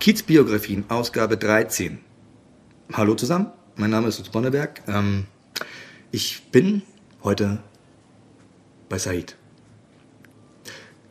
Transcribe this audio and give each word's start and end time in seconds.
Kiezbiografien, 0.00 0.86
Ausgabe 0.88 1.36
13. 1.36 1.98
Hallo 2.94 3.14
zusammen, 3.16 3.52
mein 3.76 3.90
Name 3.90 4.08
ist 4.08 4.16
Lutz 4.16 4.30
Bonneberg. 4.30 4.80
Ähm, 4.88 5.26
ich 6.10 6.44
bin 6.50 6.80
heute 7.22 7.58
bei 8.88 8.96
Said. 8.96 9.36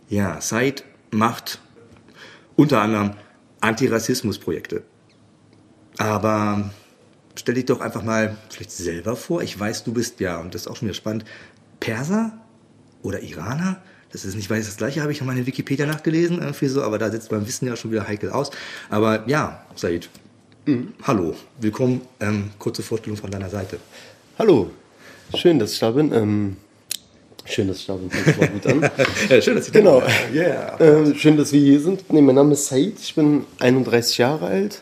Ja, 0.10 0.42
Said 0.42 0.86
macht 1.12 1.60
unter 2.56 2.82
anderem 2.82 3.12
Antirassismusprojekte. 3.62 4.82
Aber 6.00 6.72
stell 7.36 7.54
dich 7.54 7.66
doch 7.66 7.82
einfach 7.82 8.02
mal 8.02 8.38
vielleicht 8.50 8.72
selber 8.72 9.16
vor. 9.16 9.44
Ich 9.44 9.60
weiß, 9.60 9.84
du 9.84 9.94
bist 9.94 10.20
ja, 10.20 10.40
und 10.40 10.56
das 10.56 10.64
ist 10.64 10.68
auch 10.68 10.78
schon 10.78 10.88
wieder 10.88 10.96
spannend, 10.96 11.26
Perser 11.80 12.40
oder 13.04 13.22
Iraner? 13.22 13.84
Das 14.12 14.26
ist 14.26 14.36
nicht 14.36 14.50
weiß 14.50 14.66
das 14.66 14.78
gleiche, 14.78 15.02
habe 15.02 15.12
ich 15.12 15.20
nochmal 15.20 15.38
in 15.38 15.46
Wikipedia 15.46 15.86
nachgelesen, 15.86 16.40
irgendwie 16.40 16.66
so, 16.66 16.82
aber 16.82 16.98
da 16.98 17.12
setzt 17.12 17.30
beim 17.30 17.48
Wissen 17.48 17.68
ja 17.68 17.76
schon 17.76 17.92
wieder 17.92 18.08
heikel 18.08 18.32
aus. 18.32 18.50
Aber 18.90 19.24
ja, 19.28 19.64
Said, 19.76 20.10
mhm. 20.66 20.94
hallo, 21.04 21.36
willkommen, 21.62 22.02
ähm, 22.20 22.50
kurze 22.58 22.82
Vorstellung 22.82 23.18
von 23.18 23.30
deiner 23.30 23.50
Seite. 23.50 23.78
Hallo, 24.40 24.72
schön, 25.36 25.60
dass 25.60 25.74
ich 25.74 25.80
da 25.80 25.92
bin. 25.92 26.12
Ähm, 26.12 26.58
schön, 27.46 27.68
dass 27.68 27.78
ich 27.78 27.86
da 27.86 27.94
bin, 27.98 28.10
fängt 28.10 28.40
mal 28.40 28.48
gut 28.48 28.66
an. 28.66 28.82
ja, 29.30 29.42
schön, 29.44 29.56
dass 29.56 29.68
ich 29.68 29.74
genau. 29.74 30.00
da 30.00 30.08
bin. 30.08 30.42
Yeah. 30.42 30.82
Ähm, 30.82 31.16
schön, 31.16 31.38
dass 31.38 31.54
wir 31.54 31.60
hier 31.62 31.80
sind. 31.80 32.12
Nee, 32.12 32.22
mein 32.22 32.36
Name 32.36 32.54
ist 32.54 32.66
Said, 32.66 33.00
ich 33.00 33.14
bin 33.14 33.46
31 33.60 34.18
Jahre 34.18 34.48
alt. 34.48 34.82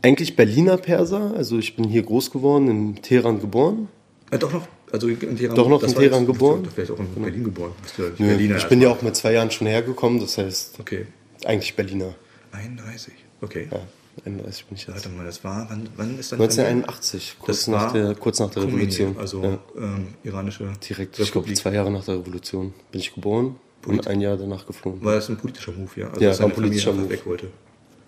Eigentlich 0.00 0.34
Berliner 0.34 0.78
Perser, 0.78 1.34
also 1.36 1.58
ich 1.58 1.76
bin 1.76 1.84
hier 1.84 2.02
groß 2.02 2.30
geworden, 2.30 2.68
in 2.68 3.02
Teheran 3.02 3.38
geboren. 3.38 3.88
Ja, 4.32 4.38
doch 4.38 4.50
noch 4.50 4.66
also 4.92 5.08
in 5.08 5.36
Teheran, 5.36 5.56
Doch 5.56 5.68
noch 5.68 5.82
in 5.82 5.94
Teheran 5.94 6.26
geboren? 6.26 6.66
Vielleicht 6.72 6.90
auch 6.90 6.98
in 6.98 7.14
genau. 7.14 7.26
Berlin 7.26 7.44
geboren. 7.44 7.72
Ja 7.96 8.04
Nö, 8.18 8.26
Berliner 8.28 8.56
ich 8.56 8.68
bin 8.68 8.80
ja 8.80 8.90
auch 8.90 9.02
mit 9.02 9.16
zwei 9.16 9.32
Jahren 9.32 9.50
schon 9.50 9.66
hergekommen, 9.66 10.20
das 10.20 10.38
heißt 10.38 10.80
okay. 10.80 11.06
eigentlich 11.44 11.74
Berliner. 11.74 12.14
31, 12.52 13.14
okay. 13.40 13.68
Ja, 13.70 13.80
31 14.24 14.66
bin 14.66 14.76
ich 14.76 14.86
jetzt. 14.86 14.94
Warte 14.94 15.08
mal, 15.10 15.24
das 15.24 15.44
war, 15.44 15.66
wann, 15.70 15.88
wann 15.96 16.18
ist 16.18 16.32
dann 16.32 16.40
1981, 16.40 17.36
kurz, 17.38 17.66
nach 17.68 17.92
der, 17.92 18.14
kurz 18.14 18.40
nach 18.40 18.50
der 18.50 18.64
Revolution. 18.64 19.16
Also 19.18 19.42
ja. 19.42 19.58
ähm, 19.76 20.08
iranische 20.24 20.64
Direkt, 20.64 21.18
Republik. 21.18 21.20
ich 21.20 21.32
glaube 21.32 21.52
zwei 21.54 21.72
Jahre 21.72 21.90
nach 21.90 22.04
der 22.04 22.16
Revolution 22.16 22.74
bin 22.90 23.00
ich 23.00 23.14
geboren 23.14 23.56
Polit 23.82 24.00
und 24.00 24.08
ein 24.08 24.20
Jahr 24.20 24.36
danach 24.36 24.66
geflogen. 24.66 25.02
War 25.02 25.14
das 25.14 25.28
ein 25.30 25.36
politischer 25.36 25.72
Move, 25.72 25.90
ja? 25.96 26.08
Also 26.08 26.20
ja, 26.20 26.38
war 26.38 26.46
ein 26.46 26.52
politischer 26.52 26.92
Move. 26.92 27.10
Weg 27.10 27.26
wollte. 27.26 27.48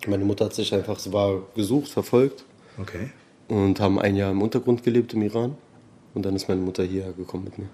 Meine 0.07 0.25
Mutter 0.25 0.45
hat 0.45 0.53
sich 0.53 0.73
einfach, 0.73 0.99
sie 0.99 1.13
war 1.13 1.41
gesucht, 1.55 1.89
verfolgt. 1.89 2.43
Okay. 2.77 3.09
Und 3.47 3.79
haben 3.79 3.99
ein 3.99 4.15
Jahr 4.15 4.31
im 4.31 4.41
Untergrund 4.41 4.83
gelebt 4.83 5.13
im 5.13 5.21
Iran. 5.21 5.57
Und 6.13 6.25
dann 6.25 6.35
ist 6.35 6.47
meine 6.47 6.61
Mutter 6.61 6.83
hierher 6.83 7.13
gekommen 7.13 7.45
mit 7.45 7.57
mir. 7.57 7.69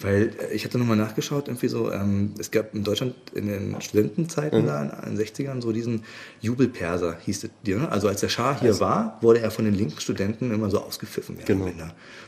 Weil 0.00 0.32
äh, 0.38 0.54
ich 0.54 0.64
hatte 0.64 0.78
nochmal 0.78 0.96
nachgeschaut, 0.96 1.48
irgendwie 1.48 1.68
so, 1.68 1.90
ähm, 1.90 2.34
es 2.38 2.50
gab 2.50 2.74
in 2.74 2.84
Deutschland 2.84 3.14
in 3.34 3.46
den 3.46 3.80
Studentenzeiten 3.80 4.62
mhm. 4.62 4.66
da, 4.66 4.82
in 5.06 5.16
den 5.16 5.24
60ern, 5.24 5.62
so 5.62 5.72
diesen 5.72 6.02
Jubelperser, 6.40 7.16
hieß 7.24 7.44
es 7.44 7.50
dir. 7.64 7.78
Ne? 7.78 7.90
Also 7.90 8.08
als 8.08 8.20
der 8.20 8.28
Schah 8.28 8.58
hier 8.58 8.70
also. 8.70 8.80
war, 8.80 9.18
wurde 9.22 9.40
er 9.40 9.50
von 9.50 9.64
den 9.64 9.74
linken 9.74 10.00
Studenten 10.00 10.52
immer 10.52 10.70
so 10.70 10.80
ausgepfiffen. 10.80 11.38
Genau. 11.46 11.70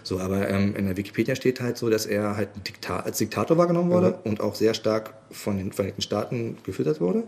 So, 0.02 0.18
aber 0.18 0.48
ähm, 0.48 0.74
in 0.76 0.86
der 0.86 0.96
Wikipedia 0.96 1.34
steht 1.34 1.60
halt 1.60 1.76
so, 1.76 1.90
dass 1.90 2.06
er 2.06 2.36
halt 2.36 2.48
Dikta 2.66 3.00
als 3.00 3.18
Diktator 3.18 3.58
wahrgenommen 3.58 3.90
wurde 3.90 4.10
mhm. 4.10 4.30
und 4.30 4.40
auch 4.40 4.54
sehr 4.54 4.72
stark 4.72 5.14
von 5.30 5.58
den 5.58 5.72
Vereinigten 5.72 6.02
Staaten 6.02 6.56
gefüttert 6.64 7.00
wurde. 7.00 7.24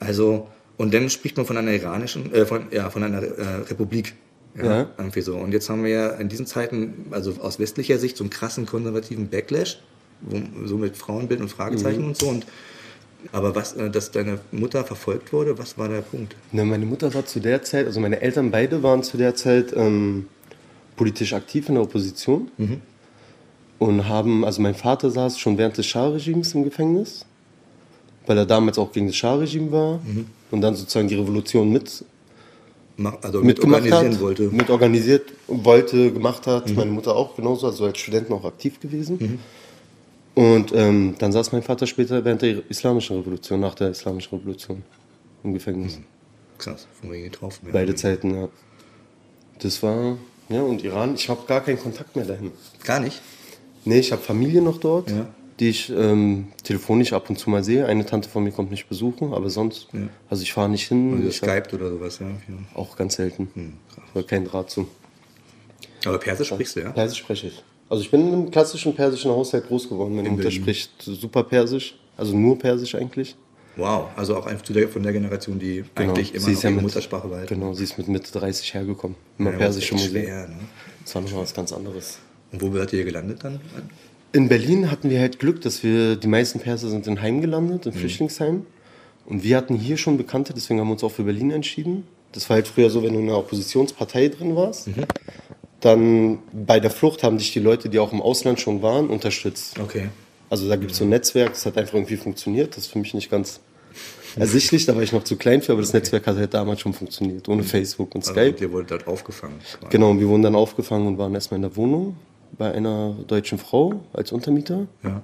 Also, 0.00 0.48
und 0.78 0.94
dann 0.94 1.10
spricht 1.10 1.36
man 1.36 1.46
von 1.46 1.56
einer 1.56 1.72
iranischen, 1.72 2.32
äh, 2.32 2.44
von, 2.44 2.66
ja, 2.72 2.90
von 2.90 3.04
einer 3.04 3.22
äh, 3.22 3.54
Republik. 3.68 4.14
Ja, 4.56 4.64
ja, 4.64 4.86
irgendwie 4.98 5.20
so. 5.20 5.36
Und 5.36 5.52
jetzt 5.52 5.68
haben 5.68 5.84
wir 5.84 5.90
ja 5.90 6.08
in 6.10 6.28
diesen 6.28 6.46
Zeiten, 6.46 7.06
also 7.10 7.34
aus 7.40 7.58
westlicher 7.58 7.98
Sicht, 7.98 8.16
so 8.16 8.24
einen 8.24 8.30
krassen 8.30 8.66
konservativen 8.66 9.28
Backlash, 9.28 9.80
wo, 10.22 10.66
so 10.66 10.76
mit 10.76 10.96
Frauenbild 10.96 11.40
und 11.40 11.48
Fragezeichen 11.48 12.02
mhm. 12.02 12.08
und 12.08 12.16
so. 12.16 12.28
Und, 12.28 12.46
aber 13.32 13.54
was, 13.54 13.74
äh, 13.74 13.90
dass 13.90 14.10
deine 14.10 14.40
Mutter 14.50 14.84
verfolgt 14.84 15.32
wurde, 15.32 15.56
was 15.58 15.78
war 15.78 15.88
der 15.88 16.00
Punkt? 16.00 16.34
Na, 16.52 16.64
meine 16.64 16.86
Mutter 16.86 17.12
war 17.14 17.26
zu 17.26 17.38
der 17.38 17.62
Zeit, 17.62 17.86
also 17.86 18.00
meine 18.00 18.20
Eltern 18.20 18.50
beide 18.50 18.82
waren 18.82 19.02
zu 19.02 19.16
der 19.16 19.34
Zeit 19.34 19.72
ähm, 19.76 20.26
politisch 20.96 21.32
aktiv 21.32 21.68
in 21.68 21.76
der 21.76 21.84
Opposition. 21.84 22.50
Mhm. 22.58 22.80
Und 23.78 24.08
haben, 24.08 24.44
also 24.44 24.60
mein 24.60 24.74
Vater 24.74 25.10
saß 25.10 25.38
schon 25.38 25.56
während 25.56 25.78
des 25.78 25.86
Schah-Regimes 25.86 26.54
im 26.54 26.64
Gefängnis, 26.64 27.24
weil 28.26 28.36
er 28.36 28.44
damals 28.44 28.78
auch 28.78 28.92
gegen 28.92 29.06
das 29.06 29.16
Schah-Regime 29.16 29.72
war 29.72 30.00
mhm. 30.04 30.26
und 30.50 30.60
dann 30.60 30.74
sozusagen 30.74 31.08
die 31.08 31.14
Revolution 31.14 31.72
mit 31.72 32.04
also 33.22 33.42
mit 33.42 33.60
organisieren 33.60 34.12
hat, 34.12 34.20
wollte. 34.20 34.42
Mit 34.50 34.70
organisiert 34.70 35.32
wollte, 35.46 36.12
gemacht 36.12 36.46
hat. 36.46 36.68
Mhm. 36.68 36.76
Meine 36.76 36.90
Mutter 36.90 37.14
auch 37.16 37.36
genauso, 37.36 37.66
also 37.66 37.84
als 37.84 37.98
Student 37.98 38.30
auch 38.30 38.44
aktiv 38.44 38.80
gewesen. 38.80 39.18
Mhm. 39.18 39.38
Und 40.42 40.72
ähm, 40.74 41.14
dann 41.18 41.32
saß 41.32 41.52
mein 41.52 41.62
Vater 41.62 41.86
später 41.86 42.24
während 42.24 42.42
der 42.42 42.62
Islamischen 42.68 43.16
Revolution, 43.16 43.60
nach 43.60 43.74
der 43.74 43.90
Islamischen 43.90 44.38
Revolution 44.38 44.82
im 45.44 45.54
Gefängnis. 45.54 45.98
Mhm. 45.98 46.04
Krass, 46.58 46.86
von 47.00 47.10
wegen 47.10 47.24
getroffen. 47.24 47.66
Ja. 47.66 47.72
Beide 47.72 47.94
Zeiten, 47.94 48.34
ja. 48.34 48.48
Das 49.60 49.82
war, 49.82 50.16
ja, 50.48 50.62
und 50.62 50.82
Iran, 50.84 51.14
ich 51.14 51.28
habe 51.28 51.40
gar 51.46 51.60
keinen 51.62 51.78
Kontakt 51.78 52.16
mehr 52.16 52.24
dahin. 52.24 52.52
Gar 52.84 53.00
nicht? 53.00 53.20
Nee, 53.84 53.98
ich 53.98 54.12
habe 54.12 54.22
Familie 54.22 54.62
noch 54.62 54.78
dort. 54.78 55.10
Ja 55.10 55.26
die 55.60 55.68
ich 55.68 55.90
ähm, 55.90 56.48
telefonisch 56.64 57.12
ab 57.12 57.28
und 57.28 57.38
zu 57.38 57.50
mal 57.50 57.62
sehe. 57.62 57.86
Eine 57.86 58.06
Tante 58.06 58.28
von 58.28 58.42
mir 58.42 58.50
kommt 58.50 58.70
nicht 58.70 58.88
besuchen, 58.88 59.34
aber 59.34 59.50
sonst, 59.50 59.88
ja. 59.92 60.00
also 60.30 60.42
ich 60.42 60.52
fahre 60.52 60.70
nicht 60.70 60.88
hin. 60.88 61.18
Also 61.18 61.30
Skype 61.30 61.74
oder 61.74 61.90
sowas, 61.90 62.18
ja. 62.18 62.26
Auch 62.74 62.96
ganz 62.96 63.16
selten. 63.16 63.50
Hm, 63.54 63.74
krass. 64.14 64.26
kein 64.26 64.46
Draht 64.46 64.70
zu. 64.70 64.88
Aber 66.06 66.18
Persisch 66.18 66.48
sprichst 66.48 66.76
du, 66.76 66.80
ja? 66.80 66.90
Persisch 66.90 67.18
spreche 67.18 67.48
ich. 67.48 67.62
Also 67.90 68.02
ich 68.02 68.10
bin 68.10 68.26
in 68.26 68.32
einem 68.32 68.50
klassischen 68.50 68.94
persischen 68.94 69.30
Haushalt 69.30 69.66
groß 69.66 69.88
geworden. 69.88 70.16
Meine 70.16 70.30
Mutter 70.30 70.50
spricht 70.50 70.90
super 71.02 71.44
Persisch, 71.44 71.98
also 72.16 72.34
nur 72.34 72.58
Persisch 72.58 72.94
eigentlich. 72.94 73.36
Wow, 73.76 74.08
also 74.16 74.36
auch 74.36 74.46
einfach 74.46 74.66
von 74.90 75.02
der 75.02 75.12
Generation, 75.12 75.58
die 75.58 75.84
genau. 75.94 76.12
eigentlich 76.12 76.34
immer 76.34 76.44
sie 76.44 76.54
noch 76.54 76.62
ja 76.62 76.70
ihre 76.70 76.82
Muttersprache 76.82 77.30
war. 77.30 77.44
Genau, 77.44 77.72
sie 77.74 77.84
ist 77.84 77.98
mit 77.98 78.08
Mitte 78.08 78.32
30 78.32 78.74
hergekommen. 78.74 79.16
Immer 79.38 79.52
ja, 79.52 79.58
persische 79.58 79.94
Musik. 79.94 80.10
Schwer, 80.10 80.48
ne? 80.48 80.56
Das 81.04 81.14
war 81.14 81.22
nochmal 81.22 81.42
was 81.42 81.54
ganz 81.54 81.72
anderes. 81.72 82.18
Und 82.52 82.62
wo 82.62 82.72
seid 82.72 82.92
ihr 82.92 83.04
gelandet 83.04 83.44
dann? 83.44 83.60
In 84.32 84.48
Berlin 84.48 84.90
hatten 84.90 85.10
wir 85.10 85.20
halt 85.20 85.38
Glück, 85.38 85.60
dass 85.60 85.82
wir, 85.82 86.16
die 86.16 86.28
meisten 86.28 86.60
Perser 86.60 86.88
sind 86.88 87.06
in 87.06 87.20
Heim 87.20 87.40
gelandet, 87.40 87.86
in 87.86 87.92
mhm. 87.92 87.98
Flüchtlingsheim. 87.98 88.66
Und 89.26 89.42
wir 89.44 89.56
hatten 89.56 89.76
hier 89.76 89.96
schon 89.96 90.16
Bekannte, 90.16 90.54
deswegen 90.54 90.80
haben 90.80 90.88
wir 90.88 90.92
uns 90.92 91.04
auch 91.04 91.12
für 91.12 91.24
Berlin 91.24 91.50
entschieden. 91.50 92.04
Das 92.32 92.48
war 92.48 92.54
halt 92.54 92.68
früher 92.68 92.90
so, 92.90 93.02
wenn 93.02 93.12
du 93.12 93.20
in 93.20 93.28
einer 93.28 93.38
Oppositionspartei 93.38 94.28
drin 94.28 94.54
warst, 94.54 94.88
mhm. 94.88 95.04
dann 95.80 96.38
bei 96.52 96.78
der 96.78 96.90
Flucht 96.90 97.22
haben 97.22 97.38
dich 97.38 97.52
die 97.52 97.58
Leute, 97.58 97.88
die 97.88 97.98
auch 97.98 98.12
im 98.12 98.22
Ausland 98.22 98.60
schon 98.60 98.82
waren, 98.82 99.08
unterstützt. 99.08 99.78
Okay. 99.80 100.08
Also 100.48 100.68
da 100.68 100.76
gibt 100.76 100.92
es 100.92 100.98
so 100.98 101.04
ein 101.04 101.10
Netzwerk, 101.10 101.50
das 101.50 101.66
hat 101.66 101.76
einfach 101.76 101.94
irgendwie 101.94 102.16
funktioniert. 102.16 102.76
Das 102.76 102.84
ist 102.84 102.92
für 102.92 102.98
mich 102.98 103.14
nicht 103.14 103.30
ganz 103.30 103.60
ersichtlich, 104.36 104.86
da 104.86 104.94
war 104.94 105.02
ich 105.02 105.12
noch 105.12 105.24
zu 105.24 105.36
klein 105.36 105.60
für, 105.62 105.72
aber 105.72 105.80
das 105.80 105.90
okay. 105.90 105.98
Netzwerk 105.98 106.26
hat 106.28 106.36
halt 106.36 106.54
damals 106.54 106.80
schon 106.80 106.92
funktioniert, 106.92 107.48
ohne 107.48 107.62
mhm. 107.62 107.66
Facebook 107.66 108.14
und 108.14 108.24
Skype. 108.24 108.40
Also 108.40 108.52
und 108.52 108.60
ihr 108.60 108.72
wurdet 108.72 108.90
dort 108.92 109.06
aufgefangen. 109.08 109.56
Genau, 109.90 110.10
und 110.10 110.20
wir 110.20 110.28
wurden 110.28 110.42
dann 110.42 110.54
aufgefangen 110.54 111.08
und 111.08 111.18
waren 111.18 111.34
erstmal 111.34 111.56
in 111.56 111.62
der 111.62 111.76
Wohnung 111.76 112.16
bei 112.56 112.72
einer 112.72 113.16
deutschen 113.26 113.58
Frau 113.58 114.00
als 114.12 114.32
Untermieter. 114.32 114.86
Ja. 115.02 115.22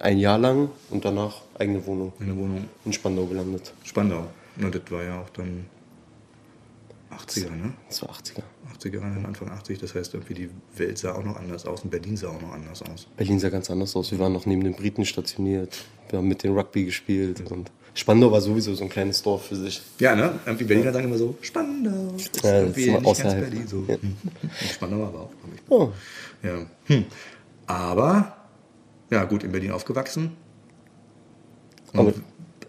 Ein 0.00 0.18
Jahr 0.18 0.38
lang 0.38 0.68
und 0.90 1.04
danach 1.04 1.42
eigene 1.58 1.84
Wohnung. 1.86 2.12
Eine 2.20 2.36
Wohnung. 2.36 2.66
In 2.84 2.92
Spandau 2.92 3.24
gelandet. 3.26 3.72
Spandau. 3.84 4.26
Na, 4.56 4.68
das 4.68 4.82
war 4.90 5.02
ja 5.02 5.20
auch 5.20 5.30
dann 5.30 5.66
80er, 7.10 7.50
ne? 7.50 7.72
Das 7.88 8.02
war 8.02 8.10
80er. 8.10 8.42
80er, 8.78 9.24
Anfang 9.24 9.48
80, 9.50 9.78
das 9.78 9.94
heißt 9.94 10.14
irgendwie 10.14 10.34
die 10.34 10.50
Welt 10.76 10.98
sah 10.98 11.14
auch 11.14 11.24
noch 11.24 11.36
anders 11.36 11.66
aus 11.66 11.82
und 11.82 11.90
Berlin 11.90 12.16
sah 12.16 12.28
auch 12.28 12.40
noch 12.40 12.52
anders 12.52 12.82
aus. 12.82 13.06
Berlin 13.16 13.40
sah 13.40 13.48
ganz 13.48 13.70
anders 13.70 13.96
aus. 13.96 14.10
Wir 14.12 14.18
waren 14.18 14.32
noch 14.32 14.46
neben 14.46 14.62
den 14.62 14.74
Briten 14.74 15.04
stationiert. 15.04 15.84
Wir 16.08 16.18
haben 16.18 16.28
mit 16.28 16.42
den 16.42 16.56
Rugby 16.56 16.84
gespielt 16.84 17.50
und 17.50 17.70
Spandau 17.94 18.30
war 18.30 18.40
sowieso 18.40 18.74
so 18.74 18.84
ein 18.84 18.90
kleines 18.90 19.22
Dorf 19.22 19.46
für 19.46 19.56
sich. 19.56 19.82
Ja, 19.98 20.14
ne? 20.14 20.38
Irgendwie 20.46 20.64
Berliner 20.64 20.92
sagen 20.92 21.06
immer 21.06 21.18
so, 21.18 21.36
Spandau. 21.40 22.14
Ist 22.16 22.42
ja, 22.42 22.62
das 22.62 22.76
ist 22.76 23.04
außerhalb. 23.04 23.40
Berlin, 23.40 23.66
so. 23.66 23.84
Ja. 23.86 23.96
Spandau 24.72 25.04
aber 25.04 25.20
auch. 25.20 25.30
Oh. 25.68 25.92
Ja. 26.42 26.66
Hm. 26.86 27.04
Aber, 27.66 28.36
ja 29.10 29.24
gut, 29.24 29.44
in 29.44 29.52
Berlin 29.52 29.72
aufgewachsen. 29.72 30.32
Und 31.92 32.14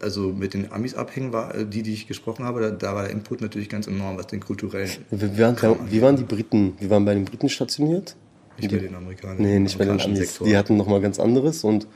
also 0.01 0.33
mit 0.33 0.53
den 0.53 0.71
Amis 0.71 0.95
abhängen 0.95 1.31
war, 1.31 1.53
äh, 1.53 1.65
die, 1.65 1.83
die 1.83 1.93
ich 1.93 2.07
gesprochen 2.07 2.45
habe, 2.45 2.59
da, 2.61 2.71
da 2.71 2.95
war 2.95 3.03
der 3.03 3.11
Input 3.11 3.41
natürlich 3.41 3.69
ganz 3.69 3.87
enorm, 3.87 4.17
was 4.17 4.27
den 4.27 4.39
kulturellen. 4.39 4.89
Wir 5.11 5.37
waren, 5.37 5.77
wie 5.89 6.01
waren 6.01 6.15
die 6.15 6.23
Briten? 6.23 6.73
Wir 6.79 6.89
waren 6.89 7.05
bei 7.05 7.13
den 7.13 7.25
Briten 7.25 7.49
stationiert. 7.49 8.15
Nicht 8.57 8.71
die, 8.71 8.75
bei 8.75 8.81
den 8.81 8.95
Amerikanern. 8.95 9.37
Nee, 9.39 9.59
nicht 9.59 9.77
bei 9.77 9.85
den 9.85 9.99
Amis. 9.99 10.17
Sektor. 10.17 10.47
Die 10.47 10.57
hatten 10.57 10.77
nochmal 10.77 11.01
ganz 11.01 11.19
anderes 11.19 11.63
und 11.63 11.87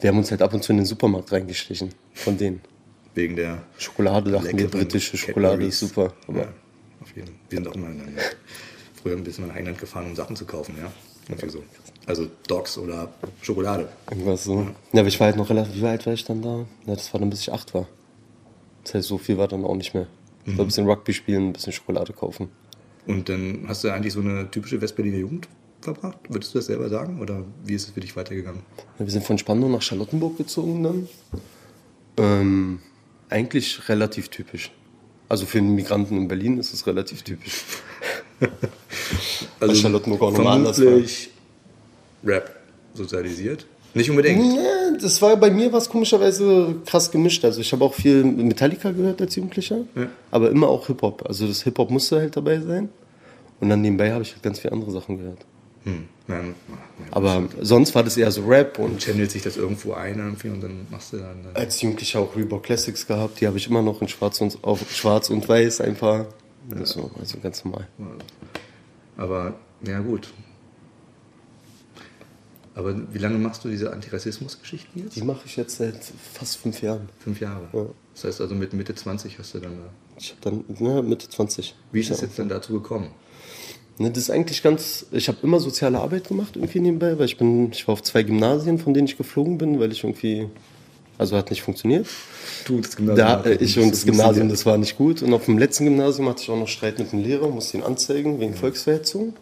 wir 0.00 0.10
haben 0.10 0.18
uns 0.18 0.30
halt 0.30 0.42
ab 0.42 0.52
und 0.52 0.62
zu 0.62 0.72
in 0.72 0.78
den 0.78 0.86
Supermarkt 0.86 1.32
reingeschlichen 1.32 1.90
von 2.12 2.36
denen. 2.36 2.60
Wegen 3.14 3.36
der 3.36 3.62
Schokolade 3.78 4.32
dachten 4.32 4.58
wir, 4.58 4.68
britische 4.68 5.16
Schokolade 5.16 5.64
ist 5.66 5.80
super. 5.80 6.12
Aber 6.26 6.40
ja, 6.40 6.48
auf 7.00 7.14
jeden 7.14 7.28
Fall. 7.28 7.36
Wir 7.48 7.58
sind 7.58 7.68
auch 7.68 7.76
mal 7.76 7.90
in, 7.92 8.16
früher 9.00 9.16
ein 9.16 9.24
bisschen 9.24 9.44
in 9.44 9.56
England 9.56 9.78
gefahren, 9.78 10.06
um 10.06 10.16
Sachen 10.16 10.34
zu 10.34 10.44
kaufen, 10.44 10.74
ja. 10.78 10.90
Irgendwie 11.28 11.50
so. 11.50 11.62
Also 12.06 12.26
Dogs 12.48 12.76
oder 12.76 13.08
Schokolade. 13.40 13.88
Irgendwas 14.10 14.44
so. 14.44 14.60
Ja. 14.60 14.74
ja, 14.92 15.00
aber 15.00 15.08
ich 15.08 15.18
war 15.20 15.28
halt 15.28 15.36
noch 15.36 15.48
relativ, 15.48 15.80
wie 15.80 15.86
alt 15.86 16.04
war 16.04 16.12
ich 16.12 16.24
dann 16.24 16.42
da? 16.42 16.66
Ja, 16.86 16.94
das 16.94 17.12
war 17.14 17.20
dann 17.20 17.30
bis 17.30 17.40
ich 17.40 17.52
acht 17.52 17.72
war. 17.72 17.86
Das 18.82 18.94
heißt, 18.94 19.08
so 19.08 19.16
viel 19.16 19.38
war 19.38 19.48
dann 19.48 19.64
auch 19.64 19.76
nicht 19.76 19.94
mehr. 19.94 20.06
Mhm. 20.44 20.60
ein 20.60 20.66
bisschen 20.66 20.86
Rugby 20.86 21.12
spielen, 21.14 21.48
ein 21.48 21.52
bisschen 21.54 21.72
Schokolade 21.72 22.12
kaufen. 22.12 22.48
Und 23.06 23.28
dann 23.28 23.64
hast 23.68 23.84
du 23.84 23.88
eigentlich 23.90 24.12
so 24.12 24.20
eine 24.20 24.50
typische 24.50 24.80
Westberliner 24.80 25.18
Jugend 25.18 25.48
verbracht? 25.80 26.18
Würdest 26.28 26.54
du 26.54 26.58
das 26.58 26.66
selber 26.66 26.88
sagen? 26.88 27.20
Oder 27.20 27.44
wie 27.64 27.74
ist 27.74 27.88
es 27.88 27.94
für 27.94 28.00
dich 28.00 28.16
weitergegangen? 28.16 28.62
Ja, 28.98 29.06
wir 29.06 29.12
sind 29.12 29.24
von 29.24 29.38
Spandau 29.38 29.68
nach 29.68 29.82
Charlottenburg 29.82 30.36
gezogen 30.36 30.82
dann. 30.82 31.08
Ähm, 32.16 32.80
Eigentlich 33.34 33.88
relativ 33.88 34.28
typisch. 34.28 34.70
Also 35.28 35.44
für 35.44 35.58
einen 35.58 35.74
Migranten 35.74 36.16
in 36.16 36.28
Berlin 36.28 36.56
ist 36.58 36.72
es 36.72 36.86
relativ 36.86 37.22
typisch. 37.22 37.64
Also 39.60 39.74
Charlottenburg 39.74 40.22
auch 40.22 40.32
nochmal 40.32 40.56
anders 40.58 40.80
Rap 42.24 42.56
sozialisiert. 42.94 43.66
Nicht 43.94 44.10
unbedingt. 44.10 44.40
Nee, 44.40 44.98
das 45.00 45.20
war 45.22 45.36
bei 45.36 45.50
mir 45.50 45.72
was 45.72 45.88
komischerweise 45.88 46.76
krass 46.86 47.10
gemischt. 47.10 47.44
Also 47.44 47.60
ich 47.60 47.72
habe 47.72 47.84
auch 47.84 47.94
viel 47.94 48.24
Metallica 48.24 48.90
gehört 48.90 49.20
als 49.20 49.34
Jugendlicher, 49.36 49.78
Ja. 49.94 50.08
aber 50.30 50.50
immer 50.50 50.68
auch 50.68 50.86
Hip-Hop. 50.88 51.24
Also 51.26 51.46
das 51.46 51.62
Hip-Hop 51.62 51.90
musste 51.90 52.16
halt 52.18 52.36
dabei 52.36 52.60
sein. 52.60 52.88
Und 53.60 53.68
dann 53.68 53.80
nebenbei 53.80 54.12
habe 54.12 54.22
ich 54.22 54.32
halt 54.32 54.42
ganz 54.42 54.58
viele 54.60 54.72
andere 54.72 54.90
Sachen 54.90 55.18
gehört. 55.18 55.38
Hm. 55.84 56.08
Dann, 56.26 56.54
Aber 57.10 57.46
sonst 57.60 57.94
war 57.94 58.02
das 58.02 58.16
eher 58.16 58.30
so 58.30 58.46
Rap 58.46 58.78
und 58.78 58.98
channelt 58.98 59.30
sich 59.30 59.42
das 59.42 59.58
irgendwo 59.58 59.92
ein 59.92 60.18
irgendwie 60.18 60.48
und 60.48 60.62
dann 60.62 60.86
machst 60.90 61.12
du 61.12 61.18
dann. 61.18 61.42
dann 61.44 61.54
als 61.54 61.82
Jugendlicher 61.82 62.20
auch 62.20 62.34
Reebok 62.34 62.62
Classics 62.62 63.06
gehabt. 63.06 63.40
Die 63.40 63.46
habe 63.46 63.58
ich 63.58 63.68
immer 63.68 63.82
noch 63.82 64.00
in 64.00 64.08
Schwarz 64.08 64.40
und, 64.40 64.58
auf 64.64 64.90
Schwarz 64.90 65.28
und 65.28 65.46
Weiß 65.46 65.82
ein 65.82 65.96
paar. 65.96 66.26
So, 66.84 67.10
also 67.20 67.38
ganz 67.40 67.62
normal. 67.62 67.86
aber 69.18 69.54
ja 69.86 70.00
gut. 70.00 70.32
Aber 72.74 72.96
wie 73.12 73.18
lange 73.18 73.38
machst 73.38 73.64
du 73.64 73.68
diese 73.68 73.92
Antirassismus-Geschichten 73.92 74.98
jetzt? 74.98 75.14
Die 75.14 75.22
mache 75.22 75.42
ich 75.44 75.56
jetzt 75.56 75.76
seit 75.76 76.00
fast 76.32 76.56
fünf 76.56 76.82
Jahren. 76.82 77.08
Fünf 77.20 77.40
Jahre. 77.40 77.68
Ja. 77.72 77.86
Das 78.14 78.24
heißt 78.24 78.40
also 78.40 78.54
mit 78.54 78.72
Mitte 78.72 78.94
20 78.94 79.38
hast 79.38 79.54
du 79.54 79.58
dann 79.60 79.76
da. 79.76 79.90
Ich 80.18 80.30
habe 80.30 80.40
dann 80.40 80.64
ne, 80.84 81.02
Mitte 81.02 81.28
20. 81.28 81.74
Wie 81.92 82.00
ist 82.00 82.10
es 82.10 82.22
jetzt 82.22 82.38
dann 82.38 82.48
dazu 82.48 82.72
gekommen? 82.72 83.10
Ne, 83.98 84.10
das 84.10 84.24
ist 84.24 84.30
eigentlich 84.30 84.62
ganz. 84.62 85.06
Ich 85.12 85.28
habe 85.28 85.38
immer 85.42 85.60
soziale 85.60 86.00
Arbeit 86.00 86.28
gemacht 86.28 86.56
irgendwie 86.56 86.80
nebenbei, 86.80 87.16
weil 87.18 87.26
ich 87.26 87.36
bin, 87.36 87.70
ich 87.72 87.86
war 87.86 87.92
auf 87.92 88.02
zwei 88.02 88.24
Gymnasien, 88.24 88.78
von 88.78 88.92
denen 88.92 89.06
ich 89.06 89.16
geflogen 89.16 89.56
bin, 89.56 89.78
weil 89.78 89.92
ich 89.92 90.02
irgendwie, 90.02 90.48
also 91.16 91.36
hat 91.36 91.50
nicht 91.50 91.62
funktioniert. 91.62 92.08
Du, 92.66 92.80
das 92.80 92.96
Da, 92.96 93.42
äh, 93.44 93.54
ich 93.54 93.78
und 93.78 93.92
das 93.92 94.04
Gymnasium, 94.04 94.48
das 94.48 94.66
war 94.66 94.78
nicht 94.78 94.98
gut. 94.98 95.22
Und 95.22 95.32
auf 95.32 95.44
dem 95.44 95.58
letzten 95.58 95.84
Gymnasium 95.84 96.28
hatte 96.28 96.42
ich 96.42 96.50
auch 96.50 96.58
noch 96.58 96.66
Streit 96.66 96.98
mit 96.98 97.12
dem 97.12 97.22
Lehrer, 97.22 97.48
musste 97.48 97.76
ihn 97.76 97.84
anzeigen 97.84 98.40
wegen 98.40 98.54
Volksverhetzung. 98.54 99.34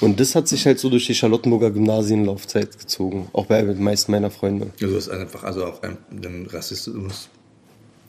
Und 0.00 0.18
das 0.18 0.34
hat 0.34 0.48
sich 0.48 0.64
halt 0.64 0.78
so 0.78 0.88
durch 0.88 1.06
die 1.06 1.14
Charlottenburger 1.14 1.70
Gymnasienlaufzeit 1.70 2.78
gezogen, 2.78 3.28
auch 3.34 3.46
bei 3.46 3.60
den 3.60 3.82
meisten 3.84 4.12
meiner 4.12 4.30
Freunde. 4.30 4.68
Also 4.80 4.86
du 4.86 4.96
hast 4.96 5.08
einfach 5.10 5.44
also 5.44 5.66
auch 5.66 5.82
einen, 5.82 5.98
einen 6.10 6.46
Rassismus 6.46 7.28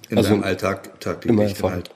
in 0.10 0.18
Also 0.18 0.30
deinem 0.30 0.44
Alltag 0.44 0.86
immer 0.86 1.00
tagtäglich 1.00 1.50
erfahren. 1.50 1.74
halt, 1.74 1.92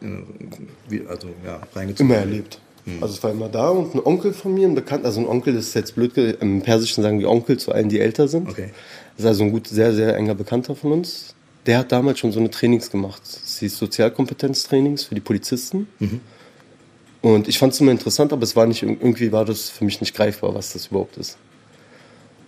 äh, 0.91 1.07
also 1.07 1.29
ja, 1.45 1.61
reingezogen. 1.73 2.11
Immer 2.11 2.19
erlebt. 2.19 2.59
Also 3.01 3.15
es 3.15 3.23
war 3.23 3.31
immer 3.31 3.49
da 3.49 3.69
und 3.69 3.95
ein 3.95 4.01
Onkel 4.03 4.33
von 4.33 4.53
mir, 4.53 4.67
ein 4.67 4.75
Bekannt, 4.75 5.05
also 5.05 5.19
ein 5.19 5.27
Onkel 5.27 5.55
ist 5.55 5.73
jetzt 5.73 5.95
blöd, 5.95 6.15
im 6.17 6.61
Persischen 6.61 7.03
sagen 7.03 7.19
wir 7.19 7.29
Onkel 7.29 7.57
zu 7.57 7.71
allen, 7.71 7.89
die 7.89 7.99
älter 7.99 8.27
sind. 8.27 8.49
Okay. 8.49 8.71
Das 9.15 9.25
ist 9.25 9.27
also 9.27 9.43
ein 9.43 9.51
gut, 9.51 9.67
sehr, 9.67 9.93
sehr 9.93 10.15
enger 10.15 10.35
Bekannter 10.35 10.75
von 10.75 10.91
uns. 10.91 11.35
Der 11.65 11.79
hat 11.79 11.91
damals 11.91 12.19
schon 12.19 12.31
so 12.31 12.39
eine 12.39 12.49
Trainings 12.49 12.89
gemacht. 12.89 13.21
Das 13.23 13.59
hieß 13.59 13.77
Sozialkompetenztrainings 13.77 15.03
für 15.03 15.15
die 15.15 15.21
Polizisten. 15.21 15.87
Und 17.21 17.47
ich 17.49 17.59
fand 17.59 17.73
es 17.73 17.81
immer 17.81 17.91
interessant, 17.91 18.31
aber 18.31 18.43
es 18.43 18.55
war 18.55 18.65
nicht, 18.65 18.83
irgendwie 18.83 19.31
war 19.31 19.43
das 19.43 19.69
für 19.69 19.83
mich 19.83 19.99
nicht 19.99 20.15
greifbar, 20.15 20.55
was 20.55 20.73
das 20.73 20.87
überhaupt 20.87 21.17
ist. 21.17 21.37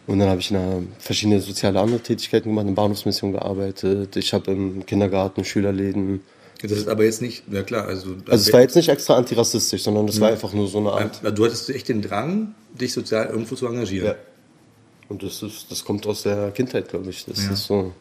Und 0.07 0.19
dann 0.19 0.30
habe 0.30 0.39
ich 0.39 0.51
in 0.51 0.57
einer, 0.57 0.83
verschiedene 1.00 1.41
soziale 1.41 1.80
andere 1.80 2.00
Tätigkeiten 2.00 2.50
gemacht, 2.50 2.68
in 2.68 2.75
Bahnhofsmission 2.75 3.33
gearbeitet. 3.33 4.15
Ich 4.15 4.33
habe 4.33 4.51
im 4.51 4.86
Kindergarten, 4.86 5.44
Schülerläden. 5.44 6.21
Das 6.62 6.72
ist 6.74 6.88
aber 6.90 7.06
jetzt 7.06 7.22
nicht, 7.22 7.44
ja 7.52 7.64
klar, 7.64 7.88
also, 7.88 8.16
Also 8.28 8.48
es 8.48 8.54
war 8.54 8.62
jetzt 8.62 8.76
nicht 8.76 8.90
extra 8.90 9.16
antirassistisch, 9.16 9.84
sondern 9.84 10.08
das 10.08 10.20
war 10.20 10.30
einfach 10.30 10.52
nur 10.54 10.68
so 10.68 10.80
eine 10.80 10.92
Art. 10.92 11.22
du 11.38 11.46
hattest 11.46 11.70
echt 11.70 11.88
den 11.88 12.02
Drang, 12.02 12.54
dich 12.80 12.92
sozial 12.94 13.28
irgendwo 13.28 13.56
zu 13.56 13.66
engagieren. 13.68 14.08
Ja. 14.08 14.16
Und 15.08 15.24
das, 15.24 15.42
ist, 15.42 15.72
das 15.72 15.84
kommt 15.86 16.06
aus 16.06 16.24
der 16.24 16.52
Kindheit, 16.52 16.90
glaube 16.90 17.10
ich. 17.10 17.26
Das 17.26 17.46
Ja. 17.46 17.52
ist 17.52 17.66
so. 17.66 17.94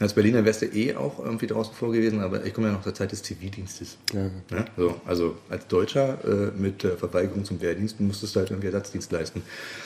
Als 0.00 0.12
Berliner 0.12 0.44
wärst 0.44 0.60
du 0.62 0.66
eh 0.66 0.94
auch 0.96 1.20
irgendwie 1.20 1.46
draußen 1.46 1.72
vor 1.72 1.92
gewesen, 1.92 2.20
aber 2.20 2.44
ich 2.44 2.52
komme 2.52 2.66
ja 2.66 2.72
noch 2.72 2.82
der 2.82 2.94
Zeit 2.94 3.12
des 3.12 3.22
Zivildienstes. 3.22 3.96
Ja. 4.12 4.26
Ja, 4.50 4.64
so, 4.76 5.00
also 5.06 5.36
als 5.48 5.66
Deutscher 5.68 6.18
äh, 6.24 6.60
mit 6.60 6.82
äh, 6.84 6.96
Verweigerung 6.96 7.44
zum 7.44 7.60
Wehrdienst 7.60 8.00
musstest 8.00 8.34
du 8.34 8.40
halt 8.40 8.50
irgendwie 8.50 8.66
Ersatzdienst 8.66 9.12
leisten. 9.12 9.42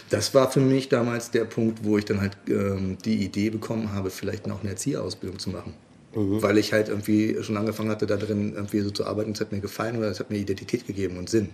Das 0.09 0.35
war 0.35 0.51
für 0.51 0.61
mich 0.61 0.89
damals 0.89 1.31
der 1.31 1.45
Punkt, 1.45 1.85
wo 1.85 1.99
ich 1.99 2.07
dann 2.07 2.21
halt 2.23 2.37
ähm, 2.49 2.97
die 3.05 3.17
Idee 3.23 3.51
bekommen 3.51 3.93
habe, 3.93 4.09
vielleicht 4.11 4.47
noch 4.47 4.61
eine 4.63 4.71
Erzieherausbildung 4.71 5.39
zu 5.39 5.51
machen. 5.51 5.75
Weil 6.15 6.59
ich 6.59 6.73
halt 6.73 6.89
irgendwie 6.89 7.37
schon 7.43 7.57
angefangen 7.57 7.91
hatte, 7.91 8.07
da 8.07 8.17
drin 8.17 8.55
irgendwie 8.55 8.81
so 8.81 8.91
zu 8.91 9.05
arbeiten. 9.05 9.33
Es 9.33 9.41
hat 9.41 9.53
mir 9.53 9.61
gefallen 9.61 9.99
oder 9.99 10.11
es 10.11 10.19
hat 10.21 10.31
mir 10.31 10.39
Identität 10.39 10.87
gegeben 10.87 11.19
und 11.19 11.29
Sinn. 11.29 11.51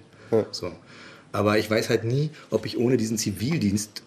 So. 0.53 0.71
Aber 1.33 1.59
ich 1.59 1.69
weiß 1.71 1.91
halt 1.91 2.05
nie, 2.05 2.31
ob 2.51 2.65
ich 2.65 2.79
ohne 2.79 2.97
diesen 2.97 3.19
Zivildienst 3.19 4.03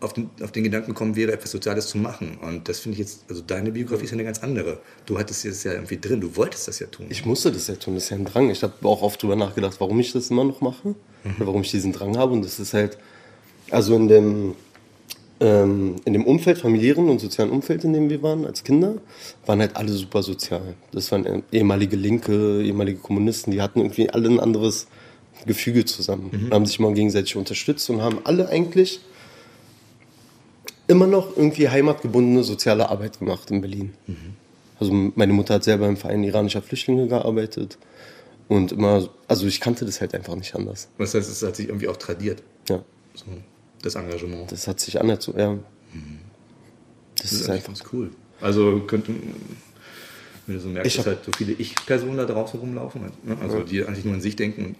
auf 0.00 0.12
den, 0.12 0.30
auf 0.42 0.52
den 0.52 0.64
Gedanken 0.64 0.94
kommen 0.94 1.16
wäre, 1.16 1.32
etwas 1.32 1.52
Soziales 1.52 1.86
zu 1.86 1.98
machen. 1.98 2.38
Und 2.42 2.68
das 2.68 2.80
finde 2.80 2.94
ich 2.94 2.98
jetzt, 3.00 3.24
also 3.28 3.42
deine 3.42 3.72
Biografie 3.72 4.04
ist 4.04 4.10
ja 4.10 4.16
eine 4.16 4.24
ganz 4.24 4.40
andere. 4.40 4.80
Du 5.06 5.18
hattest 5.18 5.44
jetzt 5.44 5.64
ja 5.64 5.72
irgendwie 5.72 5.98
drin, 5.98 6.20
du 6.20 6.36
wolltest 6.36 6.68
das 6.68 6.78
ja 6.80 6.86
tun. 6.88 7.06
Ich 7.08 7.24
musste 7.24 7.50
das 7.52 7.68
ja 7.68 7.76
tun, 7.76 7.94
das 7.94 8.04
ist 8.04 8.10
ja 8.10 8.16
ein 8.16 8.24
Drang. 8.24 8.50
Ich 8.50 8.62
habe 8.62 8.74
auch 8.82 9.02
oft 9.02 9.22
drüber 9.22 9.36
nachgedacht, 9.36 9.76
warum 9.78 9.98
ich 10.00 10.12
das 10.12 10.30
immer 10.30 10.44
noch 10.44 10.60
mache. 10.60 10.94
Oder 11.24 11.46
warum 11.46 11.62
ich 11.62 11.70
diesen 11.70 11.92
Drang 11.92 12.16
habe. 12.18 12.32
Und 12.32 12.44
das 12.44 12.60
ist 12.60 12.74
halt, 12.74 12.98
also 13.70 13.96
in 13.96 14.08
dem, 14.08 14.54
ähm, 15.40 15.96
in 16.04 16.12
dem 16.12 16.24
Umfeld, 16.24 16.58
familiären 16.58 17.08
und 17.08 17.20
sozialen 17.20 17.50
Umfeld, 17.50 17.84
in 17.84 17.92
dem 17.92 18.08
wir 18.08 18.22
waren 18.22 18.46
als 18.46 18.64
Kinder, 18.64 18.94
waren 19.44 19.60
halt 19.60 19.76
alle 19.76 19.92
super 19.92 20.22
sozial. 20.22 20.74
Das 20.92 21.12
waren 21.12 21.42
ehemalige 21.52 21.96
Linke, 21.96 22.62
ehemalige 22.62 22.98
Kommunisten, 22.98 23.50
die 23.52 23.60
hatten 23.60 23.80
irgendwie 23.80 24.08
alle 24.10 24.28
ein 24.28 24.40
anderes 24.40 24.86
Gefüge 25.44 25.84
zusammen. 25.84 26.30
Und 26.32 26.54
haben 26.54 26.66
sich 26.66 26.78
immer 26.78 26.92
gegenseitig 26.92 27.36
unterstützt 27.36 27.90
und 27.90 28.00
haben 28.00 28.20
alle 28.24 28.48
eigentlich 28.48 29.00
immer 30.88 31.06
noch 31.06 31.36
irgendwie 31.36 31.68
heimatgebundene 31.68 32.44
soziale 32.44 32.88
Arbeit 32.88 33.18
gemacht 33.18 33.50
in 33.50 33.60
Berlin. 33.60 33.92
Also 34.78 34.92
meine 34.92 35.32
Mutter 35.32 35.54
hat 35.54 35.64
selber 35.64 35.88
im 35.88 35.96
Verein 35.96 36.22
iranischer 36.24 36.62
Flüchtlinge 36.62 37.08
gearbeitet 37.08 37.78
und 38.48 38.72
immer, 38.72 39.08
also 39.26 39.46
ich 39.46 39.60
kannte 39.60 39.84
das 39.84 40.00
halt 40.00 40.14
einfach 40.14 40.36
nicht 40.36 40.54
anders. 40.54 40.88
Das 40.98 41.14
heißt, 41.14 41.30
es 41.30 41.42
hat 41.42 41.56
sich 41.56 41.68
irgendwie 41.68 41.88
auch 41.88 41.96
tradiert, 41.96 42.42
Ja, 42.68 42.82
so, 43.14 43.24
das 43.86 43.94
Engagement. 43.94 44.50
das 44.52 44.66
hat 44.68 44.80
sich 44.80 45.00
anerzogen. 45.00 45.38
Ja. 45.38 45.58
Das 47.20 47.32
ist 47.32 47.48
eigentlich 47.48 47.66
einfach. 47.68 47.82
ganz 47.82 47.92
cool. 47.92 48.10
Also 48.40 48.80
könnte, 48.80 49.12
wenn 50.46 50.54
du 50.54 50.60
so 50.60 50.68
merkst, 50.68 50.90
Ich 50.90 50.96
dass 50.96 51.06
halt 51.06 51.24
so 51.24 51.32
viele 51.36 51.52
Ich-Personen 51.52 52.18
da 52.18 52.26
draußen 52.26 52.60
rumlaufen, 52.60 53.00
ne? 53.24 53.36
also 53.40 53.60
die 53.60 53.82
eigentlich 53.84 54.04
nur 54.04 54.14
an 54.14 54.20
sich 54.20 54.36
denken 54.36 54.66
und 54.66 54.76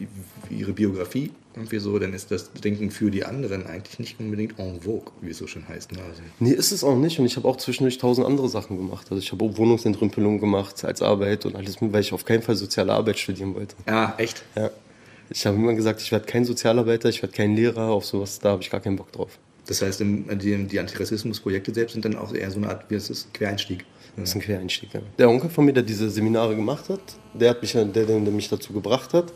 ihre 0.51 0.73
Biografie 0.73 1.31
irgendwie 1.55 1.79
so, 1.79 1.99
dann 1.99 2.13
ist 2.13 2.31
das 2.31 2.53
Denken 2.53 2.91
für 2.91 3.11
die 3.11 3.25
anderen 3.25 3.67
eigentlich 3.67 3.99
nicht 3.99 4.21
unbedingt 4.21 4.59
en 4.59 4.83
vogue, 4.83 5.11
wie 5.23 5.31
es 5.31 5.39
so 5.39 5.47
schön 5.47 5.67
heißt. 5.67 5.93
Ne? 5.93 5.99
Also, 6.07 6.21
Nee, 6.39 6.51
ist 6.53 6.71
es 6.71 6.85
auch 6.85 6.97
nicht. 6.97 7.19
Und 7.19 7.25
ich 7.25 7.37
habe 7.37 7.49
auch 7.49 7.57
zwischendurch 7.57 7.97
tausend 7.97 8.27
andere 8.27 8.51
Sachen 8.51 8.77
gemacht. 8.77 9.07
Also 9.11 9.23
ich 9.23 9.33
habe 9.33 9.43
auch 9.43 9.57
Wohnungsentrümpelung 9.57 10.39
gemacht 10.39 10.85
als 10.85 11.01
Arbeit 11.01 11.47
und 11.47 11.57
alles, 11.57 11.77
weil 11.81 12.03
ich 12.03 12.13
auf 12.13 12.27
keinen 12.27 12.43
Fall 12.43 12.57
soziale 12.57 12.93
Arbeit 12.93 13.19
studieren 13.19 13.55
wollte. 13.55 13.75
ja, 13.89 14.15
echt? 14.19 14.45
Ja. 14.55 14.71
Ich 15.31 15.45
habe 15.47 15.57
immer 15.57 15.75
gesagt, 15.75 16.01
ich 16.01 16.13
werde 16.13 16.27
kein 16.27 16.45
Sozialarbeiter, 16.45 17.09
ich 17.09 17.23
werde 17.23 17.35
kein 17.35 17.57
Lehrer, 17.57 17.89
auf 17.89 18.05
sowas, 18.05 18.39
da 18.39 18.51
habe 18.51 18.63
ich 18.63 18.71
gar 18.71 18.81
keinen 18.81 18.97
Bock 18.97 19.11
drauf. 19.13 19.39
Das 19.67 19.83
heißt, 19.83 20.01
die, 20.01 20.65
die 20.67 20.79
Antirassismus-Projekte 20.79 21.75
selbst 21.75 21.95
sind 21.95 22.05
dann 22.05 22.17
auch 22.17 22.33
eher 22.33 22.51
so 22.51 22.59
eine 22.59 22.69
Art, 22.69 22.85
wie 22.89 22.95
es 22.95 23.11
ist, 23.11 23.35
Quereinstieg. 23.35 23.85
Das 24.17 24.31
ist 24.31 24.35
ein 24.37 24.41
Quereinstieg. 24.41 24.95
Ja. 24.95 25.01
Der 25.19 25.29
Onkel 25.29 25.51
von 25.51 25.65
mir, 25.65 25.73
der 25.73 25.83
diese 25.83 26.09
Seminare 26.09 26.55
gemacht 26.55 26.89
hat, 26.89 27.01
der 27.35 27.51
hat 27.51 27.63
mich, 27.63 27.73
der, 27.73 27.85
der 27.85 28.19
mich 28.19 28.49
dazu 28.49 28.73
gebracht 28.73 29.13
hat, 29.13 29.33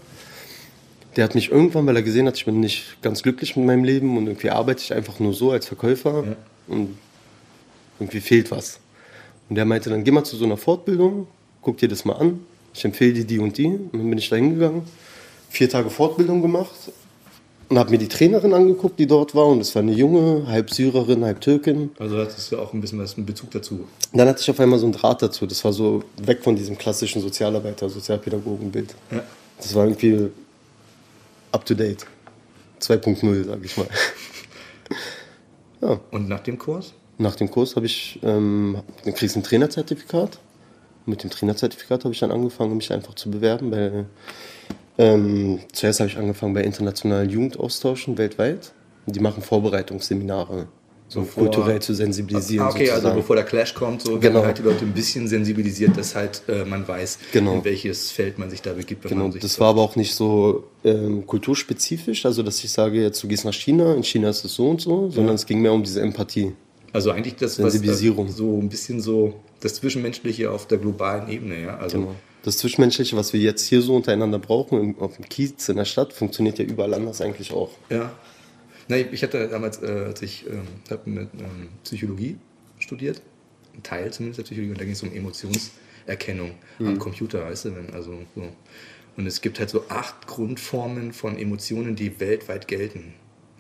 der 1.17 1.25
hat 1.25 1.35
mich 1.35 1.51
irgendwann, 1.51 1.85
weil 1.87 1.97
er 1.97 2.03
gesehen 2.03 2.27
hat, 2.29 2.37
ich 2.37 2.45
bin 2.45 2.61
nicht 2.61 3.03
ganz 3.03 3.23
glücklich 3.23 3.57
mit 3.57 3.67
meinem 3.67 3.83
Leben 3.83 4.17
und 4.17 4.27
irgendwie 4.29 4.51
arbeite 4.51 4.81
ich 4.83 4.95
einfach 4.95 5.19
nur 5.19 5.35
so 5.35 5.51
als 5.51 5.67
Verkäufer 5.67 6.25
Ja. 6.25 6.37
und 6.69 6.97
irgendwie 7.99 8.21
fehlt 8.21 8.51
was. 8.53 8.79
Und 9.49 9.57
der 9.57 9.65
meinte 9.65 9.91
dann, 9.91 10.05
geh 10.05 10.13
mal 10.13 10.23
zu 10.25 10.37
so 10.37 10.45
einer 10.45 10.57
Fortbildung, 10.57 11.27
guck 11.61 11.79
dir 11.79 11.89
das 11.89 12.05
mal 12.05 12.15
an, 12.15 12.39
ich 12.73 12.85
empfehle 12.85 13.13
dir 13.15 13.25
die 13.25 13.41
und 13.41 13.59
die. 13.59 13.67
Und 13.67 13.93
dann 13.93 14.09
bin 14.09 14.19
ich 14.19 14.29
da 14.29 14.37
hingegangen, 14.37 14.83
vier 15.51 15.69
Tage 15.69 15.91
Fortbildung 15.91 16.41
gemacht 16.41 16.71
und 17.69 17.79
habe 17.79 17.91
mir 17.91 17.99
die 17.99 18.09
Trainerin 18.09 18.55
angeguckt, 18.55 18.99
die 18.99 19.07
dort 19.07 19.35
war. 19.35 19.47
Und 19.47 19.61
es 19.61 19.75
war 19.75 19.83
eine 19.83 19.93
junge, 19.93 20.47
halb 20.47 20.71
Syrerin, 20.71 21.25
halb 21.25 21.41
Türkin. 21.41 21.91
Also 21.99 22.19
hattest 22.19 22.51
du 22.51 22.59
auch 22.59 22.73
ein 22.73 22.81
bisschen 22.81 22.99
was, 22.99 23.17
einen 23.17 23.27
Bezug 23.27 23.51
dazu. 23.51 23.87
Dann 24.13 24.29
hatte 24.29 24.41
ich 24.41 24.51
auf 24.51 24.59
einmal 24.59 24.79
so 24.79 24.87
einen 24.87 24.93
Draht 24.93 25.23
dazu. 25.23 25.47
Das 25.47 25.65
war 25.65 25.73
so 25.73 26.03
weg 26.23 26.43
von 26.43 26.57
diesem 26.57 26.79
klassischen 26.79 27.21
Sozialarbeiter, 27.21 27.89
Sozialpädagogenbild. 27.89 28.95
Ja. 29.11 29.23
Das 29.59 29.75
war 29.75 29.85
irgendwie 29.85 30.31
up 31.53 31.65
to 31.65 31.75
date. 31.75 32.07
2.0, 32.81 33.45
sag 33.45 33.65
ich 33.65 33.77
mal. 33.77 33.87
ja. 35.83 36.01
Und 36.11 36.29
nach 36.29 36.41
dem 36.41 36.59
Kurs? 36.59 36.95
Nach 37.19 37.37
dem 37.37 37.51
Kurs 37.51 37.77
habe 37.77 37.87
ich, 37.87 38.19
ähm, 38.23 38.79
dann 39.05 39.15
kriegst 39.15 39.37
du 39.37 39.41
ein 39.41 39.43
Trainerzertifikat. 39.45 40.39
Mit 41.07 41.23
dem 41.23 41.31
Trainerzertifikat 41.31 42.05
habe 42.05 42.15
ich 42.15 42.21
dann 42.21 42.33
angefangen, 42.33 42.77
mich 42.77 42.93
einfach 42.93 43.15
zu 43.15 43.31
bewerben. 43.31 43.71
Bei, 43.71 44.07
ähm, 45.01 45.61
zuerst 45.73 46.01
habe 46.01 46.11
ich 46.11 46.17
angefangen 46.19 46.53
bei 46.55 46.63
internationalen 46.63 47.31
Jugendaustauschen 47.31 48.19
weltweit. 48.19 48.73
Die 49.07 49.21
machen 49.21 49.43
Vorbereitungsseminare, 49.43 50.69
so 51.09 51.21
Bevor- 51.23 51.45
kulturell 51.45 51.81
zu 51.81 51.95
sensibilisieren. 51.95 52.67
Ah, 52.67 52.71
okay, 52.71 52.83
also 52.83 52.93
sozusagen. 52.97 53.17
bevor 53.17 53.37
der 53.37 53.45
Clash 53.47 53.75
kommt, 53.75 54.03
so 54.03 54.13
Genau. 54.13 54.21
genau. 54.21 54.45
halt 54.45 54.59
die 54.59 54.63
Leute 54.63 54.85
ein 54.85 54.93
bisschen 54.93 55.27
sensibilisiert, 55.27 55.97
dass 55.97 56.15
halt 56.15 56.43
äh, 56.49 56.65
man 56.65 56.87
weiß, 56.87 57.19
Genau. 57.33 57.55
in 57.55 57.65
welches 57.65 58.11
Feld 58.13 58.39
man 58.39 58.51
sich 58.51 58.61
da 58.63 58.73
begibt. 58.75 59.03
Wenn 59.05 59.09
Genau, 59.11 59.23
man 59.25 59.33
sich 59.33 59.41
das 59.43 59.55
so- 59.55 59.61
war 59.63 59.71
aber 59.71 59.81
auch 59.83 59.97
nicht 59.97 60.15
so 60.15 60.65
ähm, 60.85 61.27
kulturspezifisch, 61.27 62.27
also 62.27 62.43
dass 62.43 62.63
ich 62.63 62.71
sage, 62.71 63.01
jetzt 63.03 63.23
du 63.23 63.27
gehst 63.29 63.45
nach 63.45 63.55
China, 63.55 63.95
in 63.95 64.05
China 64.05 64.29
ist 64.29 64.45
es 64.45 64.55
so 64.55 64.69
und 64.69 64.81
so, 64.81 65.09
sondern 65.11 65.35
es 65.35 65.47
ging 65.47 65.61
mehr 65.63 65.73
um 65.73 65.83
diese 65.83 66.03
Empathie. 66.03 66.53
Also 66.93 67.11
eigentlich 67.11 67.37
das, 67.37 67.55
Sensibilisierung. 67.57 68.29
Was, 68.29 68.37
so 68.37 68.59
ein 68.59 68.69
bisschen 68.69 69.01
so 69.01 69.35
das 69.61 69.75
Zwischenmenschliche 69.75 70.51
auf 70.51 70.67
der 70.67 70.79
globalen 70.79 71.29
Ebene, 71.29 71.61
ja. 71.63 71.77
Also 71.79 71.99
Genau. 71.99 72.15
Das 72.43 72.57
Zwischenmenschliche, 72.59 73.17
was 73.17 73.33
wir 73.33 73.41
jetzt 73.41 73.67
hier 73.67 73.83
so 73.83 73.95
untereinander 73.95 74.39
brauchen, 74.39 74.81
im- 74.81 74.99
auf 74.99 75.17
dem 75.17 75.29
Kiez 75.29 75.69
in 75.69 75.77
der 75.77 75.85
Stadt, 75.85 76.13
funktioniert 76.13 76.59
ja 76.59 76.65
überall 76.65 76.95
anders 76.95 77.21
eigentlich 77.21 77.53
auch. 77.53 77.71
Ja. 77.91 78.13
Nein, 78.89 79.09
ich 79.13 79.23
hatte 79.23 79.47
damals, 79.49 79.83
äh, 79.83 79.87
als 80.07 80.23
ich 80.23 80.47
ähm, 80.49 80.63
hab 80.91 81.07
mit 81.07 81.29
ähm, 81.39 81.69
Psychologie 81.85 82.39
studiert, 82.79 83.21
ein 83.75 83.83
Teil 83.83 84.13
zumindest 84.13 84.39
der 84.39 84.45
Psychologie, 84.45 84.73
und 84.73 84.81
da 84.81 84.85
ging 84.85 84.95
es 84.95 85.03
um 85.03 85.13
Emotionserkennung 85.15 86.53
am 86.79 86.99
Computer, 86.99 87.45
weißt 87.45 87.67
du, 87.67 87.77
wenn, 87.77 87.93
also 87.95 88.19
so. 88.35 88.43
Und 89.17 89.27
es 89.27 89.43
gibt 89.43 89.59
halt 89.59 89.69
so 89.71 89.85
acht 89.89 90.27
Grundformen 90.27 91.13
von 91.13 91.37
Emotionen, 91.39 91.95
die 91.95 92.21
weltweit 92.21 92.69
gelten. 92.69 93.13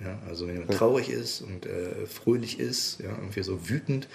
Ja, 0.03 0.19
also 0.27 0.47
wenn 0.47 0.55
jemand 0.55 0.73
traurig 0.73 1.11
ist 1.11 1.43
und 1.43 1.67
äh, 1.67 2.07
fröhlich 2.07 2.59
ist, 2.59 3.01
ja, 3.01 3.11
irgendwie 3.11 3.43
so 3.43 3.69
wütend. 3.69 4.09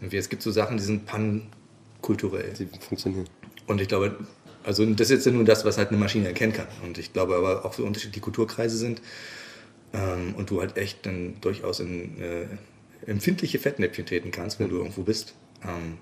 Irgendwie, 0.00 0.18
es 0.18 0.28
gibt 0.28 0.42
so 0.42 0.50
Sachen, 0.50 0.76
die 0.76 0.82
sind 0.82 1.06
pankulturell. 1.06 2.52
Die 2.58 2.68
funktionieren. 2.78 3.26
Und 3.70 3.80
ich 3.80 3.86
glaube, 3.86 4.16
also 4.64 4.84
das 4.84 5.10
ist 5.10 5.10
jetzt 5.10 5.26
ja 5.26 5.32
nur 5.32 5.44
das, 5.44 5.64
was 5.64 5.78
halt 5.78 5.90
eine 5.90 5.98
Maschine 5.98 6.26
erkennen 6.26 6.52
kann. 6.52 6.66
Und 6.84 6.98
ich 6.98 7.12
glaube 7.12 7.36
aber 7.36 7.64
auch 7.64 7.72
so 7.72 7.84
unterschiedliche 7.84 8.20
Kulturkreise 8.20 8.76
sind 8.76 9.00
ähm, 9.92 10.34
und 10.36 10.50
du 10.50 10.60
halt 10.60 10.76
echt 10.76 11.06
dann 11.06 11.36
durchaus 11.40 11.78
in 11.78 12.20
äh, 12.20 12.46
empfindliche 13.06 13.60
Fettnäpfchen 13.60 14.06
treten 14.06 14.32
kannst, 14.32 14.58
wenn 14.58 14.70
du 14.70 14.78
irgendwo 14.78 15.02
bist. 15.02 15.34
Ähm, 15.62 15.98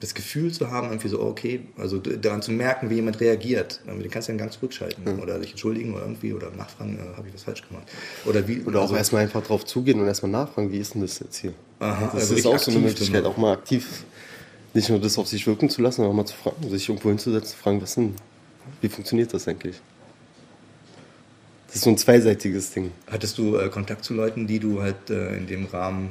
das 0.00 0.12
Gefühl 0.12 0.52
zu 0.52 0.70
haben, 0.70 0.88
irgendwie 0.88 1.08
so, 1.08 1.22
okay, 1.22 1.60
also 1.78 1.96
daran 1.98 2.42
zu 2.42 2.52
merken, 2.52 2.90
wie 2.90 2.96
jemand 2.96 3.20
reagiert. 3.20 3.80
Ähm, 3.88 4.02
Den 4.02 4.10
kannst 4.10 4.28
du 4.28 4.32
dann 4.32 4.38
ganz 4.38 4.56
zurückschalten 4.56 5.18
oder 5.20 5.40
sich 5.40 5.52
entschuldigen 5.52 5.94
oder 5.94 6.02
irgendwie 6.02 6.34
oder 6.34 6.50
nachfragen, 6.50 6.98
äh, 6.98 7.16
habe 7.16 7.26
ich 7.28 7.32
was 7.32 7.44
falsch 7.44 7.66
gemacht. 7.66 7.88
Oder 8.26 8.46
wie 8.46 8.60
Oder 8.60 8.80
auch 8.80 8.82
also, 8.82 8.96
erstmal 8.96 9.22
einfach 9.22 9.42
drauf 9.42 9.64
zugehen 9.64 9.98
und 9.98 10.06
erstmal 10.06 10.30
nachfragen, 10.30 10.70
wie 10.70 10.78
ist 10.78 10.92
denn 10.92 11.00
das 11.00 11.20
jetzt 11.20 11.38
hier? 11.38 11.54
Aha, 11.78 12.10
das 12.12 12.24
also 12.24 12.34
ist 12.34 12.46
auch 12.46 12.58
so 12.58 12.70
eine 12.70 12.80
Möglichkeit, 12.80 13.24
dann 13.24 13.32
auch 13.32 13.38
mal 13.38 13.54
aktiv 13.54 14.04
nicht 14.76 14.88
nur 14.90 15.00
das 15.00 15.18
auf 15.18 15.26
sich 15.26 15.46
wirken 15.46 15.68
zu 15.68 15.82
lassen, 15.82 15.96
sondern 15.96 16.12
auch 16.12 16.16
mal 16.16 16.26
zu 16.26 16.36
fragen, 16.36 16.68
sich 16.70 16.88
irgendwo 16.88 17.08
hinzusetzen, 17.08 17.50
zu 17.50 17.56
fragen, 17.56 17.82
was 17.82 17.94
denn, 17.96 18.14
wie 18.80 18.88
funktioniert 18.88 19.32
das 19.34 19.48
eigentlich? 19.48 19.76
Das 21.66 21.76
ist 21.76 21.82
so 21.84 21.90
ein 21.90 21.98
zweiseitiges 21.98 22.70
Ding. 22.72 22.92
Hattest 23.10 23.38
du 23.38 23.56
äh, 23.56 23.68
Kontakt 23.68 24.04
zu 24.04 24.14
Leuten, 24.14 24.46
die 24.46 24.58
du 24.60 24.80
halt 24.82 25.10
äh, 25.10 25.36
in 25.36 25.46
dem 25.46 25.66
Rahmen 25.66 26.10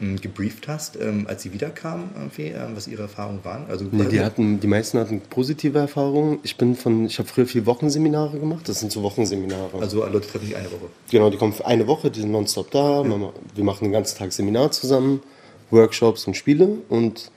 mh, 0.00 0.20
gebrieft 0.20 0.66
hast, 0.68 0.96
ähm, 1.00 1.26
als 1.28 1.42
sie 1.42 1.52
wiederkamen, 1.52 2.10
ähm, 2.38 2.70
was 2.74 2.88
ihre 2.88 3.02
Erfahrungen 3.02 3.40
waren? 3.44 3.66
Also, 3.68 3.84
Nee, 3.92 4.06
die, 4.06 4.20
hatten, 4.20 4.58
die 4.58 4.66
meisten 4.66 4.98
hatten 4.98 5.20
positive 5.20 5.78
Erfahrungen. 5.78 6.38
Ich 6.42 6.56
bin 6.56 6.74
von, 6.76 7.04
ich 7.06 7.18
habe 7.18 7.28
früher 7.28 7.46
viel 7.46 7.66
Wochenseminare 7.66 8.38
gemacht. 8.38 8.68
Das 8.68 8.80
sind 8.80 8.90
so 8.90 9.02
Wochenseminare. 9.02 9.78
also 9.80 10.04
Leute 10.06 10.26
treffen 10.26 10.46
sich 10.46 10.56
eine 10.56 10.70
Woche. 10.72 10.86
Genau, 11.10 11.28
die 11.30 11.36
kommen 11.36 11.52
für 11.52 11.66
eine 11.66 11.86
Woche, 11.86 12.10
die 12.10 12.20
sind 12.20 12.32
nonstop 12.32 12.70
da. 12.70 13.02
Man- 13.04 13.30
Wir 13.54 13.64
machen 13.64 13.84
den 13.84 13.92
ganzen 13.92 14.16
Tag 14.18 14.32
Seminar 14.32 14.70
zusammen, 14.72 15.22
Workshops 15.70 16.26
und 16.26 16.36
Spiele. 16.36 16.78
Und 16.88 17.30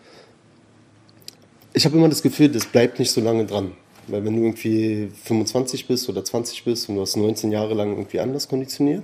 ich 1.73 1.85
habe 1.85 1.97
immer 1.97 2.09
das 2.09 2.21
Gefühl, 2.21 2.49
das 2.49 2.65
bleibt 2.65 2.99
nicht 2.99 3.11
so 3.11 3.21
lange 3.21 3.45
dran. 3.45 3.71
Weil 4.07 4.25
wenn 4.25 4.35
du 4.35 4.43
irgendwie 4.43 5.09
25 5.23 5.87
bist 5.87 6.09
oder 6.09 6.23
20 6.23 6.63
bist 6.65 6.89
und 6.89 6.95
du 6.95 7.01
hast 7.01 7.15
19 7.15 7.51
Jahre 7.51 7.73
lang 7.73 7.91
irgendwie 7.91 8.19
anders 8.19 8.47
konditioniert 8.47 9.03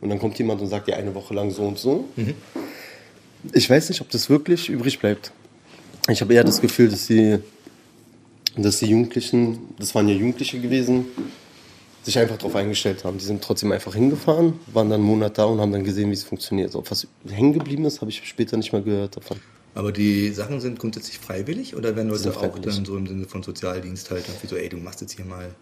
und 0.00 0.10
dann 0.10 0.18
kommt 0.18 0.38
jemand 0.38 0.60
und 0.60 0.68
sagt 0.68 0.88
dir 0.88 0.96
eine 0.96 1.14
Woche 1.14 1.34
lang 1.34 1.50
so 1.50 1.62
und 1.62 1.78
so. 1.78 2.04
Ich 3.52 3.68
weiß 3.70 3.88
nicht, 3.88 4.00
ob 4.00 4.10
das 4.10 4.28
wirklich 4.28 4.68
übrig 4.68 4.98
bleibt. 4.98 5.32
Ich 6.08 6.20
habe 6.20 6.34
eher 6.34 6.44
das 6.44 6.60
Gefühl, 6.60 6.88
dass 6.88 7.06
die, 7.06 7.38
dass 8.56 8.80
die 8.80 8.86
Jugendlichen, 8.86 9.58
das 9.78 9.94
waren 9.94 10.08
ja 10.08 10.14
Jugendliche 10.14 10.60
gewesen, 10.60 11.06
sich 12.02 12.18
einfach 12.18 12.36
darauf 12.36 12.56
eingestellt 12.56 13.04
haben. 13.04 13.18
Die 13.18 13.24
sind 13.24 13.42
trotzdem 13.42 13.72
einfach 13.72 13.94
hingefahren, 13.94 14.54
waren 14.72 14.90
dann 14.90 15.00
einen 15.00 15.08
Monat 15.08 15.38
da 15.38 15.44
und 15.44 15.60
haben 15.60 15.72
dann 15.72 15.84
gesehen, 15.84 16.10
wie 16.10 16.14
es 16.14 16.24
funktioniert. 16.24 16.74
Ob 16.74 16.90
was 16.90 17.06
hängen 17.28 17.52
geblieben 17.52 17.84
ist, 17.84 18.00
habe 18.00 18.10
ich 18.10 18.26
später 18.26 18.56
nicht 18.56 18.72
mehr 18.72 18.82
gehört 18.82 19.16
davon. 19.16 19.38
Aber 19.78 19.92
die 19.92 20.32
Sachen 20.32 20.60
sind 20.60 20.80
grundsätzlich 20.80 21.20
freiwillig 21.20 21.76
oder 21.76 21.94
werden 21.94 22.08
Leute 22.08 22.36
auch 22.36 22.58
dann 22.58 22.84
so 22.84 22.96
im 22.96 23.06
Sinne 23.06 23.26
von 23.26 23.44
Sozialdienst 23.44 24.10
halt 24.10 24.26
irgendwie 24.26 24.48
so, 24.48 24.56
ey, 24.56 24.68
du 24.68 24.76
machst 24.76 25.02
jetzt 25.02 25.12
hier 25.12 25.24
mal. 25.24 25.54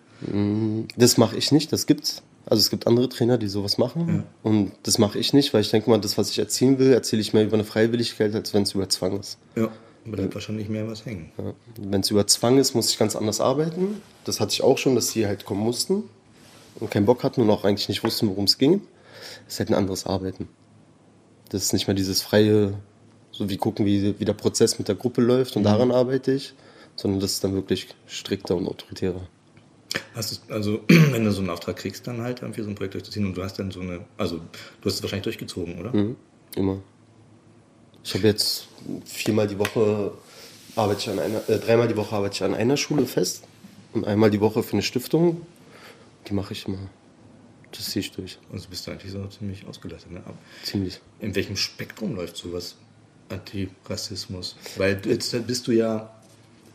Das 0.97 1.19
mache 1.19 1.37
ich 1.37 1.53
nicht, 1.53 1.71
das 1.71 1.85
gibt's. 1.85 2.23
Also 2.47 2.63
es 2.63 2.71
gibt 2.71 2.87
andere 2.87 3.11
Trainer, 3.11 3.37
die 3.37 3.49
sowas 3.49 3.77
machen. 3.77 4.25
Und 4.43 4.73
das 4.85 4.97
mache 4.97 5.19
ich 5.19 5.35
nicht, 5.35 5.53
weil 5.53 5.61
ich 5.61 5.71
denke 5.71 5.91
mal, 5.91 6.01
das, 6.01 6.17
was 6.17 6.31
ich 6.31 6.39
erzielen 6.39 6.79
will, 6.79 6.95
erzähle 6.95 7.21
ich 7.21 7.35
mehr 7.35 7.45
über 7.45 7.57
eine 7.57 7.65
Freiwilligkeit, 7.65 8.35
als 8.35 8.55
wenn 8.55 8.63
es 8.63 8.73
über 8.73 8.89
Zwang 8.89 9.21
ist. 9.21 9.37
Ja. 9.55 9.65
Aber 9.65 10.17
da 10.17 10.23
bleibt 10.23 10.35
wahrscheinlich 10.35 10.71
mehr 10.71 10.89
was 10.89 11.05
hängen. 11.05 11.31
Ja. 11.37 11.53
Wenn 11.79 12.01
es 12.01 12.11
über 12.11 12.27
Zwang 12.27 12.57
ist, 12.57 12.75
muss 12.75 12.89
ich 12.89 12.99
ganz 12.99 13.17
anders 13.17 13.43
arbeiten. 13.43 14.01
Das 14.25 14.41
hatte 14.41 14.55
ich 14.55 14.63
auch 14.63 14.79
schon, 14.79 14.95
dass 14.95 15.09
die 15.09 15.27
halt 15.27 15.45
kommen 15.45 15.61
mussten 15.61 16.05
und 16.81 16.91
keinen 16.91 17.05
Bock 17.05 17.23
hatten 17.23 17.43
und 17.43 17.51
auch 17.51 17.65
eigentlich 17.65 17.91
nicht 17.91 18.03
wussten, 18.03 18.29
worum 18.29 18.45
es 18.45 18.57
ging. 18.57 18.81
Das 19.45 19.55
ist 19.55 19.59
halt 19.59 19.69
ein 19.69 19.75
anderes 19.75 20.07
Arbeiten. 20.07 20.49
Das 21.51 21.63
ist 21.65 21.75
nicht 21.75 21.87
mehr 21.87 21.95
dieses 21.95 22.23
freie, 22.23 22.73
so 23.37 23.49
wie 23.49 23.57
gucken, 23.57 23.87
wie, 23.87 24.19
wie 24.19 24.25
der 24.25 24.33
Prozess 24.33 24.78
mit 24.78 24.88
der 24.88 24.95
Gruppe 24.95 25.21
läuft 25.21 25.57
und 25.57 25.64
daran 25.64 25.90
arbeite 25.90 26.33
ich, 26.33 26.55
sondern 26.97 27.21
das 27.21 27.33
ist 27.33 27.45
dann 27.45 27.55
wirklich 27.55 27.88
strikter 28.07 28.57
und 28.57 28.66
autoritärer. 28.66 29.21
Hast 30.14 30.40
du, 30.49 30.52
also, 30.52 30.81
wenn 30.88 31.25
du 31.25 31.33
so 31.33 31.40
einen 31.40 31.50
Auftrag 31.50 31.76
kriegst, 31.76 32.07
dann 32.07 32.23
halt 32.23 32.43
irgendwie 32.43 32.62
so 32.62 32.69
ein 32.69 32.75
Projekt 32.75 32.95
durchzuziehen 32.95 33.26
und 33.26 33.37
du 33.37 33.43
hast 33.43 33.59
dann 33.59 33.71
so 33.71 33.81
eine, 33.81 34.00
also, 34.16 34.37
du 34.37 34.88
hast 34.88 34.95
es 34.95 35.02
wahrscheinlich 35.02 35.25
durchgezogen, 35.25 35.78
oder? 35.78 35.95
Mhm. 35.95 36.16
Immer. 36.55 36.81
Ich 38.02 38.14
habe 38.14 38.26
jetzt 38.26 38.69
viermal 39.05 39.47
die 39.47 39.59
Woche 39.59 40.12
arbeite 40.76 41.00
ich 41.00 41.11
an 41.11 41.19
einer, 41.19 41.49
äh, 41.49 41.59
dreimal 41.59 41.88
die 41.88 41.97
Woche 41.97 42.14
arbeite 42.14 42.35
ich 42.35 42.43
an 42.43 42.55
einer 42.55 42.76
Schule 42.76 43.07
fest 43.07 43.45
und 43.93 44.07
einmal 44.07 44.31
die 44.31 44.40
Woche 44.40 44.62
für 44.62 44.75
eine 44.75 44.83
Stiftung. 44.83 45.43
Die 46.28 46.35
mache 46.35 46.52
ich 46.52 46.66
immer. 46.66 46.78
Das 47.73 47.90
ziehe 47.90 48.00
ich 48.00 48.12
durch. 48.12 48.38
Also 48.52 48.69
bist 48.69 48.87
du 48.87 48.90
eigentlich 48.90 49.12
so 49.12 49.26
ziemlich 49.26 49.66
ausgelastet, 49.66 50.12
ne? 50.12 50.23
Ziemlich. 50.62 51.00
In 51.21 51.35
welchem 51.35 51.57
Spektrum 51.57 52.14
läuft 52.14 52.37
sowas? 52.37 52.76
Antirassismus. 53.28 54.56
Weil 54.76 55.00
jetzt 55.04 55.47
bist 55.47 55.66
du 55.66 55.73
ja, 55.73 56.11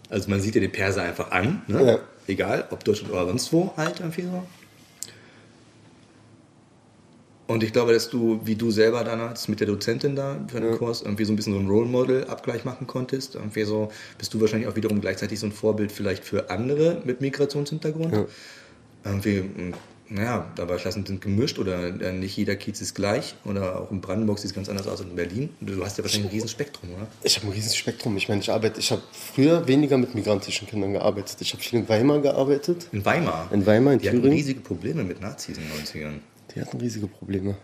also 0.10 0.30
man 0.30 0.42
sieht 0.42 0.56
ja 0.56 0.62
den 0.62 0.72
Perser 0.72 1.04
einfach 1.04 1.32
an, 1.32 1.62
ne? 1.68 1.86
Ja. 1.86 2.00
egal 2.28 2.68
ob 2.72 2.84
Deutschland 2.84 3.14
oder 3.14 3.26
sonst 3.28 3.52
wo, 3.54 3.74
halt 3.78 4.00
irgendwie 4.00 4.24
so. 4.24 4.44
Und 7.52 7.64
ich 7.64 7.74
glaube, 7.74 7.92
dass 7.92 8.10
du, 8.10 8.40
wie 8.46 8.56
du 8.56 8.72
selber 8.72 9.04
damals 9.04 9.50
mit 9.50 9.60
der 9.60 9.68
Dozentin 9.68 10.16
da 10.16 10.40
für 10.48 10.62
den 10.62 10.78
Kurs, 10.78 11.02
irgendwie 11.02 11.26
so 11.26 11.34
ein 11.34 11.36
bisschen 11.36 11.52
so 11.52 11.60
ein 11.60 11.68
Role 11.68 11.86
Model-Abgleich 11.86 12.64
machen 12.64 12.88
konntest. 12.88 13.36
Irgendwie 13.36 13.64
so, 13.64 13.92
bist 14.18 14.34
du 14.34 14.40
wahrscheinlich 14.40 14.70
auch 14.70 14.78
wiederum 14.78 15.02
gleichzeitig 15.02 15.38
so 15.38 15.48
ein 15.48 15.52
Vorbild 15.52 15.92
vielleicht 15.92 16.24
für 16.24 16.50
andere 16.50 17.02
mit 17.04 17.20
Migrationshintergrund. 17.20 18.14
Ja. 18.14 18.26
Irgendwie, 19.04 19.74
naja, 20.14 20.46
aber 20.60 20.76
Klassen 20.76 21.06
sind 21.06 21.22
gemischt 21.22 21.58
oder 21.58 21.88
äh, 21.88 22.12
nicht 22.12 22.36
jeder 22.36 22.58
Kiez 22.58 22.82
ist 22.82 22.96
gleich. 22.96 23.36
Oder 23.46 23.80
auch 23.80 23.92
in 23.92 24.02
Brandenburg 24.02 24.40
sieht 24.40 24.50
es 24.50 24.54
ganz 24.54 24.68
anders 24.68 24.86
aus 24.88 25.00
als 25.00 25.10
in 25.10 25.16
Berlin. 25.16 25.50
Du 25.62 25.84
hast 25.86 25.98
ja 25.98 26.04
wahrscheinlich 26.04 26.30
ein 26.32 26.34
Riesenspektrum, 26.34 26.90
oder? 26.96 27.08
Ich 27.24 27.38
habe 27.38 27.48
ein 27.48 27.54
riesiges 27.54 27.78
Spektrum. 27.78 28.18
Ich 28.18 28.28
meine, 28.28 28.42
ich 28.42 28.52
arbeite, 28.52 28.80
ich 28.82 28.92
habe 28.92 29.02
früher 29.12 29.66
weniger 29.68 29.98
mit 29.98 30.14
migrantischen 30.14 30.68
Kindern 30.68 30.92
gearbeitet. 30.94 31.38
Ich 31.40 31.54
habe 31.54 31.64
viel 31.64 31.80
in 31.80 31.88
Weimar 31.88 32.20
gearbeitet. 32.20 32.88
In 32.92 33.06
Weimar. 33.06 33.48
In 33.54 33.66
Weimar, 33.66 33.94
in 33.94 34.00
Die 34.00 34.10
hatten 34.10 34.18
Thüringen. 34.18 34.38
riesige 34.38 34.60
Probleme 34.60 35.04
mit 35.06 35.22
Nazis 35.22 35.58
in 35.58 35.64
den 35.64 35.72
90ern. 36.12 36.20
Die 36.54 36.60
hatten 36.60 36.78
riesige 36.78 37.08
Probleme. 37.08 37.56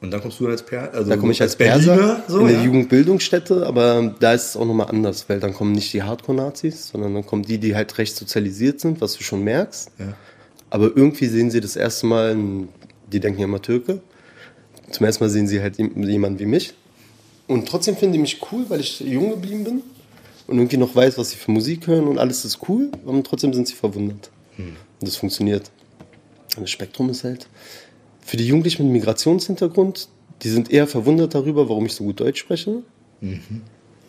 Und 0.00 0.10
dann 0.10 0.20
kommst 0.20 0.38
du 0.38 0.46
als 0.46 0.62
Per, 0.64 0.92
also 0.92 1.08
Da 1.08 1.16
komme 1.16 1.32
ich 1.32 1.40
als 1.42 1.56
Berliner, 1.56 1.96
Perser 1.96 2.24
so, 2.28 2.40
in 2.40 2.46
eine 2.48 2.56
ja? 2.58 2.64
Jugendbildungsstätte, 2.64 3.66
aber 3.66 4.14
da 4.20 4.32
ist 4.32 4.50
es 4.50 4.56
auch 4.56 4.64
nochmal 4.64 4.88
anders, 4.88 5.28
weil 5.28 5.40
dann 5.40 5.54
kommen 5.54 5.72
nicht 5.72 5.92
die 5.92 6.02
Hardcore-Nazis, 6.02 6.88
sondern 6.88 7.14
dann 7.14 7.26
kommen 7.26 7.42
die, 7.42 7.58
die 7.58 7.74
halt 7.74 7.96
recht 7.98 8.14
sozialisiert 8.14 8.78
sind, 8.78 9.00
was 9.00 9.14
du 9.14 9.24
schon 9.24 9.42
merkst. 9.42 9.90
Ja. 9.98 10.14
Aber 10.70 10.94
irgendwie 10.94 11.26
sehen 11.26 11.50
sie 11.50 11.60
das 11.60 11.76
erste 11.76 12.06
Mal, 12.06 12.36
die 13.10 13.20
denken 13.20 13.40
ja 13.40 13.46
immer 13.46 13.62
Türke. 13.62 14.02
Zum 14.90 15.06
ersten 15.06 15.24
Mal 15.24 15.30
sehen 15.30 15.46
sie 15.46 15.60
halt 15.60 15.78
jemanden 15.78 16.38
wie 16.38 16.46
mich. 16.46 16.74
Und 17.46 17.66
trotzdem 17.68 17.96
finden 17.96 18.14
die 18.14 18.18
mich 18.18 18.40
cool, 18.52 18.64
weil 18.68 18.80
ich 18.80 19.00
jung 19.00 19.30
geblieben 19.30 19.64
bin 19.64 19.82
und 20.46 20.58
irgendwie 20.58 20.76
noch 20.76 20.94
weiß, 20.94 21.16
was 21.16 21.30
sie 21.30 21.36
für 21.36 21.50
Musik 21.50 21.86
hören 21.86 22.06
und 22.06 22.18
alles 22.18 22.44
ist 22.44 22.58
cool, 22.68 22.90
aber 23.06 23.22
trotzdem 23.22 23.54
sind 23.54 23.66
sie 23.66 23.74
verwundert. 23.74 24.30
Und 24.58 24.76
das 25.00 25.16
funktioniert. 25.16 25.70
Und 26.56 26.62
das 26.62 26.70
Spektrum 26.70 27.08
ist 27.10 27.24
halt 27.24 27.48
für 28.20 28.36
die 28.36 28.46
Jugendlichen 28.46 28.84
mit 28.84 28.92
Migrationshintergrund, 28.92 30.08
die 30.42 30.50
sind 30.50 30.70
eher 30.70 30.86
verwundert 30.86 31.34
darüber, 31.34 31.68
warum 31.70 31.86
ich 31.86 31.94
so 31.94 32.04
gut 32.04 32.20
Deutsch 32.20 32.40
spreche. 32.40 32.82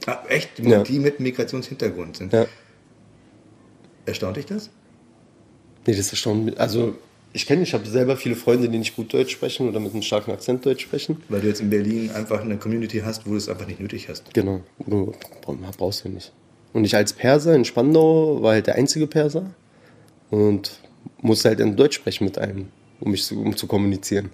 Ah, 0.05 0.17
echt? 0.27 0.59
Ja. 0.59 0.83
Die 0.83 0.99
mit 0.99 1.21
Migrationshintergrund 1.21 2.17
sind. 2.17 2.33
Ja. 2.33 2.45
Erstaunt 4.05 4.35
dich 4.35 4.45
das? 4.45 4.69
Nee, 5.85 5.95
das 5.95 6.11
erstaunt 6.11 6.45
mich. 6.45 6.59
Also, 6.59 6.95
ich 7.31 7.45
kenne, 7.45 7.63
ich 7.63 7.73
habe 7.73 7.87
selber 7.87 8.17
viele 8.17 8.35
Freunde, 8.35 8.69
die 8.69 8.77
nicht 8.77 8.95
gut 8.95 9.13
Deutsch 9.13 9.31
sprechen 9.31 9.67
oder 9.69 9.79
mit 9.79 9.93
einem 9.93 10.01
starken 10.01 10.31
Akzent 10.31 10.65
Deutsch 10.65 10.83
sprechen. 10.83 11.21
Weil 11.29 11.41
du 11.41 11.47
jetzt 11.47 11.61
in 11.61 11.69
Berlin 11.69 12.11
einfach 12.11 12.41
eine 12.41 12.57
Community 12.57 13.01
hast, 13.05 13.25
wo 13.25 13.31
du 13.31 13.37
es 13.37 13.49
einfach 13.49 13.67
nicht 13.67 13.79
nötig 13.79 14.09
hast. 14.09 14.33
Genau, 14.33 14.61
du 14.85 15.13
brauchst 15.77 16.05
du 16.05 16.09
nicht. 16.09 16.31
Und 16.73 16.85
ich 16.85 16.95
als 16.95 17.13
Perser 17.13 17.55
in 17.55 17.65
Spandau 17.65 18.41
war 18.41 18.53
halt 18.53 18.67
der 18.67 18.75
einzige 18.75 19.07
Perser 19.07 19.51
und 20.29 20.79
musste 21.21 21.49
halt 21.49 21.59
in 21.59 21.75
Deutsch 21.75 21.95
sprechen 21.95 22.25
mit 22.25 22.37
einem, 22.37 22.67
um 22.99 23.11
mich 23.11 23.23
zu, 23.23 23.39
um 23.39 23.55
zu 23.55 23.67
kommunizieren. 23.67 24.29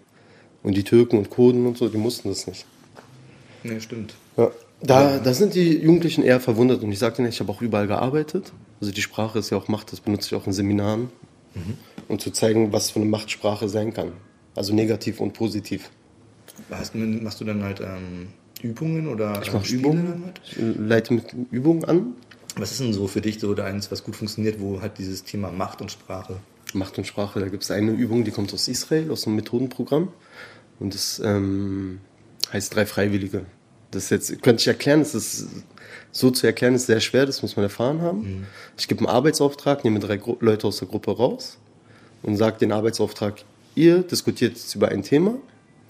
Und 0.64 0.76
die 0.76 0.84
Türken 0.84 1.18
und 1.18 1.30
Kurden 1.30 1.66
und 1.68 1.78
so, 1.78 1.88
die 1.90 1.98
mussten 1.98 2.30
das 2.30 2.48
nicht. 2.48 2.66
Nee, 3.64 3.80
stimmt. 3.80 4.14
Ja. 4.38 4.52
Da, 4.82 5.20
da 5.20 5.34
sind 5.34 5.56
die 5.56 5.78
Jugendlichen 5.78 6.24
eher 6.24 6.40
verwundert 6.40 6.84
und 6.84 6.92
ich 6.92 7.00
sagte 7.00 7.22
nicht, 7.22 7.36
ich 7.36 7.40
habe 7.40 7.52
auch 7.52 7.62
überall 7.62 7.88
gearbeitet. 7.88 8.52
Also 8.82 8.92
die 8.94 9.02
Sprache 9.02 9.40
ist 9.40 9.50
ja 9.50 9.58
auch 9.58 9.68
Macht, 9.68 9.92
das 9.92 10.02
benutze 10.02 10.28
ich 10.28 10.36
auch 10.36 10.46
in 10.46 10.54
Seminaren, 10.54 11.10
um 12.08 12.20
zu 12.20 12.32
zeigen, 12.32 12.72
was 12.74 12.92
für 12.92 13.00
eine 13.00 13.10
Machtsprache 13.10 13.70
sein 13.70 13.94
kann. 13.94 14.12
Also 14.56 14.74
negativ 14.74 15.20
und 15.20 15.34
positiv. 15.34 15.90
Hast, 16.70 16.96
machst 16.96 17.42
du 17.42 17.46
dann 17.46 17.64
halt 17.64 17.82
ähm, 17.82 18.28
Übungen 18.62 19.08
oder 19.08 19.42
Ich 19.42 19.52
mache 19.52 19.66
Spiele 19.66 19.80
Übungen, 19.82 20.06
damit? 20.06 20.42
ich 20.46 20.58
leite 20.80 21.14
mit 21.14 21.36
Übungen 21.52 21.86
an. 21.86 22.14
Was 22.58 22.72
ist 22.72 22.80
denn 22.80 22.94
so 22.94 23.08
für 23.08 23.20
dich 23.22 23.40
so 23.40 23.54
da 23.54 23.66
eins, 23.66 23.92
was 23.92 24.04
gut 24.04 24.16
funktioniert, 24.16 24.62
wo 24.62 24.82
halt 24.82 24.98
dieses 24.98 25.24
Thema 25.24 25.52
Macht 25.52 25.82
und 25.82 25.92
Sprache? 25.92 26.38
Macht 26.74 26.98
und 26.98 27.06
Sprache, 27.06 27.40
da 27.40 27.50
gibt 27.50 27.64
es 27.64 27.72
eine 27.72 27.92
Übung, 27.92 28.24
die 28.24 28.32
kommt 28.32 28.54
aus 28.54 28.68
Israel, 28.68 29.12
aus 29.12 29.28
einem 29.28 29.36
Methodenprogramm. 29.36 30.10
Und 30.80 30.94
das 30.94 31.22
ähm, 31.24 32.00
heißt 32.54 32.74
drei 32.76 32.86
Freiwillige. 32.86 33.46
Das 33.96 34.10
jetzt 34.10 34.42
könnte 34.44 34.62
ich 34.62 34.68
erklären, 34.68 35.00
das 35.00 35.16
ist 35.16 35.48
so 36.12 36.30
zu 36.32 36.46
erklären, 36.48 36.76
ist 36.76 36.86
sehr 36.88 37.00
schwer, 37.02 37.26
das 37.26 37.42
muss 37.42 37.56
man 37.56 37.64
erfahren 37.64 38.02
haben. 38.02 38.46
Ich 38.78 38.88
gebe 38.88 39.00
einen 39.00 39.08
Arbeitsauftrag, 39.10 39.84
nehme 39.84 40.00
drei 40.00 40.18
Gru 40.18 40.38
Leute 40.40 40.68
aus 40.68 40.78
der 40.78 40.88
Gruppe 40.88 41.12
raus 41.16 41.58
und 42.24 42.38
sage 42.38 42.58
den 42.60 42.72
Arbeitsauftrag, 42.72 43.36
ihr 43.76 44.00
diskutiert 44.00 44.54
jetzt 44.54 44.74
über 44.76 44.90
ein 44.90 45.04
Thema. 45.04 45.36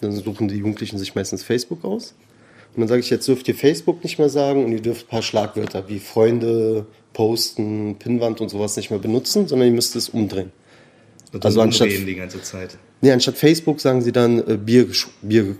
Dann 0.01 0.11
suchen 0.11 0.47
die 0.47 0.55
Jugendlichen 0.55 0.97
sich 0.97 1.15
meistens 1.15 1.43
Facebook 1.43 1.83
aus. 1.85 2.13
Und 2.75 2.81
dann 2.81 2.87
sage 2.89 2.99
ich, 2.99 3.09
jetzt 3.09 3.27
dürft 3.27 3.47
ihr 3.47 3.55
Facebook 3.55 4.03
nicht 4.03 4.19
mehr 4.19 4.27
sagen 4.29 4.65
und 4.65 4.71
ihr 4.73 4.81
dürft 4.81 5.05
ein 5.05 5.09
paar 5.09 5.21
Schlagwörter 5.21 5.87
wie 5.87 5.99
Freunde, 5.99 6.85
Posten, 7.13 7.95
Pinnwand 7.97 8.41
und 8.41 8.49
sowas 8.49 8.75
nicht 8.75 8.89
mehr 8.89 8.99
benutzen, 8.99 9.47
sondern 9.47 9.69
ihr 9.69 9.73
müsst 9.73 9.95
es 9.95 10.09
umdrehen. 10.09 10.51
Und 11.31 11.45
Also 11.45 11.61
anstatt- 11.61 11.87
die 11.89 12.15
ganze 12.15 12.41
Zeit. 12.41 12.77
Nee, 13.01 13.11
anstatt 13.11 13.37
Facebook 13.37 13.79
sagen 13.79 14.01
sie 14.01 14.11
dann 14.11 14.39
äh, 14.47 14.57
Bier, 14.57 14.87
Bier, 15.21 15.55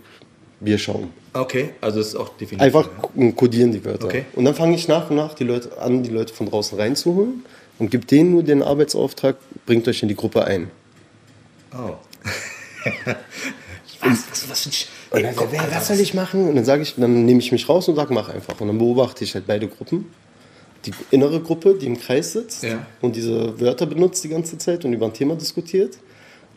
Bierschaum. 0.60 1.10
Okay, 1.40 1.70
also 1.80 2.00
es 2.00 2.08
ist 2.08 2.16
auch 2.16 2.30
definitiv. 2.30 2.60
Einfach 2.62 2.86
ja. 2.86 3.00
ko- 3.02 3.32
kodieren 3.32 3.72
die 3.72 3.84
Wörter. 3.84 4.06
Okay. 4.06 4.24
Und 4.34 4.44
dann 4.44 4.54
fange 4.54 4.74
ich 4.74 4.88
nach 4.88 5.10
und 5.10 5.16
nach 5.16 5.34
die 5.34 5.44
Leute 5.44 5.76
an, 5.78 6.02
die 6.02 6.10
Leute 6.10 6.32
von 6.32 6.48
draußen 6.48 6.78
reinzuholen 6.78 7.44
und 7.78 7.90
gebe 7.90 8.06
denen 8.06 8.32
nur 8.32 8.42
den 8.42 8.62
Arbeitsauftrag, 8.62 9.36
bringt 9.66 9.86
euch 9.88 10.02
in 10.02 10.08
die 10.08 10.14
Gruppe 10.16 10.44
ein. 10.44 10.70
Oh. 11.74 11.94
was, 14.00 14.24
was, 14.30 14.50
was 14.50 14.74
Sch 14.74 14.86
Und 15.10 15.22
dann, 15.22 15.34
wer, 15.50 15.70
was 15.70 15.88
soll 15.88 16.00
ich 16.00 16.14
machen? 16.14 16.48
Und 16.48 16.56
dann 16.56 16.64
sage 16.64 16.82
ich, 16.82 16.94
dann 16.96 17.24
nehme 17.24 17.40
ich 17.40 17.52
mich 17.52 17.68
raus 17.68 17.88
und 17.88 17.96
sage, 17.96 18.12
mach 18.14 18.28
einfach. 18.28 18.60
Und 18.60 18.68
dann 18.68 18.78
beobachte 18.78 19.24
ich 19.24 19.34
halt 19.34 19.46
beide 19.46 19.68
Gruppen. 19.68 20.06
Die 20.84 20.92
innere 21.10 21.40
Gruppe, 21.40 21.74
die 21.74 21.86
im 21.86 21.98
Kreis 21.98 22.32
sitzt 22.32 22.62
Ja. 22.62 22.86
und 23.00 23.16
diese 23.16 23.58
Wörter 23.60 23.86
benutzt 23.86 24.22
die 24.22 24.28
ganze 24.28 24.56
Zeit 24.58 24.84
und 24.84 24.92
über 24.92 25.06
ein 25.06 25.12
Thema 25.12 25.34
diskutiert. 25.34 25.98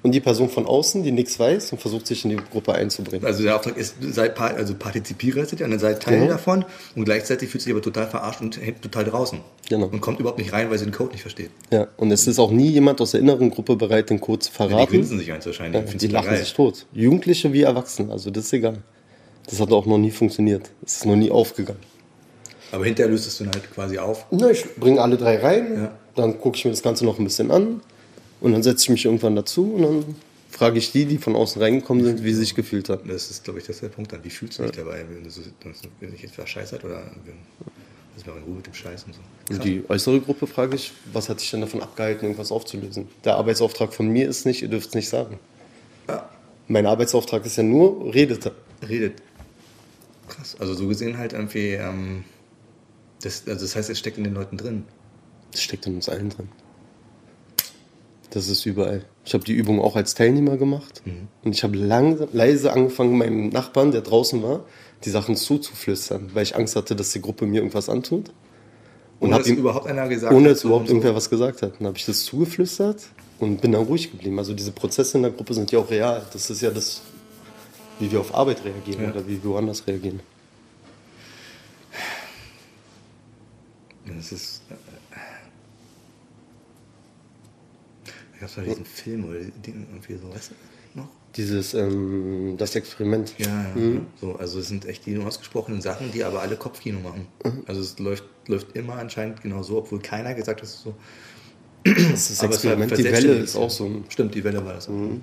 Und 0.01 0.13
die 0.13 0.21
Person 0.21 0.47
von 0.49 0.65
außen, 0.65 1.03
die 1.03 1.11
nichts 1.11 1.37
weiß 1.37 1.73
und 1.73 1.81
versucht 1.81 2.07
sich 2.07 2.23
in 2.23 2.29
die 2.31 2.37
Gruppe 2.37 2.73
einzubringen. 2.73 3.25
Also 3.25 3.43
der 3.43 3.57
Auftrag 3.57 3.75
ist, 3.75 3.95
sei, 4.01 4.29
pa- 4.29 4.47
also 4.47 4.73
partizipiere 4.73 5.45
seid 5.45 5.59
ihr, 5.59 5.65
und 5.65 5.71
dann 5.71 5.79
seid 5.79 6.01
Teil 6.01 6.19
Genau. 6.19 6.31
davon 6.31 6.63
und 6.95 7.03
gleichzeitig 7.03 7.49
fühlt 7.49 7.61
sich 7.63 7.73
aber 7.73 7.81
total 7.81 8.07
verarscht 8.07 8.39
und 8.39 8.61
hängt 8.61 8.81
total 8.81 9.03
draußen. 9.03 9.39
Genau. 9.67 9.87
Und 9.87 9.99
kommt 9.99 10.21
überhaupt 10.21 10.39
nicht 10.39 10.53
rein, 10.53 10.69
weil 10.69 10.77
sie 10.77 10.85
den 10.85 10.93
Code 10.93 11.11
nicht 11.11 11.21
versteht. 11.21 11.49
Ja, 11.69 11.87
und 11.97 12.11
es 12.11 12.27
ist 12.27 12.39
auch 12.39 12.49
nie 12.51 12.69
jemand 12.69 13.01
aus 13.01 13.11
der 13.11 13.19
inneren 13.19 13.49
Gruppe 13.49 13.75
bereit, 13.75 14.09
den 14.09 14.21
Code 14.21 14.39
zu 14.39 14.51
Die 14.51 14.55
verraten. 14.55 14.89
grinsen 14.89 15.19
sich 15.19 15.31
eins 15.33 15.45
wahrscheinlich. 15.45 15.83
Ja, 15.91 15.97
die 15.97 16.07
lachen 16.07 16.29
geil. 16.29 16.37
sich 16.37 16.53
tot. 16.53 16.85
Jugendliche 16.93 17.51
wie 17.51 17.63
Erwachsene, 17.63 18.09
also 18.13 18.31
das 18.31 18.45
ist 18.45 18.53
egal. 18.53 18.77
Das 19.49 19.59
hat 19.59 19.71
auch 19.73 19.85
noch 19.85 19.97
nie 19.97 20.11
funktioniert. 20.11 20.69
Das 20.81 20.93
ist 20.97 21.05
noch 21.05 21.17
nie 21.17 21.29
aufgegangen. 21.29 21.81
Aber 22.71 22.85
hinterher 22.85 23.11
löst 23.11 23.27
es 23.27 23.37
dann 23.39 23.47
halt 23.51 23.69
quasi 23.73 23.97
auf. 23.97 24.27
Na, 24.31 24.49
ich 24.49 24.63
bringe 24.75 25.01
alle 25.01 25.17
drei 25.17 25.39
rein, 25.39 25.73
Ja. 25.75 25.91
dann 26.15 26.39
gucke 26.39 26.55
ich 26.55 26.63
mir 26.63 26.71
das 26.71 26.83
Ganze 26.83 27.03
noch 27.03 27.17
ein 27.19 27.23
bisschen 27.25 27.51
an 27.51 27.81
und 28.41 28.53
dann 28.53 28.63
setze 28.63 28.83
ich 28.83 28.89
mich 28.89 29.05
irgendwann 29.05 29.35
dazu 29.35 29.73
und 29.73 29.81
dann 29.81 30.15
frage 30.49 30.77
ich 30.79 30.91
die, 30.91 31.05
die 31.05 31.17
von 31.17 31.35
außen 31.35 31.61
reingekommen 31.61 32.03
sind, 32.03 32.23
wie 32.23 32.33
sie 32.33 32.41
sich 32.41 32.55
gefühlt 32.55 32.89
haben. 32.89 33.07
Das 33.07 33.29
ist, 33.29 33.43
glaube 33.43 33.59
ich, 33.59 33.65
das 33.65 33.77
ist 33.77 33.83
der 33.83 33.89
Punkt 33.89 34.11
dann. 34.11 34.23
Wie 34.23 34.29
fühlst 34.29 34.59
du 34.59 34.63
dich 34.63 34.71
dabei, 34.71 35.05
wenn 35.09 35.23
du 35.23 35.29
so, 35.29 35.41
wenn 35.99 36.11
dich 36.11 36.21
jetzt 36.21 36.35
verscheißert 36.35 36.83
oder 36.83 37.03
wenn, 37.25 37.35
lass 38.15 38.25
mal 38.25 38.37
in 38.37 38.43
Ruhe 38.43 38.55
mit 38.55 38.65
dem 38.65 38.73
Scheiß 38.73 39.05
und 39.05 39.13
so. 39.15 39.21
Und 39.53 39.63
die 39.63 39.83
äußere 39.87 40.19
Gruppe 40.21 40.47
frage 40.47 40.75
ich, 40.75 40.91
was 41.13 41.29
hat 41.29 41.39
dich 41.39 41.51
denn 41.51 41.61
davon 41.61 41.81
abgehalten, 41.81 42.25
irgendwas 42.25 42.51
aufzulösen? 42.51 43.07
Der 43.23 43.35
Arbeitsauftrag 43.35 43.93
von 43.93 44.07
mir 44.07 44.27
ist 44.27 44.45
nicht, 44.45 44.61
ihr 44.61 44.67
dürft 44.67 44.89
es 44.89 44.95
nicht 44.95 45.09
sagen. 45.09 45.39
Ja, 46.07 46.29
Mein 46.67 46.85
Arbeitsauftrag 46.85 47.45
ist 47.45 47.57
ja 47.57 47.63
nur, 47.63 48.13
redet. 48.13 48.51
redet. 48.87 49.21
Krass. 50.27 50.55
Also 50.59 50.73
so 50.73 50.87
gesehen 50.87 51.17
halt 51.17 51.33
irgendwie, 51.33 51.71
ähm, 51.73 52.23
das, 53.21 53.43
also 53.47 53.65
das 53.65 53.75
heißt, 53.75 53.89
es 53.89 53.99
steckt 53.99 54.17
in 54.17 54.23
den 54.23 54.33
Leuten 54.33 54.57
drin. 54.57 54.83
Das 55.51 55.61
steckt 55.61 55.85
in 55.87 55.95
uns 55.95 56.09
allen 56.09 56.29
drin. 56.29 56.49
Das 58.31 58.47
ist 58.47 58.65
überall. 58.65 59.05
Ich 59.25 59.33
habe 59.33 59.43
die 59.43 59.53
Übung 59.53 59.81
auch 59.81 59.95
als 59.95 60.13
Teilnehmer 60.13 60.57
gemacht. 60.57 61.01
Und 61.43 61.55
ich 61.55 61.63
habe 61.63 61.75
leise 61.77 62.71
angefangen, 62.73 63.17
meinem 63.17 63.49
Nachbarn, 63.49 63.91
der 63.91 64.01
draußen 64.01 64.41
war, 64.43 64.65
die 65.05 65.09
Sachen 65.09 65.35
zuzuflüstern, 65.35 66.29
weil 66.33 66.43
ich 66.43 66.55
Angst 66.55 66.75
hatte, 66.75 66.95
dass 66.95 67.11
die 67.11 67.21
Gruppe 67.21 67.45
mir 67.47 67.57
irgendwas 67.57 67.89
antut. 67.89 68.29
Und 69.19 69.29
Ohne 69.29 69.37
dass 69.39 69.47
ihm, 69.47 69.57
überhaupt 69.57 69.87
einer 69.87 70.07
gesagt 70.07 70.33
ohne 70.33 70.49
dass 70.49 70.63
überhaupt 70.63 70.87
so. 70.87 70.93
irgendwer 70.93 71.15
was 71.15 71.29
gesagt 71.29 71.61
hat. 71.61 71.73
Dann 71.79 71.87
habe 71.87 71.97
ich 71.97 72.05
das 72.05 72.23
zugeflüstert 72.23 73.01
und 73.39 73.61
bin 73.61 73.71
dann 73.71 73.83
ruhig 73.83 74.11
geblieben. 74.11 74.37
Also 74.39 74.53
diese 74.53 74.71
Prozesse 74.71 75.17
in 75.17 75.23
der 75.23 75.31
Gruppe 75.31 75.53
sind 75.53 75.71
ja 75.71 75.79
auch 75.79 75.89
real. 75.89 76.25
Das 76.31 76.49
ist 76.49 76.61
ja 76.61 76.69
das, 76.71 77.01
wie 77.99 78.11
wir 78.11 78.19
auf 78.19 78.33
Arbeit 78.35 78.63
reagieren 78.63 79.03
Ja. 79.03 79.09
oder 79.11 79.27
wie 79.27 79.43
wir 79.43 79.49
woanders 79.51 79.85
reagieren. 79.87 80.19
Das 84.05 84.31
ist. 84.31 84.61
Äh, 84.69 84.75
da 88.28 88.28
gab 88.39 88.49
es 88.49 88.57
mal 88.57 88.65
diesen 88.65 88.85
Film 88.85 89.25
oder 89.25 89.39
den 89.39 89.87
irgendwie 89.89 90.15
so, 90.15 90.33
weißt 90.33 90.51
du, 90.51 90.99
noch? 90.99 91.09
Dieses, 91.35 91.73
ähm, 91.73 92.55
das 92.57 92.75
Experiment. 92.75 93.33
Ja, 93.37 93.47
ja. 93.47 93.75
Mhm. 93.75 94.07
So, 94.19 94.35
also 94.35 94.59
es 94.59 94.67
sind 94.67 94.85
echt 94.85 95.05
die 95.05 95.17
ausgesprochenen 95.17 95.81
Sachen, 95.81 96.11
die 96.11 96.23
aber 96.23 96.41
alle 96.41 96.55
Kopfkino 96.55 96.99
machen. 96.99 97.27
Mhm. 97.43 97.63
Also 97.67 97.81
es 97.81 97.99
läuft, 97.99 98.23
läuft 98.47 98.75
immer 98.75 98.95
anscheinend 98.95 99.41
genau 99.41 99.61
so, 99.63 99.77
obwohl 99.77 99.99
keiner 99.99 100.33
gesagt 100.33 100.61
hat, 100.61 100.67
es 100.67 100.75
ist 100.75 100.83
so. 100.83 100.95
Das 101.83 102.29
ist 102.29 102.43
Aber 102.43 102.53
es 102.53 102.57
Experiment. 102.57 102.97
Die 102.97 103.03
Welle 103.05 103.33
ist 103.35 103.55
auch 103.55 103.69
so 103.69 104.03
Stimmt, 104.09 104.35
die 104.35 104.43
Welle 104.43 104.65
war 104.65 104.73
das 104.73 104.89
auch. 104.89 104.93
Mhm. 104.93 105.21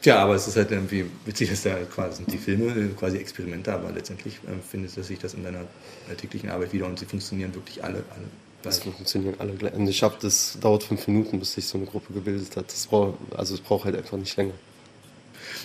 Tja, 0.00 0.18
aber 0.18 0.36
es 0.36 0.46
ist 0.46 0.56
halt 0.56 0.70
irgendwie 0.70 1.06
witzig, 1.24 1.50
dass 1.50 1.62
da 1.62 1.74
quasi 1.84 2.18
sind 2.18 2.32
die 2.32 2.38
Filme 2.38 2.66
äh, 2.66 2.88
quasi 2.96 3.16
Experimente, 3.16 3.72
aber 3.72 3.90
letztendlich 3.90 4.38
findest 4.68 4.96
du 4.96 5.02
sich 5.02 5.18
das 5.18 5.34
in 5.34 5.42
deiner 5.42 5.64
alltäglichen 6.08 6.50
Arbeit 6.50 6.72
wieder 6.72 6.86
und 6.86 6.98
sie 6.98 7.06
funktionieren 7.06 7.54
wirklich 7.54 7.82
alle. 7.82 8.04
alle 8.10 8.26
Das 8.66 8.78
funktionieren 8.80 9.34
alle 9.38 9.52
gleich. 9.54 9.72
Und 9.74 9.88
ich 9.88 10.02
habe 10.02 10.16
das 10.20 10.58
dauert 10.60 10.82
fünf 10.82 11.06
Minuten, 11.08 11.38
bis 11.38 11.54
sich 11.54 11.66
so 11.66 11.78
eine 11.78 11.86
Gruppe 11.86 12.12
gebildet 12.12 12.56
hat. 12.56 12.66
Das 12.72 12.86
braucht, 12.86 13.14
also 13.36 13.54
es 13.54 13.60
braucht 13.60 13.84
halt 13.84 13.96
einfach 13.96 14.16
nicht 14.18 14.36
länger. 14.36 14.52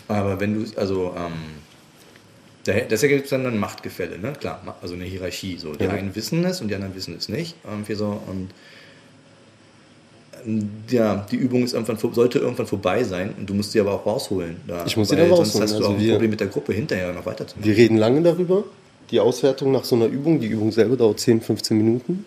Aber 0.08 0.40
wenn 0.40 0.64
du, 0.66 0.80
also, 0.80 1.14
ähm, 1.18 1.34
da- 2.66 2.80
das 2.88 3.04
ergibt 3.04 3.32
dann 3.32 3.46
ein 3.46 3.58
Machtgefälle, 3.58 4.18
ne? 4.20 4.34
Klar, 4.40 4.78
also 4.82 4.94
eine 4.96 5.06
Hierarchie. 5.06 5.58
So. 5.58 5.74
Die 5.74 5.84
Ja. 5.86 5.90
einen 5.92 6.16
wissen 6.16 6.44
es 6.46 6.62
und 6.62 6.68
die 6.70 6.76
anderen 6.76 6.96
wissen 6.96 7.16
es 7.18 7.28
nicht. 7.30 7.56
Irgendwie 7.64 7.96
so. 7.96 8.22
Und 8.28 8.50
ähm, 10.46 10.70
ja, 10.90 11.26
die 11.32 11.36
Übung 11.38 11.64
ist 11.64 11.74
irgendwann, 11.74 11.98
sollte 12.14 12.40
irgendwann 12.40 12.68
vorbei 12.68 13.04
sein 13.04 13.34
und 13.38 13.50
du 13.50 13.54
musst 13.54 13.72
sie 13.72 13.80
aber 13.80 13.94
auch 13.94 14.06
rausholen. 14.06 14.58
Da, 14.68 14.86
Ich 14.86 14.98
muss 14.98 15.10
sie 15.10 15.16
dann 15.16 15.28
Sonst 15.30 15.40
rausholen, 15.40 15.64
hast 15.64 15.72
du 15.74 15.78
also 15.78 15.88
auch 15.90 15.94
ein 15.94 16.00
wir- 16.00 16.14
Problem 16.14 16.30
mit 16.32 16.40
der 16.40 16.48
Gruppe 16.48 16.74
hinterher 16.74 17.12
noch 17.14 17.26
weiterzumachen. 17.26 17.64
Wir 17.70 17.78
reden 17.78 17.98
lange 17.98 18.22
darüber. 18.22 18.64
Die 19.12 19.20
Auswertung 19.20 19.72
nach 19.72 19.84
so 19.84 19.96
einer 19.96 20.06
Übung, 20.06 20.40
die 20.40 20.48
Übung 20.48 20.72
selber 20.72 20.96
dauert 20.96 21.20
10, 21.20 21.42
15 21.42 21.78
Minuten. 21.78 22.26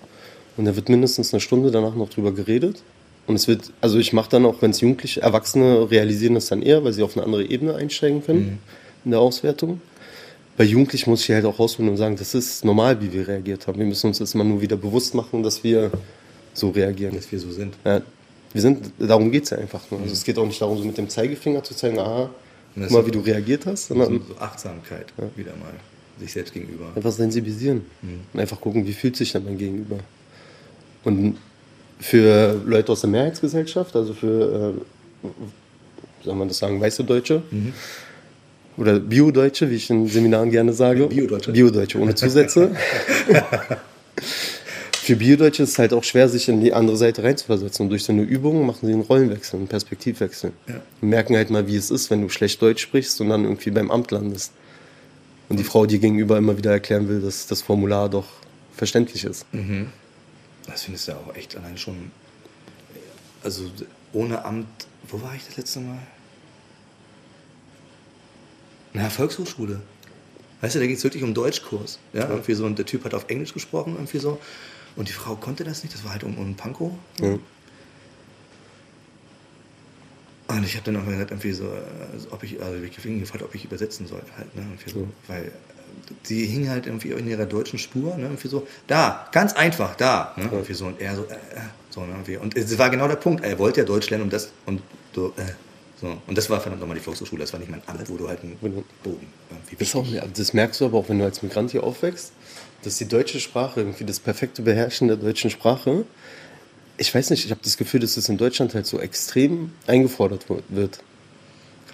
Und 0.57 0.64
da 0.67 0.77
wird 0.77 0.88
mindestens 0.88 1.33
eine 1.35 1.40
Stunde 1.40 1.71
danach 1.71 1.95
noch 1.95 2.09
drüber 2.11 2.33
geredet. 2.33 2.83
Und 3.27 3.37
es 3.37 3.49
wird, 3.49 3.73
also 3.81 3.99
ich 3.99 4.12
mache 4.12 4.31
dann 4.31 4.45
auch, 4.45 4.61
wenn 4.61 4.71
es 4.71 4.81
Jugendliche, 4.81 5.23
Erwachsene 5.23 5.90
realisieren 5.90 6.35
das 6.35 6.47
dann 6.47 6.62
eher, 6.62 6.85
weil 6.85 6.93
sie 6.93 7.03
auf 7.03 7.17
eine 7.17 7.25
andere 7.25 7.45
Ebene 7.45 7.75
einsteigen 7.75 8.23
können 8.25 8.59
in 9.05 9.11
der 9.12 9.21
Auswertung. 9.21 9.81
Bei 10.57 10.64
Jugendlichen 10.64 11.11
muss 11.11 11.23
ich 11.23 11.31
halt 11.35 11.45
auch 11.47 11.59
rausholen 11.59 11.90
und 11.90 11.97
sagen, 11.97 12.17
das 12.17 12.35
ist 12.35 12.64
normal, 12.64 13.01
wie 13.01 13.12
wir 13.12 13.27
reagiert 13.27 13.67
haben. 13.67 13.79
Wir 13.79 13.87
müssen 13.87 14.07
uns 14.09 14.19
jetzt 14.21 14.35
mal 14.35 14.45
nur 14.45 14.61
wieder 14.61 14.77
bewusst 14.77 15.14
machen, 15.14 15.43
dass 15.43 15.64
wir 15.64 15.90
so 16.53 16.69
reagieren. 16.71 17.17
dass 17.17 17.33
wir 17.33 17.40
so 17.40 17.51
sind. 17.51 17.75
Ja, 17.85 18.03
wir 18.53 18.61
sind, 18.62 18.93
darum 19.01 19.33
geht 19.33 19.45
es 19.45 19.51
ja 19.51 19.59
einfach 19.59 19.81
nur. 19.90 20.01
Also 20.01 20.12
es 20.12 20.23
geht 20.23 20.38
auch 20.38 20.47
nicht 20.47 20.61
darum, 20.61 20.79
so 20.79 20.85
mit 20.85 20.97
dem 20.97 21.09
Zeigefinger 21.09 21.64
zu 21.64 21.75
zeigen, 21.75 21.99
aha, 21.99 22.31
guck 22.75 22.83
das 22.85 22.93
mal, 22.93 23.05
wie 23.05 23.11
du 23.11 23.21
reagiert 23.21 23.67
hast, 23.67 23.88
So, 23.88 23.95
sondern 23.95 24.23
so 24.29 24.37
Achtsamkeit 24.38 25.07
wieder 25.35 25.53
mal 25.57 25.73
sich 26.21 26.33
selbst 26.33 26.55
gegenüber. 26.55 26.93
einfach 26.95 27.11
sensibilisieren. 27.11 27.87
Und 28.33 28.38
einfach 28.38 28.61
gucken, 28.61 28.87
wie 28.87 28.93
fühlt 28.93 29.17
sich 29.17 29.33
dann 29.33 29.45
mein 29.45 29.59
Gegenüber. 29.59 29.97
Und 31.05 31.37
für 32.01 32.61
Leute 32.67 32.93
aus 32.93 33.03
der 33.03 33.11
Mehrheitsgesellschaft, 33.11 33.95
also 33.97 34.14
für, 34.14 34.75
äh, 35.25 35.29
wie 36.21 36.25
soll 36.25 36.35
man 36.35 36.49
das 36.49 36.59
sagen, 36.59 36.81
weiße 36.81 37.05
Deutsche, 37.05 37.43
oder 38.77 38.99
Bio-Deutsche, 38.99 39.71
wie 39.71 39.77
ich 39.77 39.88
in 39.90 40.09
Seminaren 40.09 40.51
gerne 40.51 40.73
sage. 40.73 41.07
Bio-Deutsche. 41.07 41.53
Bio-Deutsche, 41.53 41.99
ohne 41.99 42.14
Zusätze. 42.14 42.75
Für 45.05 45.17
Biodeutsche 45.17 45.64
ist 45.64 45.73
es 45.73 45.79
halt 45.79 45.93
auch 45.93 46.03
schwer, 46.03 46.31
sich 46.31 46.49
in 46.49 46.62
die 46.62 46.73
andere 46.73 46.97
Seite 46.97 47.23
reinzuversetzen. 47.23 47.85
Und 47.85 47.90
durch 47.90 48.05
so 48.05 48.12
eine 48.12 48.23
Übung 48.23 48.64
machen 48.64 48.87
sie 48.87 48.93
einen 48.95 49.03
Rollenwechsel, 49.03 49.59
einen 49.59 49.69
Perspektivwechsel. 49.69 50.53
Ja. 50.67 50.81
Und 51.03 51.11
merken 51.11 51.37
halt 51.37 51.51
mal, 51.51 51.67
wie 51.67 51.77
es 51.77 51.90
ist, 51.90 52.11
wenn 52.11 52.23
du 52.23 52.31
schlecht 52.31 52.62
Deutsch 52.62 52.81
sprichst 52.81 53.21
und 53.21 53.29
dann 53.29 53.45
irgendwie 53.45 53.71
beim 53.71 53.90
Amt 53.90 54.12
landest. 54.12 54.53
Und 55.51 55.59
die 55.59 55.64
Frau 55.64 55.85
dir 55.85 55.99
gegenüber 55.99 56.38
immer 56.38 56.57
wieder 56.57 56.71
erklären 56.71 57.07
will, 57.07 57.21
dass 57.21 57.47
das 57.47 57.61
Formular 57.61 58.09
doch 58.09 58.25
verständlich 58.75 59.25
ist. 59.25 59.45
Das 60.66 60.83
findest 60.83 61.09
du 61.09 61.12
ja 61.12 61.18
auch 61.18 61.35
echt 61.35 61.57
allein 61.57 61.77
schon. 61.77 62.11
Also 63.42 63.70
ohne 64.12 64.44
Amt. 64.44 64.66
Wo 65.09 65.20
war 65.20 65.35
ich 65.35 65.44
das 65.44 65.57
letzte 65.57 65.81
Mal? 65.81 65.98
Na, 68.94 69.11
Volkshochschule. 69.11 69.83
Weißt 70.61 70.77
du, 70.77 70.79
da 70.79 70.87
geht 70.87 70.96
es 70.96 71.05
wirklich 71.05 71.22
um 71.22 71.35
Deutschkurs. 71.35 71.98
Ja, 72.12 72.29
irgendwie 72.29 72.55
so. 72.55 72.64
Und 72.64 72.79
der 72.79 72.87
Typ 72.87 73.05
hat 73.05 73.12
auf 73.12 73.29
Englisch 73.29 73.53
gesprochen, 73.53 73.94
irgendwie 73.94 74.18
so. 74.18 74.40
Und 74.96 75.09
die 75.09 75.12
Frau 75.12 75.35
konnte 75.35 75.64
das 75.64 75.83
nicht, 75.83 75.94
das 75.94 76.05
war 76.05 76.12
halt 76.12 76.24
um, 76.24 76.38
um 76.38 76.55
Pankow. 76.55 76.92
Ja. 77.20 77.38
Und 80.46 80.64
ich 80.64 80.77
habe 80.77 80.85
dann 80.85 81.03
auch 81.03 81.07
gesagt, 81.07 81.31
irgendwie 81.33 81.53
so, 81.53 81.68
also 82.12 82.29
ob 82.31 82.42
ich, 82.44 82.62
also 82.62 82.83
ich 82.83 82.94
gefragt, 82.94 83.42
ob 83.42 83.55
ich 83.55 83.64
übersetzen 83.64 84.07
soll 84.07 84.22
halt, 84.37 84.55
ne? 84.55 84.64
So, 84.87 85.09
weil 85.27 85.50
die 86.29 86.47
hing 86.47 86.69
halt 86.69 86.87
irgendwie 86.87 87.11
in 87.11 87.29
ihrer 87.29 87.47
deutschen 87.47 87.79
Spur, 87.79 88.17
ne? 88.17 88.25
Irgendwie 88.25 88.49
so, 88.49 88.67
da, 88.87 89.29
ganz 89.33 89.53
einfach, 89.55 89.95
da, 89.97 90.33
ne? 90.37 90.49
Irgendwie 90.51 90.75
so 90.75 90.87
und 90.87 91.01
er 91.01 91.17
so, 91.17 91.23
äh, 91.25 91.35
äh, 91.35 91.61
so, 91.91 92.01
ne? 92.03 92.13
Irgendwie. 92.13 92.37
Und 92.37 92.57
es 92.57 92.79
war 92.79 92.91
genau 92.91 93.09
der 93.09 93.17
Punkt, 93.17 93.45
er 93.45 93.59
wollte 93.59 93.81
ja 93.81 93.87
Deutsch 93.87 94.11
lernen 94.11 94.25
und 94.25 94.33
das 94.33 94.51
und 94.67 94.83
so, 95.15 95.33
äh, 95.37 95.53
so. 96.01 96.17
Und 96.27 96.39
das 96.39 96.51
war 96.51 96.61
verdammt 96.61 96.81
nochmal 96.81 96.97
die 96.97 97.03
Volkshochschule, 97.03 97.41
das 97.41 97.53
war 97.53 97.61
nicht 97.61 97.71
mein 97.71 97.83
Amt, 97.87 98.09
wo 98.09 98.17
du 98.17 98.29
halt 98.29 98.41
einen 98.43 98.57
Boden 99.03 99.27
irgendwie 99.51 99.77
das, 99.77 99.95
auch, 99.95 100.07
das 100.35 100.53
merkst 100.53 100.81
du 100.81 100.87
aber 100.87 100.99
auch, 100.99 101.09
wenn 101.09 101.19
du 101.19 101.25
als 101.25 101.43
Migrant 101.43 101.71
hier 101.71 101.85
aufwächst, 101.85 102.33
dass 102.83 102.99
die 102.99 103.09
deutsche 103.09 103.41
Sprache, 103.41 103.81
irgendwie 103.81 104.05
das 104.05 104.21
perfekte 104.21 104.63
Beherrschen 104.63 105.09
der 105.09 105.17
deutschen 105.17 105.51
Sprache, 105.51 106.05
ich 106.97 107.15
weiß 107.15 107.31
nicht, 107.31 107.45
ich 107.45 107.51
habe 107.51 107.61
das 107.65 107.77
Gefühl, 107.77 108.01
dass 108.01 108.17
es 108.17 108.29
in 108.29 108.37
Deutschland 108.37 108.75
halt 108.75 108.87
so 108.87 109.01
extrem 109.01 109.73
eingefordert 109.87 110.47
wird. 110.69 111.01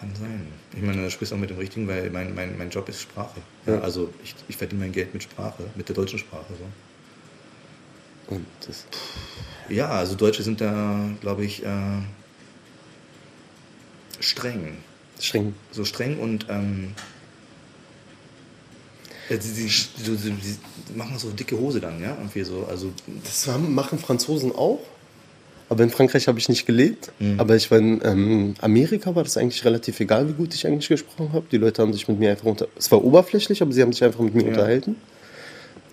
Kann 0.01 0.11
sein. 0.19 0.47
Ich 0.75 0.83
meine, 0.83 1.03
du 1.03 1.11
sprichst 1.11 1.35
auch 1.35 1.39
mit 1.39 1.51
dem 1.51 1.59
Richtigen, 1.59 1.87
weil 1.87 2.09
mein, 2.11 2.35
mein, 2.35 2.57
mein 2.57 2.71
Job 2.71 2.89
ist 2.89 3.03
Sprache. 3.03 3.41
Ja. 3.67 3.81
Also 3.81 4.13
ich, 4.25 4.35
ich 4.49 4.57
verdiene 4.57 4.81
mein 4.81 4.93
Geld 4.93 5.13
mit 5.13 5.23
Sprache, 5.23 5.65
mit 5.75 5.89
der 5.89 5.95
deutschen 5.95 6.19
Sprache. 6.19 6.47
So. 6.59 8.35
Und 8.35 8.47
das. 8.67 8.87
Ja, 9.69 9.91
also 9.91 10.15
Deutsche 10.15 10.43
sind 10.43 10.61
da, 10.61 11.11
glaube 11.21 11.45
ich, 11.45 11.63
äh, 11.65 11.99
streng. 14.21 14.79
Streng. 15.21 15.55
So 15.71 15.85
streng 15.85 16.19
und 16.19 16.47
ähm, 16.49 16.95
Sie, 19.39 19.69
sie, 19.69 20.17
sie, 20.17 20.59
machen 20.97 21.17
so 21.17 21.31
dicke 21.31 21.57
Hose 21.57 21.81
dann, 21.81 22.03
ja? 22.03 22.17
Irgendwie 22.17 22.43
so, 22.43 22.67
also 22.69 22.91
das 23.23 23.47
machen 23.59 23.97
Franzosen 24.01 24.51
auch. 24.51 24.81
Aber 25.71 25.85
in 25.85 25.91
Frankreich 25.91 26.27
habe 26.27 26.39
ich 26.39 26.49
nicht 26.49 26.67
gelebt. 26.67 27.13
Mhm. 27.21 27.39
Aber 27.39 27.55
ich 27.55 27.71
war 27.71 27.79
in 27.79 28.01
ähm, 28.05 28.55
Amerika, 28.61 29.15
war 29.15 29.23
das 29.23 29.37
eigentlich 29.37 29.65
relativ 29.65 30.01
egal, 30.01 30.29
wie 30.29 30.33
gut 30.33 30.53
ich 30.53 30.65
Englisch 30.65 30.89
gesprochen 30.89 31.33
habe. 31.33 31.47
Die 31.51 31.59
Leute 31.59 31.81
haben 31.81 31.93
sich 31.93 32.09
mit 32.09 32.19
mir 32.19 32.31
einfach 32.31 32.45
unter. 32.45 32.67
Es 32.77 32.91
war 32.91 33.03
oberflächlich, 33.03 33.63
aber 33.63 33.73
sie 33.73 33.81
haben 33.81 33.93
sich 33.93 34.03
einfach 34.03 34.19
mit 34.21 34.35
mir 34.35 34.43
ja. 34.43 34.49
unterhalten. 34.49 34.97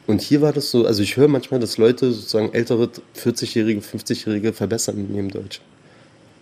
Und 0.08 0.22
hier 0.22 0.42
war 0.42 0.52
das 0.52 0.72
so, 0.72 0.86
also 0.86 1.04
ich 1.04 1.16
höre 1.16 1.28
manchmal, 1.28 1.60
dass 1.60 1.78
Leute, 1.78 2.12
sozusagen 2.12 2.54
ältere 2.54 2.90
40-Jährige, 3.24 3.82
50-Jährige 3.82 4.52
verbessern 4.52 4.98
in 4.98 5.16
ihrem 5.16 5.30
Deutsch. 5.30 5.62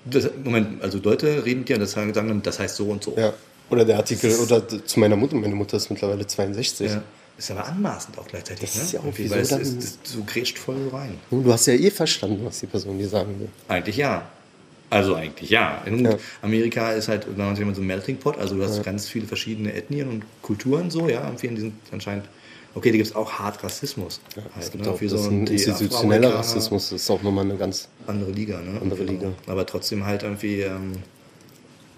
Das, 0.05 0.29
Moment, 0.41 0.81
also 0.81 0.99
Leute 0.99 1.43
reden 1.45 1.65
dir, 1.65 1.77
das 1.77 1.91
sagen 1.91 2.13
dann, 2.13 2.41
das 2.41 2.59
heißt 2.59 2.77
so 2.77 2.85
und 2.85 3.03
so. 3.03 3.15
Ja. 3.17 3.33
Oder 3.69 3.83
der 3.83 3.97
Artikel, 3.97 4.33
oder 4.35 4.65
zu 4.67 4.99
meiner 4.99 5.15
Mutter, 5.15 5.35
meine 5.35 5.55
Mutter 5.55 5.75
ist 5.77 5.89
mittlerweile 5.89 6.25
62. 6.25 6.91
Ja. 6.91 7.03
Ist 7.37 7.51
aber 7.51 7.65
anmaßend 7.65 8.17
auch 8.17 8.27
gleichzeitig. 8.27 8.69
Das 8.69 8.75
ne? 8.75 8.83
ist 8.83 8.91
ja 8.93 8.99
auch 9.01 9.17
wie 9.17 9.29
weil 9.29 9.43
so, 9.43 9.57
es, 9.57 9.73
es, 9.73 9.99
so 10.03 10.23
grätscht 10.23 10.57
voll 10.57 10.87
rein. 10.91 11.17
Du 11.29 11.51
hast 11.51 11.65
ja 11.65 11.73
eh 11.73 11.91
verstanden, 11.91 12.45
was 12.45 12.59
die 12.59 12.67
Person 12.67 12.97
dir 12.97 13.09
sagen 13.09 13.39
will. 13.39 13.49
Eigentlich 13.67 13.97
ja. 13.97 14.29
Also 14.89 15.15
eigentlich 15.15 15.49
ja. 15.49 15.83
ja. 15.85 16.17
Amerika 16.41 16.91
ist 16.91 17.09
halt, 17.09 17.27
wenn 17.27 17.45
man 17.45 17.75
so 17.75 17.81
ein 17.81 17.87
Melting 17.87 18.17
Pot, 18.17 18.37
also 18.37 18.55
du 18.55 18.63
hast 18.63 18.77
ja. 18.77 18.83
ganz 18.83 19.09
viele 19.09 19.27
verschiedene 19.27 19.73
Ethnien 19.73 20.07
und 20.07 20.23
Kulturen 20.41 20.89
so, 20.89 21.09
ja. 21.09 21.27
Und 21.27 21.39
vielen 21.39 21.57
sind 21.57 21.73
anscheinend, 21.91 22.25
okay, 22.75 22.91
da 22.91 22.97
gibt 22.97 23.09
es 23.09 23.15
auch 23.15 23.33
hart 23.33 23.61
Rassismus. 23.63 24.21
Ja, 24.35 24.43
halt, 24.43 24.51
es 24.59 24.71
gibt 24.71 24.85
ne? 24.85 24.91
auch 24.91 24.99
das 24.99 25.11
so 25.11 25.29
ein 25.29 25.47
institutioneller 25.47 26.35
Rassismus, 26.35 26.89
das 26.89 27.01
ist 27.01 27.09
auch 27.09 27.21
nochmal 27.21 27.45
eine 27.45 27.57
ganz 27.57 27.89
andere 28.07 28.31
Liga, 28.31 28.61
ne? 28.61 28.79
Andere 28.79 29.03
Liga. 29.03 29.33
Aber 29.47 29.65
trotzdem 29.65 30.05
halt 30.05 30.23
irgendwie. 30.23 30.61
Ähm, 30.61 30.93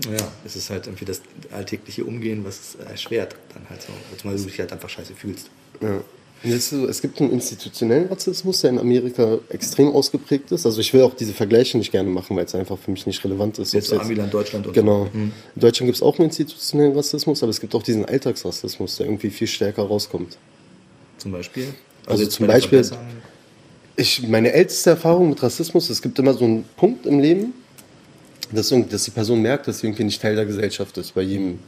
ja, 0.05 0.31
es 0.45 0.55
ist 0.55 0.69
halt 0.69 0.87
irgendwie 0.87 1.05
das 1.05 1.21
alltägliche 1.51 2.05
Umgehen, 2.05 2.45
was 2.45 2.59
es 2.59 2.87
erschwert 2.87 3.35
dann 3.53 3.67
halt 3.69 3.81
so, 3.81 3.89
weil 4.23 4.37
du 4.37 4.43
dich 4.43 4.59
halt 4.59 4.71
einfach 4.71 4.89
scheiße 4.89 5.13
fühlst. 5.13 5.49
Ja. 5.81 6.01
Es 6.43 7.01
gibt 7.01 7.19
einen 7.19 7.31
institutionellen 7.31 8.07
Rassismus, 8.09 8.61
der 8.61 8.69
in 8.69 8.77
Amerika 8.77 9.39
extrem 9.49 9.87
ausgeprägt 9.87 10.51
ist. 10.51 10.67
Also 10.67 10.81
ich 10.81 10.93
will 10.93 11.01
auch 11.01 11.15
diese 11.15 11.33
Vergleiche 11.33 11.79
nicht 11.79 11.91
gerne 11.91 12.11
machen, 12.11 12.37
weil 12.37 12.45
es 12.45 12.53
einfach 12.53 12.77
für 12.77 12.91
mich 12.91 13.07
nicht 13.07 13.23
relevant 13.23 13.57
ist. 13.57 13.73
Jetzt 13.73 13.87
so 13.87 13.99
Amiland, 13.99 14.31
Deutschland 14.31 14.67
und 14.67 14.73
Genau. 14.73 15.05
So. 15.05 15.17
Mhm. 15.17 15.31
In 15.55 15.61
Deutschland 15.61 15.87
gibt 15.87 15.95
es 15.95 16.03
auch 16.03 16.19
einen 16.19 16.27
institutionellen 16.27 16.93
Rassismus, 16.93 17.41
aber 17.41 17.49
es 17.49 17.59
gibt 17.59 17.73
auch 17.73 17.81
diesen 17.81 18.05
Alltagsrassismus, 18.05 18.97
der 18.97 19.07
irgendwie 19.07 19.31
viel 19.31 19.47
stärker 19.47 19.81
rauskommt. 19.81 20.37
Zum 21.17 21.31
Beispiel? 21.31 21.73
Also, 22.05 22.23
also 22.23 22.37
zum 22.37 22.45
Beispiel, 22.45 22.87
ich, 23.95 24.27
meine 24.27 24.53
älteste 24.53 24.91
Erfahrung 24.91 25.29
mit 25.29 25.41
Rassismus, 25.41 25.89
es 25.89 26.03
gibt 26.03 26.19
immer 26.19 26.35
so 26.35 26.45
einen 26.45 26.65
Punkt 26.77 27.07
im 27.07 27.19
Leben, 27.19 27.53
dass, 28.51 28.73
dass 28.89 29.03
die 29.03 29.11
Person 29.11 29.41
merkt, 29.41 29.67
dass 29.67 29.79
sie 29.79 29.87
irgendwie 29.87 30.03
nicht 30.03 30.21
Teil 30.21 30.35
der 30.35 30.45
Gesellschaft 30.45 30.97
ist. 30.97 31.13
Bei 31.13 31.21
jedem, 31.21 31.59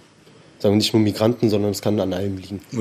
sagen 0.59 0.73
wir 0.73 0.77
nicht 0.77 0.93
nur 0.93 1.01
Migranten, 1.01 1.49
sondern 1.49 1.71
es 1.71 1.81
kann 1.81 1.99
an 1.99 2.13
allem 2.13 2.37
liegen. 2.37 2.61
Ja. 2.71 2.79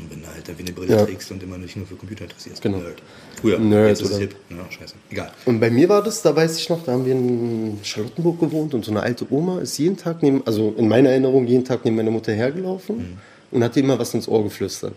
Und 0.00 0.10
wenn 0.10 0.22
du 0.22 0.28
halt 0.28 0.58
wie 0.58 0.62
eine 0.62 0.72
Brille 0.72 0.96
ja. 0.96 1.04
trägst 1.04 1.30
und 1.32 1.42
immer 1.42 1.58
nicht 1.58 1.76
nur 1.76 1.86
für 1.86 1.96
Computer 1.96 2.24
interessierst. 2.24 2.62
Genau. 2.62 2.78
Nerd. 2.78 3.02
Früher. 3.40 3.58
Nerd 3.58 3.88
jetzt 3.88 4.02
ist 4.02 4.10
es 4.12 4.18
hip. 4.18 4.36
Ja, 4.50 4.70
scheiße. 4.70 4.94
Egal. 5.10 5.32
Und 5.44 5.58
bei 5.58 5.70
mir 5.70 5.88
war 5.88 6.02
das, 6.02 6.22
da 6.22 6.34
weiß 6.34 6.56
ich 6.58 6.68
noch, 6.68 6.84
da 6.84 6.92
haben 6.92 7.04
wir 7.04 7.12
in 7.12 7.78
Charlottenburg 7.82 8.38
gewohnt 8.38 8.74
und 8.74 8.84
so 8.84 8.92
eine 8.92 9.00
alte 9.00 9.26
Oma 9.30 9.60
ist 9.60 9.76
jeden 9.78 9.96
Tag 9.96 10.22
neben, 10.22 10.46
also 10.46 10.74
in 10.78 10.86
meiner 10.86 11.10
Erinnerung 11.10 11.46
jeden 11.46 11.64
Tag 11.64 11.84
neben 11.84 11.96
meiner 11.96 12.12
Mutter 12.12 12.32
hergelaufen 12.32 12.98
mhm. 12.98 13.18
und 13.50 13.64
hat 13.64 13.76
ihr 13.76 13.82
immer 13.82 13.98
was 13.98 14.14
ins 14.14 14.28
Ohr 14.28 14.44
geflüstert. 14.44 14.94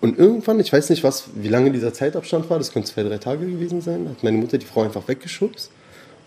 Und 0.00 0.18
irgendwann, 0.18 0.58
ich 0.58 0.72
weiß 0.72 0.90
nicht, 0.90 1.04
was, 1.04 1.26
wie 1.36 1.48
lange 1.48 1.70
dieser 1.70 1.94
Zeitabstand 1.94 2.50
war, 2.50 2.58
das 2.58 2.72
könnte 2.72 2.90
zwei, 2.90 3.04
drei 3.04 3.18
Tage 3.18 3.46
gewesen 3.46 3.80
sein, 3.82 4.08
hat 4.08 4.24
meine 4.24 4.36
Mutter 4.36 4.58
die 4.58 4.66
Frau 4.66 4.82
einfach 4.82 5.06
weggeschubst 5.06 5.70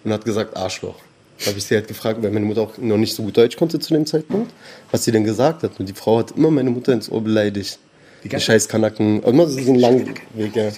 und 0.06 0.13
hat 0.13 0.24
gesagt 0.24 0.56
Arschloch. 0.56 0.96
Da 1.39 1.48
habe 1.48 1.58
ich 1.58 1.65
sie 1.65 1.76
halt 1.76 1.88
gefragt, 1.88 2.24
weil 2.24 2.32
meine 2.32 2.46
Mutter 2.46 2.62
auch 2.62 2.78
noch 2.78 2.98
nicht 2.98 3.13
so 3.13 3.24
gut 3.24 3.36
Deutsch 3.36 3.58
konnte 3.58 3.80
zu 3.80 3.94
dem 3.94 4.06
Zeitpunkt, 4.06 4.54
was 4.91 5.04
sie 5.04 5.12
denn 5.12 5.26
gesagt 5.26 5.63
hat. 5.63 5.80
Und 5.80 5.89
die 5.89 5.94
Frau 5.94 6.20
hat 6.20 6.32
immer 6.32 6.50
meine 6.50 6.70
Mutter 6.70 6.94
ins 6.94 7.12
Ohr 7.12 7.22
beleidigt. 7.22 7.78
Die, 8.24 8.30
die 8.30 8.39
scheiß 8.39 8.70
Kanaken. 8.70 9.22
Immer 9.24 9.48
so 9.48 9.60
einen 9.60 9.76
langen 9.76 10.08
Weg, 10.34 10.56
ja. 10.56 10.70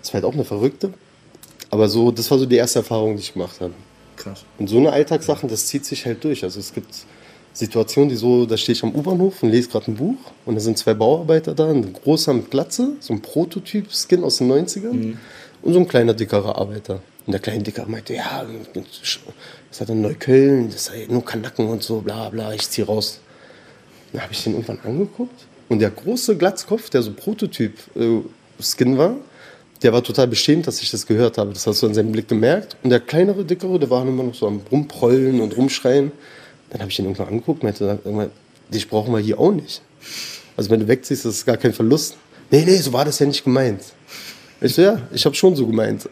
Das 0.00 0.08
war 0.08 0.14
halt 0.14 0.24
auch 0.24 0.34
eine 0.34 0.44
Verrückte. 0.44 0.92
Aber 1.70 1.88
so, 1.88 2.12
das 2.12 2.30
war 2.30 2.38
so 2.38 2.46
die 2.46 2.56
erste 2.56 2.80
Erfahrung, 2.80 3.16
die 3.16 3.22
ich 3.22 3.32
gemacht 3.32 3.60
habe. 3.60 3.72
Krass. 4.16 4.44
Und 4.58 4.68
so 4.68 4.78
eine 4.78 4.92
Alltagssachen, 4.92 5.48
das 5.48 5.66
zieht 5.66 5.84
sich 5.84 6.06
halt 6.06 6.22
durch. 6.22 6.44
Also 6.44 6.60
es 6.60 6.72
gibt 6.72 6.94
Situationen, 7.52 8.08
die 8.08 8.16
so, 8.16 8.46
da 8.46 8.56
stehe 8.56 8.74
ich 8.74 8.82
am 8.82 8.94
U-Bahnhof 8.94 9.42
und 9.42 9.50
lese 9.50 9.68
gerade 9.68 9.90
ein 9.90 9.96
Buch 9.96 10.18
und 10.46 10.54
da 10.54 10.60
sind 10.60 10.78
zwei 10.78 10.94
Bauarbeiter 10.94 11.54
da, 11.54 11.68
ein 11.68 11.92
großer 11.92 12.32
mit 12.32 12.50
Glatze, 12.50 12.92
so 13.00 13.12
ein 13.12 13.20
Prototyp-Skin 13.20 14.22
aus 14.22 14.38
den 14.38 14.50
90ern 14.52 14.92
mhm. 14.92 15.18
und 15.62 15.72
so 15.72 15.80
ein 15.80 15.88
kleiner, 15.88 16.14
dickerer 16.14 16.56
Arbeiter. 16.56 17.02
Und 17.26 17.32
der 17.32 17.40
kleine 17.40 17.62
Dicker 17.62 17.86
meinte, 17.86 18.14
ja, 18.14 18.44
das 19.68 19.80
hat 19.80 19.88
dann 19.88 20.00
Neukölln, 20.00 20.70
das 20.70 20.86
sei 20.86 21.06
nur 21.08 21.24
Kanacken 21.24 21.68
und 21.68 21.82
so, 21.82 22.00
bla 22.00 22.28
bla, 22.30 22.52
ich 22.52 22.68
zieh 22.68 22.82
raus. 22.82 23.20
Dann 24.12 24.22
habe 24.22 24.32
ich 24.32 24.42
den 24.42 24.54
irgendwann 24.54 24.80
angeguckt 24.80 25.46
und 25.68 25.78
der 25.78 25.90
große 25.90 26.36
Glatzkopf, 26.36 26.90
der 26.90 27.02
so 27.02 27.12
Prototyp-Skin 27.12 28.94
äh, 28.94 28.98
war, 28.98 29.16
der 29.82 29.92
war 29.92 30.02
total 30.02 30.26
beschämt, 30.26 30.66
dass 30.66 30.82
ich 30.82 30.90
das 30.90 31.06
gehört 31.06 31.38
habe. 31.38 31.52
Das 31.52 31.66
hast 31.66 31.82
du 31.82 31.86
an 31.86 31.94
seinem 31.94 32.12
Blick 32.12 32.28
gemerkt. 32.28 32.76
Und 32.82 32.90
der 32.90 33.00
kleinere, 33.00 33.44
dickere, 33.44 33.78
der 33.78 33.88
war 33.88 34.02
immer 34.02 34.24
noch 34.24 34.34
so 34.34 34.46
am 34.46 34.60
Rumprollen 34.70 35.40
und 35.40 35.56
Rumschreien. 35.56 36.12
Dann 36.70 36.80
habe 36.80 36.90
ich 36.90 36.98
ihn 36.98 37.04
irgendwann 37.04 37.28
angeguckt 37.28 37.62
und 37.62 37.78
meinte, 37.80 38.30
dich 38.68 38.88
brauchen 38.88 39.12
wir 39.14 39.20
hier 39.20 39.38
auch 39.38 39.52
nicht. 39.52 39.80
Also 40.56 40.70
wenn 40.70 40.80
du 40.80 40.88
wegziehst, 40.88 41.24
ist 41.24 41.38
das 41.38 41.46
gar 41.46 41.56
kein 41.56 41.72
Verlust. 41.72 42.16
Nee, 42.50 42.64
nee, 42.66 42.76
so 42.76 42.92
war 42.92 43.04
das 43.04 43.20
ja 43.20 43.26
nicht 43.26 43.44
gemeint. 43.44 43.80
Ich 44.60 44.76
ja, 44.76 45.00
ich 45.12 45.24
habe 45.24 45.34
schon 45.34 45.56
so 45.56 45.66
gemeint. 45.66 46.08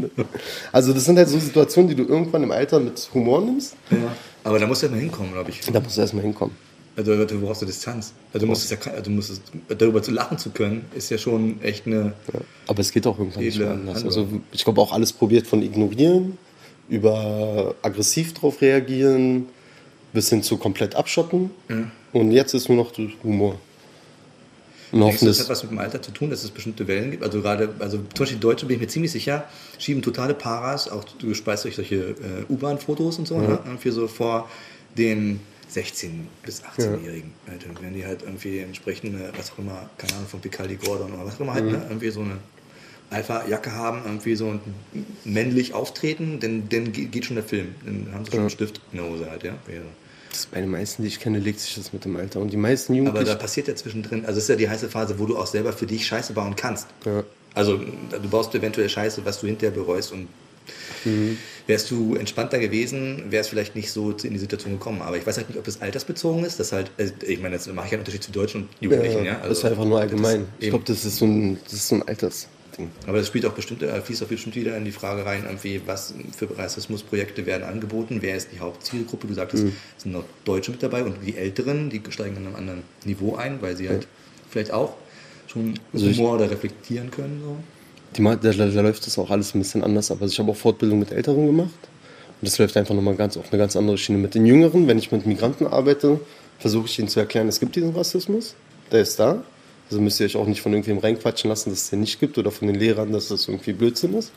also 0.72 0.92
das 0.92 1.04
sind 1.04 1.16
halt 1.16 1.28
so 1.28 1.38
Situationen, 1.38 1.88
die 1.88 1.94
du 1.94 2.04
irgendwann 2.04 2.42
im 2.42 2.50
Alter 2.50 2.78
mit 2.78 3.08
Humor 3.14 3.40
nimmst. 3.40 3.74
Ja, 3.90 3.96
aber 4.44 4.58
da 4.58 4.66
musst 4.66 4.82
du 4.82 4.86
erstmal 4.86 5.00
hinkommen, 5.00 5.32
glaube 5.32 5.50
ich. 5.50 5.60
Da 5.60 5.80
musst 5.80 5.96
du 5.96 6.00
erstmal 6.00 6.24
hinkommen. 6.24 6.54
Also 6.96 7.24
du 7.24 7.40
brauchst 7.40 7.62
du 7.62 7.66
Distanz. 7.66 8.12
Also, 8.32 8.44
du 8.44 8.50
musst, 8.50 8.70
ja, 8.70 9.00
du 9.00 9.10
musst 9.10 9.40
darüber 9.68 10.02
zu 10.02 10.10
lachen 10.10 10.36
zu 10.36 10.50
können, 10.50 10.84
ist 10.94 11.10
ja 11.10 11.16
schon 11.16 11.62
echt 11.62 11.86
eine. 11.86 12.12
Ja, 12.32 12.40
aber 12.66 12.80
es 12.80 12.92
geht 12.92 13.06
auch 13.06 13.18
irgendwann 13.18 13.44
nicht 13.44 13.58
mehr 13.58 13.70
anders. 13.70 14.04
Also 14.04 14.28
ich 14.52 14.64
glaube 14.64 14.80
auch 14.80 14.92
alles 14.92 15.12
probiert 15.12 15.46
von 15.46 15.62
ignorieren, 15.62 16.36
über 16.88 17.74
aggressiv 17.80 18.34
drauf 18.34 18.60
reagieren, 18.60 19.46
bis 20.12 20.28
hin 20.28 20.42
zu 20.42 20.58
komplett 20.58 20.94
abschotten. 20.94 21.50
Ja. 21.68 21.90
Und 22.12 22.32
jetzt 22.32 22.52
ist 22.54 22.68
nur 22.68 22.76
noch 22.76 22.92
Humor. 23.22 23.58
Und 24.92 25.20
du, 25.20 25.26
das 25.26 25.40
hat 25.40 25.48
was 25.48 25.62
mit 25.62 25.72
dem 25.72 25.78
Alter 25.78 26.02
zu 26.02 26.10
tun, 26.10 26.30
dass 26.30 26.42
es 26.42 26.50
bestimmte 26.50 26.86
Wellen 26.88 27.10
gibt? 27.10 27.22
Also 27.22 27.40
gerade, 27.40 27.74
also 27.78 27.98
zum 27.98 28.06
Beispiel 28.18 28.36
die 28.36 28.40
Deutschen 28.40 28.68
bin 28.68 28.76
ich 28.76 28.80
mir 28.80 28.88
ziemlich 28.88 29.12
sicher, 29.12 29.44
schieben 29.78 30.02
totale 30.02 30.34
Paras, 30.34 30.88
auch 30.88 31.04
du 31.04 31.28
gespeist 31.28 31.64
durch 31.64 31.76
solche 31.76 31.96
äh, 31.96 32.44
U-Bahn-Fotos 32.48 33.18
und 33.18 33.28
so, 33.28 33.36
mhm. 33.36 33.46
ne? 33.46 33.58
irgendwie 33.64 33.90
so 33.90 34.08
vor 34.08 34.48
den 34.96 35.40
16- 35.72 36.10
bis 36.42 36.62
18-Jährigen. 36.62 37.32
Ja. 37.46 37.52
Halt, 37.52 37.66
wenn 37.80 37.94
die 37.94 38.04
halt 38.04 38.22
irgendwie 38.22 38.58
entsprechend, 38.58 39.16
was 39.36 39.52
auch 39.52 39.58
immer, 39.58 39.88
keine 39.98 40.14
Ahnung, 40.14 40.26
von 40.26 40.40
Picaldi 40.40 40.76
Gordon 40.76 41.12
oder 41.12 41.24
was 41.24 41.36
auch 41.36 41.40
immer 41.40 41.54
halt, 41.54 41.64
mhm. 41.64 41.72
halt, 41.72 41.82
ne? 41.82 41.86
irgendwie 41.88 42.10
so 42.10 42.20
eine 42.20 42.38
Alpha-Jacke 43.10 43.72
haben, 43.72 44.02
irgendwie 44.04 44.34
so 44.36 44.58
männlich 45.24 45.74
auftreten, 45.74 46.38
dann, 46.40 46.68
dann 46.68 46.92
geht 46.92 47.24
schon 47.24 47.36
der 47.36 47.44
Film. 47.44 47.74
Dann 47.84 48.08
haben 48.12 48.24
sie 48.24 48.30
schon 48.30 48.38
ja. 48.38 48.42
einen 48.42 48.50
Stift 48.50 48.80
in 48.92 48.98
der 48.98 49.08
Hose 49.08 49.30
halt, 49.30 49.42
ja. 49.42 49.54
Das 50.30 50.46
bei 50.46 50.60
den 50.60 50.70
meisten, 50.70 51.02
die 51.02 51.08
ich 51.08 51.20
kenne, 51.20 51.38
legt 51.38 51.60
sich 51.60 51.74
das 51.74 51.92
mit 51.92 52.04
dem 52.04 52.16
Alter. 52.16 52.40
Und 52.40 52.52
die 52.52 52.56
meisten 52.56 52.94
Jugendlichen. 52.94 53.28
Aber 53.28 53.36
da 53.36 53.40
passiert 53.40 53.68
ja 53.68 53.74
zwischendrin, 53.74 54.24
also 54.24 54.38
es 54.38 54.44
ist 54.44 54.48
ja 54.48 54.56
die 54.56 54.68
heiße 54.68 54.88
Phase, 54.88 55.18
wo 55.18 55.26
du 55.26 55.36
auch 55.36 55.46
selber 55.46 55.72
für 55.72 55.86
dich 55.86 56.06
Scheiße 56.06 56.32
bauen 56.32 56.56
kannst. 56.56 56.86
Ja. 57.04 57.24
Also 57.54 57.78
du 57.78 58.28
baust 58.28 58.54
eventuell 58.54 58.88
Scheiße, 58.88 59.24
was 59.24 59.40
du 59.40 59.48
hinterher 59.48 59.74
bereust 59.74 60.12
und 60.12 60.28
mhm. 61.04 61.36
wärst 61.66 61.90
du 61.90 62.14
entspannter 62.14 62.58
gewesen, 62.60 63.24
wärst 63.30 63.50
vielleicht 63.50 63.74
nicht 63.74 63.90
so 63.90 64.10
in 64.10 64.32
die 64.32 64.38
Situation 64.38 64.74
gekommen. 64.74 65.02
Aber 65.02 65.16
ich 65.16 65.26
weiß 65.26 65.36
halt 65.36 65.48
nicht, 65.48 65.58
ob 65.58 65.64
das 65.64 65.80
altersbezogen 65.80 66.44
ist. 66.44 66.60
Das 66.60 66.72
halt, 66.72 66.92
also 66.96 67.12
ich 67.26 67.40
meine, 67.40 67.56
jetzt 67.56 67.72
mache 67.72 67.86
ich 67.86 67.92
ja 67.92 67.96
einen 67.96 68.02
Unterschied 68.02 68.22
zu 68.22 68.30
Deutschen 68.30 68.62
und 68.62 68.68
Jugendlichen. 68.80 69.24
Ja, 69.24 69.32
ja 69.32 69.36
also, 69.38 69.48
das 69.48 69.58
ist 69.58 69.64
einfach 69.64 69.84
nur 69.84 70.00
allgemein. 70.00 70.46
Ich 70.60 70.68
glaube, 70.68 70.84
das 70.86 71.04
ist 71.04 71.16
so 71.16 71.26
ein, 71.26 71.58
das 71.64 71.72
ist 71.72 71.88
so 71.88 71.96
ein 71.96 72.02
Alters. 72.02 72.46
Ding. 72.76 72.90
Aber 73.06 73.18
das 73.18 73.26
spielt 73.26 73.44
auch 73.46 73.52
bestimmt, 73.52 73.82
äh, 73.82 74.00
fließt 74.00 74.22
auch 74.22 74.26
bestimmt 74.28 74.56
wieder 74.56 74.76
in 74.76 74.84
die 74.84 74.92
Frage 74.92 75.24
rein, 75.24 75.44
irgendwie, 75.44 75.80
was 75.86 76.14
für 76.36 76.48
Rassismusprojekte 76.56 77.46
werden 77.46 77.64
angeboten, 77.64 78.18
wer 78.20 78.36
ist 78.36 78.48
die 78.52 78.60
Hauptzielgruppe? 78.60 79.26
Du 79.26 79.34
sagtest, 79.34 79.64
Mhm. 79.64 79.72
es 79.96 80.02
sind 80.04 80.12
noch 80.12 80.24
Deutsche 80.44 80.70
mit 80.70 80.82
dabei 80.82 81.04
und 81.04 81.16
die 81.24 81.36
Älteren, 81.36 81.90
die 81.90 82.00
steigen 82.10 82.36
an 82.36 82.46
einem 82.46 82.56
anderen 82.56 82.82
Niveau 83.04 83.36
ein, 83.36 83.60
weil 83.62 83.76
sie 83.76 83.88
halt 83.88 84.06
vielleicht 84.50 84.72
auch 84.72 84.94
schon 85.46 85.74
Also 85.92 86.06
ich- 86.06 86.18
Humor 86.18 86.36
oder 86.36 86.50
reflektieren 86.50 87.10
können. 87.10 87.40
So. 87.44 87.56
Die, 88.16 88.22
da, 88.24 88.34
da 88.52 88.80
läuft 88.80 89.06
das 89.06 89.18
auch 89.18 89.30
alles 89.30 89.54
ein 89.54 89.60
bisschen 89.60 89.84
anders 89.84 90.10
ab. 90.10 90.18
Also 90.20 90.32
ich 90.32 90.38
habe 90.38 90.50
auch 90.50 90.56
Fortbildung 90.56 90.98
mit 90.98 91.12
Älteren 91.12 91.46
gemacht. 91.46 91.70
Und 92.40 92.46
das 92.48 92.58
läuft 92.58 92.76
einfach 92.76 92.94
nochmal 92.94 93.14
ganz 93.16 93.36
auf 93.36 93.52
eine 93.52 93.58
ganz 93.58 93.76
andere 93.76 93.98
Schiene. 93.98 94.18
Mit 94.18 94.34
den 94.34 94.46
Jüngeren, 94.46 94.86
wenn 94.88 94.98
ich 94.98 95.12
mit 95.12 95.26
Migranten 95.26 95.66
arbeite, 95.66 96.18
versuche 96.58 96.86
ich 96.86 96.98
ihnen 96.98 97.08
zu 97.08 97.20
erklären, 97.20 97.48
es 97.48 97.60
gibt 97.60 97.76
diesen 97.76 97.94
Rassismus, 97.94 98.54
der 98.90 99.02
ist 99.02 99.18
da. 99.20 99.42
Also 99.90 100.00
müsst 100.00 100.20
ihr 100.20 100.26
euch 100.26 100.36
auch 100.36 100.46
nicht 100.46 100.62
von 100.62 100.72
irgendwem 100.72 100.98
reinquatschen 100.98 101.48
lassen, 101.48 101.70
dass 101.70 101.82
es 101.82 101.90
den 101.90 102.00
nicht 102.00 102.20
gibt 102.20 102.38
oder 102.38 102.52
von 102.52 102.68
den 102.68 102.76
Lehrern, 102.76 103.12
dass 103.12 103.28
das 103.28 103.48
irgendwie 103.48 103.72
Blödsinn 103.72 104.14
ist. 104.14 104.30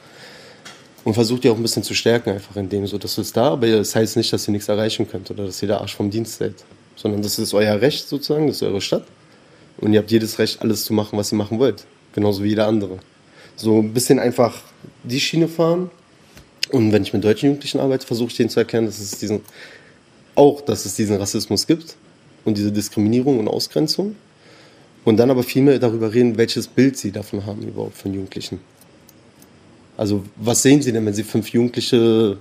Und 1.04 1.13
versucht 1.13 1.44
die 1.44 1.50
auch 1.50 1.56
ein 1.56 1.62
bisschen 1.62 1.84
zu 1.84 1.94
stärken, 1.94 2.32
einfach 2.32 2.56
in 2.56 2.70
dem 2.70 2.88
so, 2.88 2.98
das 2.98 3.18
ist 3.18 3.36
da, 3.36 3.52
aber 3.52 3.68
das 3.68 3.94
heißt 3.94 4.18
nicht, 4.18 4.32
dass 4.32 4.48
ihr 4.48 4.52
nichts 4.54 4.70
erreichen 4.70 5.08
könnt 5.08 5.30
oder 5.30 5.46
dass 5.46 5.62
ihr 5.62 5.68
der 5.68 5.82
Arsch 5.82 5.96
vom 5.96 6.10
Dienst 6.10 6.38
seid. 6.38 6.56
Sondern 6.96 7.22
das 7.22 7.39
ist 7.39 7.54
euer 7.54 7.82
Recht 7.82 8.08
sozusagen, 8.08 8.48
das 8.48 8.58
ist 8.58 8.63
eure 8.63 8.82
Stadt. 8.82 9.06
Und 9.78 9.94
ihr 9.94 10.00
habt 10.00 10.12
jedes 10.12 10.39
Recht, 10.39 10.62
alles 10.62 10.86
zu 10.86 10.94
machen, 10.94 11.18
was 11.18 11.32
ihr 11.32 11.38
machen 11.38 11.60
wollt. 11.60 11.86
Genauso 12.13 12.44
wie 12.44 12.50
jeder 12.50 12.68
andere. 12.68 13.00
So 13.56 13.80
ein 13.80 13.94
bisschen 13.94 14.20
einfach 14.20 14.62
die 15.04 15.20
Schiene 15.20 15.48
fahren. 15.48 15.92
Und 16.72 16.92
wenn 16.92 17.04
ich 17.04 17.13
mit 17.13 17.24
deutschen 17.24 17.48
Jugendlichen 17.48 17.80
arbeite, 17.80 18.08
versuche 18.08 18.30
ich 18.30 18.38
denen 18.38 18.50
zu 18.50 18.60
erklären, 18.60 18.86
dass 18.86 19.00
es 19.00 19.20
diesen, 19.20 19.42
auch, 20.36 20.62
dass 20.62 20.86
es 20.86 20.96
diesen 20.96 21.18
Rassismus 21.18 21.68
gibt 21.68 21.96
und 22.46 22.58
diese 22.58 22.72
Diskriminierung 22.72 23.39
und 23.39 23.48
Ausgrenzung. 23.48 24.16
Und 25.06 25.18
dann 25.18 25.30
aber 25.30 25.44
viel 25.44 25.62
mehr 25.62 25.80
darüber 25.80 26.13
reden, 26.13 26.38
welches 26.38 26.68
Bild 26.68 26.98
sie 26.98 27.12
davon 27.12 27.46
haben 27.46 27.62
überhaupt 27.63 27.98
von 27.98 28.13
Jugendlichen. 28.13 28.60
Also 29.98 30.24
was 30.38 30.62
sehen 30.62 30.82
sie 30.82 30.92
denn, 30.92 31.06
wenn 31.06 31.13
sie 31.13 31.24
fünf 31.24 31.50
jugendliche 31.50 32.38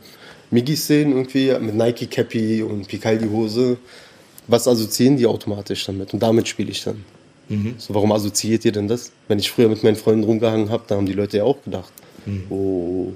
Migis 0.51 0.87
sehen, 0.87 1.13
irgendwie 1.13 1.53
mit 1.61 1.75
Nike-Cappy 1.75 2.63
und 2.63 2.89
Picaldi-Hose? 2.89 3.77
Was 4.47 4.67
assoziieren 4.69 5.17
die 5.17 5.27
automatisch 5.27 5.85
damit? 5.85 6.13
Und 6.15 6.23
damit 6.23 6.49
spiele 6.49 6.71
ich 6.71 6.83
dann. 6.85 7.05
So, 7.79 7.95
warum 7.95 8.13
assoziiert 8.13 8.65
ihr 8.65 8.73
denn 8.73 8.89
das? 8.89 9.13
Wenn 9.29 9.39
ich 9.39 9.51
früher 9.51 9.69
mit 9.69 9.83
meinen 9.83 9.97
Freunden 9.97 10.25
rumgehangen 10.25 10.71
habe, 10.71 10.85
da 10.87 10.97
haben 10.97 11.07
die 11.07 11.13
Leute 11.13 11.39
ja 11.39 11.45
auch 11.45 11.63
gedacht. 11.63 11.93
Oh, 12.49 13.13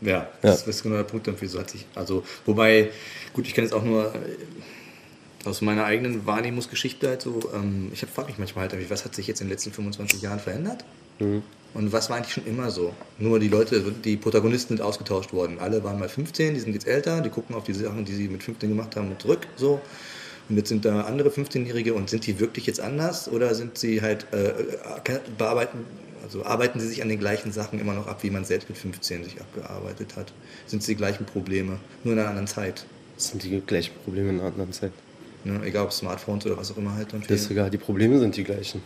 Ja, 0.00 0.28
das 0.42 0.66
ist 0.66 0.82
genau 0.82 0.96
der 0.96 1.04
Punkt 1.04 1.26
dafür. 1.26 1.48
So 1.48 1.58
hat 1.58 1.70
sich, 1.70 1.84
also, 1.94 2.22
wobei, 2.44 2.90
gut, 3.32 3.46
ich 3.46 3.54
kann 3.54 3.64
jetzt 3.64 3.72
auch 3.74 3.82
nur 3.82 4.12
aus 5.46 5.60
meiner 5.60 5.84
eigenen 5.84 6.26
Wahrnehmungsgeschichte 6.26 7.08
halt 7.08 7.22
so, 7.22 7.40
ähm, 7.54 7.90
ich 7.92 8.00
frage 8.00 8.28
mich 8.28 8.38
manchmal 8.38 8.68
halt, 8.68 8.90
was 8.90 9.04
hat 9.04 9.14
sich 9.14 9.26
jetzt 9.26 9.40
in 9.40 9.46
den 9.46 9.52
letzten 9.52 9.72
25 9.72 10.22
Jahren 10.22 10.40
verändert? 10.40 10.84
Und 11.74 11.92
was 11.92 12.10
war 12.10 12.16
eigentlich 12.16 12.34
schon 12.34 12.46
immer 12.46 12.70
so? 12.70 12.94
Nur 13.18 13.38
die 13.38 13.48
Leute, 13.48 13.82
die 14.04 14.16
Protagonisten 14.16 14.76
sind 14.76 14.84
ausgetauscht 14.84 15.32
worden. 15.32 15.58
Alle 15.58 15.82
waren 15.82 15.98
mal 15.98 16.08
15, 16.08 16.54
die 16.54 16.60
sind 16.60 16.72
jetzt 16.74 16.86
älter, 16.86 17.20
die 17.20 17.30
gucken 17.30 17.54
auf 17.54 17.64
die 17.64 17.72
Sachen, 17.72 18.04
die 18.04 18.12
sie 18.12 18.28
mit 18.28 18.42
15 18.42 18.68
gemacht 18.68 18.96
haben, 18.96 19.16
zurück, 19.18 19.46
so. 19.56 19.80
Und 20.48 20.56
jetzt 20.56 20.68
sind 20.68 20.84
da 20.84 21.02
andere 21.02 21.30
15-Jährige 21.30 21.94
und 21.94 22.08
sind 22.08 22.26
die 22.26 22.38
wirklich 22.38 22.66
jetzt 22.66 22.80
anders 22.80 23.28
oder 23.28 23.54
sind 23.54 23.78
sie 23.78 24.00
halt, 24.00 24.26
äh, 24.32 24.50
äh, 24.50 25.20
bearbeiten, 25.36 25.78
also 26.22 26.44
arbeiten 26.44 26.78
sie 26.80 26.86
sich 26.86 27.02
an 27.02 27.08
den 27.08 27.18
gleichen 27.18 27.50
Sachen 27.50 27.80
immer 27.80 27.94
noch 27.94 28.06
ab, 28.06 28.22
wie 28.22 28.30
man 28.30 28.44
selbst 28.44 28.68
mit 28.68 28.78
15 28.78 29.24
sich 29.24 29.40
abgearbeitet 29.40 30.16
hat? 30.16 30.32
Sind 30.66 30.80
es 30.80 30.86
die 30.86 30.94
gleichen 30.94 31.24
Probleme, 31.26 31.78
nur 32.04 32.14
in 32.14 32.20
einer 32.20 32.28
anderen 32.28 32.46
Zeit? 32.46 32.86
das 33.16 33.28
sind 33.28 33.42
die 33.42 33.60
gleichen 33.60 33.94
Probleme 34.04 34.30
in 34.30 34.40
einer 34.40 34.48
anderen 34.48 34.72
Zeit. 34.72 34.92
Ne? 35.46 35.60
Egal 35.64 35.84
ob 35.84 35.92
Smartphones 35.92 36.44
oder 36.46 36.56
was 36.56 36.72
auch 36.72 36.76
immer 36.76 36.94
halt 36.94 37.12
dann 37.12 37.22
Das 37.22 37.30
ist 37.30 37.46
fehlen. 37.46 37.58
egal, 37.60 37.70
die 37.70 37.78
Probleme 37.78 38.18
sind 38.18 38.36
die 38.36 38.44
gleichen. 38.44 38.82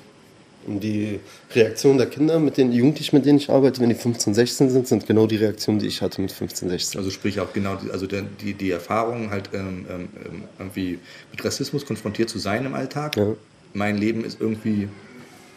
Und 0.67 0.81
die 0.81 1.21
Reaktion 1.55 1.97
der 1.97 2.07
Kinder, 2.07 2.39
mit 2.39 2.59
den 2.59 2.71
Jugendlichen, 2.71 3.17
mit 3.17 3.25
denen 3.25 3.39
ich 3.39 3.49
arbeite, 3.49 3.81
wenn 3.81 3.89
die 3.89 3.95
15, 3.95 4.35
16 4.35 4.71
sind, 4.71 4.87
sind 4.87 5.07
genau 5.07 5.27
die 5.27 5.37
Reaktionen, 5.37 5.79
die 5.79 5.87
ich 5.87 6.03
hatte 6.03 6.21
mit 6.21 6.33
15, 6.33 6.69
16. 6.69 6.99
Also 6.99 7.11
sprich 7.11 7.41
auch 7.41 7.53
genau, 7.55 7.77
die, 7.77 7.91
also 7.91 8.07
die, 8.07 8.53
die 8.53 8.71
Erfahrung 8.71 9.31
halt 9.31 9.51
ähm, 9.55 9.87
ähm, 9.89 10.09
ähm, 10.23 10.45
irgendwie 10.59 10.99
mit 11.31 11.43
Rassismus 11.43 11.87
konfrontiert 11.87 12.29
zu 12.29 12.39
sein 12.39 12.67
im 12.67 12.75
Alltag. 12.75 13.17
Ja. 13.17 13.33
Mein 13.73 13.97
Leben 13.97 14.23
ist 14.23 14.39
irgendwie, 14.39 14.89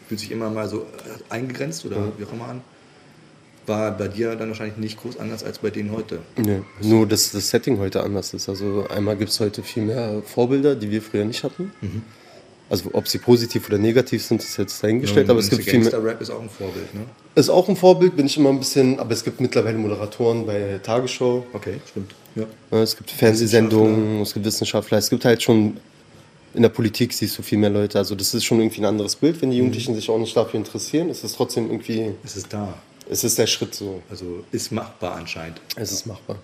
fühlt 0.08 0.22
sich 0.22 0.32
immer 0.32 0.50
mal 0.50 0.70
so 0.70 0.80
äh, 0.82 1.34
eingegrenzt 1.34 1.86
oder 1.86 2.13
wie 2.18 2.24
auch 2.24 2.32
immer 2.32 2.48
an. 2.48 2.62
War 3.65 3.91
bei 3.97 4.08
dir 4.10 4.36
dann 4.36 4.49
wahrscheinlich 4.49 4.78
nicht 4.78 5.02
groß 5.02 5.17
anders 5.19 5.43
als 5.43 5.60
bei 5.60 5.69
denen 5.69 5.91
heute. 5.91 6.19
Nee, 6.38 6.62
nur 6.82 7.08
dass 7.08 7.32
das 7.32 7.49
Setting 7.49 7.80
heute 7.80 8.04
anders 8.04 8.34
ist. 8.34 8.49
Also 8.49 8.86
einmal 8.89 9.15
gibt 9.15 9.32
es 9.32 9.39
heute 9.39 9.63
viel 9.63 9.84
mehr 9.84 10.21
Vorbilder, 10.26 10.76
die 10.76 10.91
wir 10.91 11.02
früher 11.02 11.23
nicht 11.23 11.43
hatten. 11.43 11.71
Also 12.69 12.89
ob 12.93 13.08
sie 13.08 13.19
positiv 13.19 13.67
oder 13.69 13.78
negativ 13.78 14.23
sind, 14.23 14.41
ist 14.41 14.58
jetzt 14.58 14.84
dahingestellt, 14.84 15.30
aber 15.30 15.39
es 15.39 15.49
gibt 15.49 15.63
viel 15.63 15.80
mehr. 15.80 15.91
Gangster-Rap 15.91 16.21
ist 16.21 16.30
auch 16.30 16.41
ein 16.41 16.49
Vorbild, 16.49 16.93
ne? 16.93 17.02
Ist 17.36 17.49
auch 17.49 17.69
ein 17.69 17.76
Vorbild, 17.76 18.15
bin 18.15 18.26
ich 18.26 18.38
immer 18.38 18.49
ein 18.49 18.60
bisschen, 18.60 18.99
aber 18.99 19.12
es 19.12 19.23
gibt 19.23 19.39
mittlerweile 19.39 19.78
Moderatoren 19.78 20.45
bei 20.45 20.80
Tagesschau. 20.82 21.45
Okay, 21.54 21.76
stimmt. 21.89 22.15
Ja. 22.36 22.45
Ja, 22.71 22.82
Es 22.82 22.97
gibt 22.97 23.12
Fernsehsendungen, 23.12 24.21
es 24.21 24.34
gibt 24.34 24.45
Wissenschaftler, 24.45 24.97
es 24.97 25.10
gibt 25.10 25.23
halt 25.23 25.43
schon 25.43 25.78
in 26.54 26.62
der 26.62 26.69
Politik 26.69 27.13
siehst 27.13 27.38
du 27.38 27.41
viel 27.41 27.58
mehr 27.58 27.69
Leute. 27.69 27.97
Also 27.97 28.15
das 28.15 28.34
ist 28.34 28.43
schon 28.45 28.60
irgendwie 28.60 28.82
ein 28.82 28.86
anderes 28.86 29.15
Bild, 29.15 29.41
wenn 29.41 29.49
die 29.52 29.58
Jugendlichen 29.58 29.95
sich 29.95 30.10
auch 30.10 30.19
nicht 30.19 30.36
dafür 30.36 30.60
interessieren. 30.60 31.10
Es 31.10 31.23
ist 31.23 31.36
trotzdem 31.36 31.69
irgendwie, 31.69 32.12
Es 32.23 32.38
ist 32.38 32.54
da. 32.54 32.76
Es 33.10 33.24
ist 33.24 33.38
der 33.38 33.48
Schritt 33.48 33.76
so. 33.76 34.02
Also 34.10 34.44
ist 34.52 34.72
machbar 34.72 35.16
anscheinend. 35.16 35.62
Es 35.76 35.92
ist 35.92 36.06
machbar. 36.06 36.38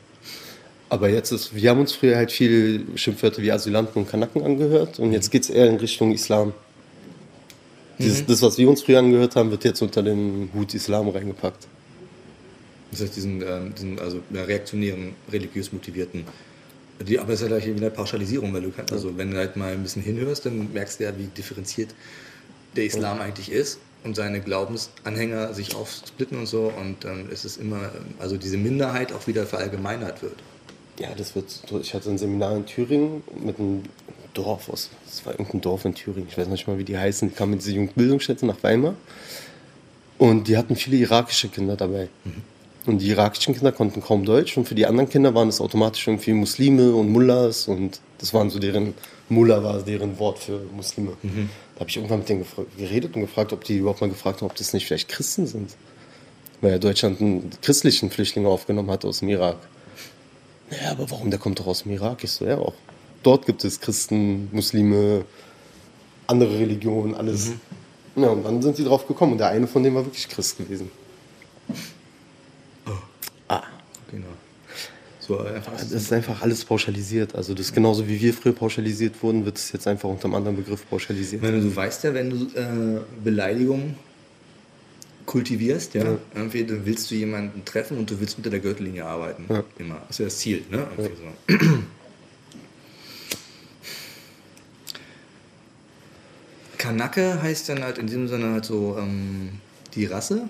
Aber 0.89 1.09
jetzt 1.09 1.31
ist, 1.31 1.53
wir 1.53 1.69
haben 1.69 1.79
uns 1.79 1.93
früher 1.93 2.15
halt 2.15 2.31
viel 2.31 2.85
Schimpfwörter 2.95 3.41
wie 3.41 3.51
Asylanten 3.51 4.01
und 4.01 4.09
Kanaken 4.09 4.43
angehört 4.43 4.97
und 4.99 5.13
jetzt 5.13 5.29
geht 5.29 5.43
es 5.43 5.49
eher 5.49 5.67
in 5.67 5.75
Richtung 5.75 6.11
Islam. 6.11 6.53
Dieses, 7.99 8.25
Das, 8.25 8.41
was 8.41 8.57
wir 8.57 8.67
uns 8.67 8.81
früher 8.81 8.99
angehört 8.99 9.35
haben, 9.35 9.51
wird 9.51 9.65
jetzt 9.65 9.81
unter 9.81 10.01
den 10.01 10.49
Hut 10.53 10.73
Islam 10.73 11.09
reingepackt. 11.09 11.67
Das 12.91 13.01
heißt, 13.01 13.15
diesen, 13.15 13.41
ähm, 13.43 13.73
diesen 13.75 13.99
also 13.99 14.21
reaktionären, 14.33 15.13
religiös 15.31 15.71
motivierten. 15.71 16.25
Die, 17.07 17.19
aber 17.19 17.33
es 17.33 17.41
ist 17.41 17.49
ja 17.49 17.55
gleich 17.55 17.67
wie 17.67 17.77
eine 17.77 17.91
Pauschalisierung, 17.91 18.51
weil 18.53 18.63
du 18.63 18.71
kannst, 18.71 18.91
also 18.91 19.15
wenn 19.15 19.31
du 19.31 19.37
halt 19.37 19.57
mal 19.57 19.73
ein 19.73 19.83
bisschen 19.83 20.01
hinhörst, 20.01 20.47
dann 20.47 20.73
merkst 20.73 20.99
du 20.99 21.03
ja, 21.03 21.17
wie 21.17 21.27
differenziert 21.27 21.89
der 22.75 22.85
Islam 22.85 23.21
eigentlich 23.21 23.51
ist 23.51 23.79
und 24.03 24.15
seine 24.15 24.41
Glaubensanhänger 24.41 25.53
sich 25.53 25.75
aufsplitten 25.75 26.39
und 26.39 26.45
so 26.45 26.71
und 26.79 27.03
dann 27.03 27.29
ist 27.29 27.45
es 27.45 27.57
immer, 27.57 27.77
ähm, 27.77 28.15
also 28.19 28.37
diese 28.37 28.57
Minderheit 28.57 29.11
auch 29.13 29.27
wieder 29.27 29.45
verallgemeinert 29.45 30.21
wird. 30.21 30.35
Ja, 30.99 31.09
das 31.15 31.33
wird. 31.35 31.45
Ich 31.81 31.93
hatte 31.93 32.09
ein 32.09 32.17
Seminar 32.17 32.57
in 32.57 32.65
Thüringen 32.65 33.23
mit 33.41 33.57
einem 33.57 33.83
Dorf 34.33 34.69
aus. 34.69 34.89
Das 35.05 35.25
war 35.25 35.33
irgendein 35.33 35.61
Dorf 35.61 35.85
in 35.85 35.95
Thüringen. 35.95 36.27
Ich 36.29 36.37
weiß 36.37 36.47
nicht 36.47 36.67
mal, 36.67 36.77
wie 36.77 36.83
die 36.83 36.97
heißen. 36.97 37.29
Die 37.29 37.35
kamen 37.35 37.51
mit 37.51 37.61
dieser 37.61 37.75
Jugendbildungsstätte 37.75 38.45
nach 38.45 38.61
Weimar. 38.63 38.95
Und 40.17 40.49
die 40.49 40.57
hatten 40.57 40.75
viele 40.75 40.97
irakische 40.97 41.47
Kinder 41.47 41.77
dabei. 41.77 42.09
Und 42.85 42.99
die 42.99 43.07
irakischen 43.07 43.53
Kinder 43.53 43.71
konnten 43.71 44.01
kaum 44.01 44.25
Deutsch. 44.25 44.57
Und 44.57 44.67
für 44.67 44.75
die 44.75 44.85
anderen 44.85 45.07
Kinder 45.09 45.33
waren 45.33 45.47
es 45.47 45.61
automatisch 45.61 46.05
irgendwie 46.05 46.33
Muslime 46.33 46.91
und 46.93 47.09
Mullahs. 47.09 47.69
Und 47.69 48.01
das 48.17 48.33
waren 48.33 48.49
so 48.49 48.59
deren. 48.59 48.93
Mullah 49.29 49.63
war 49.63 49.81
deren 49.83 50.17
Wort 50.19 50.39
für 50.39 50.59
Muslime. 50.75 51.13
Da 51.79 51.83
habe 51.83 51.91
ich 51.91 51.95
irgendwann 51.95 52.19
mit 52.19 52.27
denen 52.27 52.45
geredet 52.77 53.15
und 53.15 53.21
gefragt, 53.21 53.53
ob 53.53 53.63
die 53.63 53.77
überhaupt 53.77 54.01
mal 54.01 54.09
gefragt 54.09 54.41
haben, 54.41 54.49
ob 54.49 54.55
das 54.57 54.73
nicht 54.73 54.85
vielleicht 54.85 55.07
Christen 55.07 55.47
sind. 55.47 55.77
Weil 56.59 56.71
ja 56.71 56.77
Deutschland 56.77 57.21
einen 57.21 57.51
christlichen 57.61 58.11
Flüchtling 58.11 58.45
aufgenommen 58.45 58.91
hat 58.91 59.05
aus 59.05 59.19
dem 59.19 59.29
Irak. 59.29 59.55
Naja, 60.69 60.91
aber 60.91 61.09
warum? 61.09 61.29
Der 61.29 61.39
kommt 61.39 61.57
doch 61.57 61.67
aus 61.67 61.83
dem 61.83 61.93
Irak. 61.93 62.21
Ich 62.25 62.31
so, 62.31 62.45
ja, 62.45 62.57
auch. 62.57 62.73
Dort 63.23 63.45
gibt 63.45 63.63
es 63.63 63.79
Christen, 63.79 64.49
Muslime, 64.51 65.23
andere 66.27 66.59
Religionen, 66.59 67.15
alles. 67.15 67.53
Ja, 68.17 68.27
und 68.27 68.43
dann 68.43 68.61
sind 68.61 68.75
sie 68.75 68.83
drauf 68.83 69.07
gekommen. 69.07 69.31
Und 69.31 69.37
der 69.37 69.47
eine 69.47 69.65
von 69.65 69.81
denen 69.81 69.95
war 69.95 70.03
wirklich 70.03 70.27
Christ 70.27 70.57
gewesen. 70.57 70.91
Genau. 74.11 74.27
So 75.29 75.39
einfach. 75.41 75.73
Das 75.73 75.91
ist 75.91 76.11
einfach 76.11 76.41
alles 76.41 76.65
pauschalisiert. 76.65 77.35
Also 77.35 77.53
das 77.53 77.67
ist 77.67 77.75
genauso 77.75 78.07
wie 78.07 78.19
wir 78.19 78.33
früher 78.33 78.51
pauschalisiert 78.51 79.21
wurden, 79.21 79.45
wird 79.45 79.59
es 79.59 79.71
jetzt 79.71 79.85
einfach 79.85 80.09
unter 80.09 80.25
einem 80.25 80.33
anderen 80.33 80.57
Begriff 80.57 80.89
pauschalisiert. 80.89 81.43
Meine, 81.43 81.61
du 81.61 81.75
weißt 81.75 82.03
ja, 82.05 82.15
wenn 82.15 82.31
du 82.31 82.45
äh, 82.59 82.99
Beleidigungen 83.23 83.95
kultivierst, 85.27 85.93
ja, 85.93 86.17
irgendwie 86.33 86.63
dann 86.63 86.83
willst 86.83 87.11
du 87.11 87.15
jemanden 87.15 87.63
treffen 87.63 87.99
und 87.99 88.09
du 88.09 88.19
willst 88.19 88.37
unter 88.37 88.49
der 88.49 88.59
Gürtellinie 88.59 89.05
arbeiten. 89.05 89.45
Ja. 89.49 89.63
Immer. 89.77 90.01
Das 90.07 90.15
ist 90.15 90.17
ja 90.17 90.25
das 90.25 90.37
Ziel, 90.39 90.63
ne? 90.71 90.87
Irgendwie 90.97 91.15
so. 91.47 91.79
Kanake 96.79 97.39
heißt 97.39 97.69
dann 97.69 97.83
halt 97.83 97.99
in 97.99 98.07
diesem 98.07 98.27
Sinne 98.27 98.53
halt 98.53 98.65
so 98.65 98.97
ähm, 98.97 99.59
die 99.93 100.05
Rasse 100.05 100.49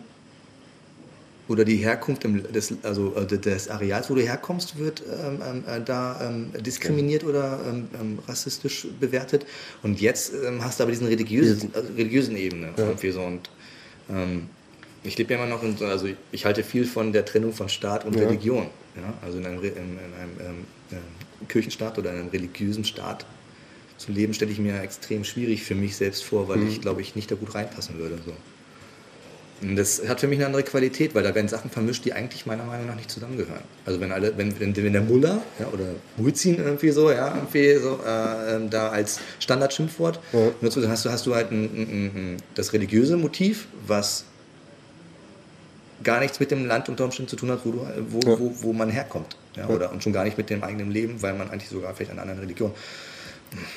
oder 1.50 1.66
die 1.66 1.78
Herkunft 1.78 2.24
im, 2.26 2.44
des, 2.54 2.74
also 2.84 3.16
äh, 3.16 3.26
des 3.26 3.70
Areals, 3.70 4.10
wo 4.10 4.16
du 4.16 4.22
herkommst, 4.22 4.78
wird 4.78 5.02
ähm, 5.02 5.40
ähm, 5.44 5.64
äh, 5.68 5.82
da 5.84 6.30
ähm, 6.30 6.52
diskriminiert 6.62 7.24
oder 7.24 7.60
ähm, 7.68 7.88
ähm, 8.00 8.20
rassistisch 8.28 8.88
bewertet. 9.00 9.46
Und 9.82 10.00
jetzt 10.00 10.32
ähm, 10.46 10.64
hast 10.64 10.80
du 10.80 10.84
aber 10.84 10.92
diesen 10.92 11.08
religiösen, 11.08 11.72
also 11.74 11.92
religiösen 11.94 12.38
Ebene 12.38 12.70
irgendwie 12.78 13.12
so. 13.12 13.22
Und 13.22 13.50
ich 15.04 15.16
lebe 15.20 15.34
ja 15.34 15.40
immer 15.40 15.48
noch 15.48 15.62
in 15.62 15.78
so, 15.78 15.86
also 15.86 16.08
ich, 16.32 16.46
halte 16.46 16.64
viel 16.64 16.86
von 16.86 17.14
der 17.14 17.26
Trennung 17.26 17.54
von 17.54 17.70
Staat 17.70 18.06
und 18.06 18.16
Ja. 18.16 18.26
Religion. 18.26 18.66
Ja? 18.96 19.14
Also 19.24 19.38
in 19.38 19.46
einem, 19.46 19.64
in, 19.64 19.70
in 19.70 20.46
einem 20.46 20.66
Kirchenstaat 21.48 22.00
oder 22.00 22.10
einem 22.10 22.30
religiösen 22.30 22.84
Staat 22.84 23.24
zu 23.98 24.12
leben, 24.12 24.34
stelle 24.34 24.52
ich 24.52 24.58
mir 24.58 24.82
extrem 24.82 25.24
schwierig 25.26 25.62
für 25.62 25.76
mich 25.76 25.96
selbst 25.96 26.24
vor, 26.24 26.48
weil 26.48 26.68
ich 26.68 26.82
glaube 26.82 27.02
ich 27.02 27.16
nicht 27.16 27.30
da 27.30 27.36
gut 27.36 27.54
reinpassen 27.54 28.00
würde. 28.00 28.18
So. 28.26 28.34
Und 29.62 29.76
das 29.76 30.08
hat 30.08 30.22
für 30.22 30.28
mich 30.28 30.40
eine 30.40 30.46
andere 30.46 30.64
Qualität, 30.64 31.14
weil 31.16 31.24
da 31.24 31.36
werden 31.36 31.48
Sachen 31.48 31.70
vermischt, 31.70 32.06
die 32.06 32.14
eigentlich 32.14 32.46
meiner 32.46 32.64
Meinung 32.64 32.88
nach 32.88 32.96
nicht 32.96 33.12
zusammengehören. 33.12 33.64
Also 33.86 34.00
wenn 34.00 34.12
alle, 34.12 34.38
wenn, 34.38 34.58
wenn, 34.60 34.76
wenn 34.76 34.94
der 34.94 35.02
Muller 35.02 35.42
ja, 35.60 35.68
oder 35.68 35.86
Muizin 36.18 36.58
irgendwie 36.58 36.92
so, 36.92 37.12
ja, 37.12 37.36
irgendwie 37.36 37.76
so 37.76 38.00
äh, 38.06 38.56
ähm, 38.56 38.70
da 38.70 38.90
als 38.90 39.20
Standardschimpfwort 39.40 40.20
ja. 40.32 40.40
nutzt, 40.62 40.78
dann 40.78 40.90
hast 40.90 41.04
du, 41.04 41.10
hast 41.10 41.26
du 41.26 41.36
halt 41.36 41.52
ein, 41.52 41.64
ein, 41.64 42.12
ein, 42.16 42.38
das 42.56 42.72
religiöse 42.72 43.18
Motiv, 43.18 43.68
was 43.86 44.24
gar 46.04 46.20
nichts 46.22 46.40
mit 46.40 46.52
dem 46.52 46.66
Land 46.66 46.88
unter 46.88 47.04
Umständen 47.04 47.30
zu 47.30 47.36
tun 47.36 47.52
hat, 47.52 47.60
wo, 47.66 47.72
du, 47.72 47.80
wo, 48.10 48.20
ja. 48.30 48.40
wo, 48.40 48.54
wo 48.62 48.74
man 48.74 48.90
herkommt. 48.90 49.36
Ja, 49.56 49.68
Oder, 49.68 49.92
und 49.92 50.02
schon 50.04 50.14
gar 50.14 50.24
nicht 50.24 50.38
mit 50.38 50.50
dem 50.50 50.64
eigenen 50.64 50.92
Leben, 50.92 51.22
weil 51.22 51.34
man 51.34 51.50
eigentlich 51.50 51.70
sogar 51.70 51.94
vielleicht 51.94 52.12
einer 52.12 52.22
anderen 52.22 52.40
Religion. 52.40 52.72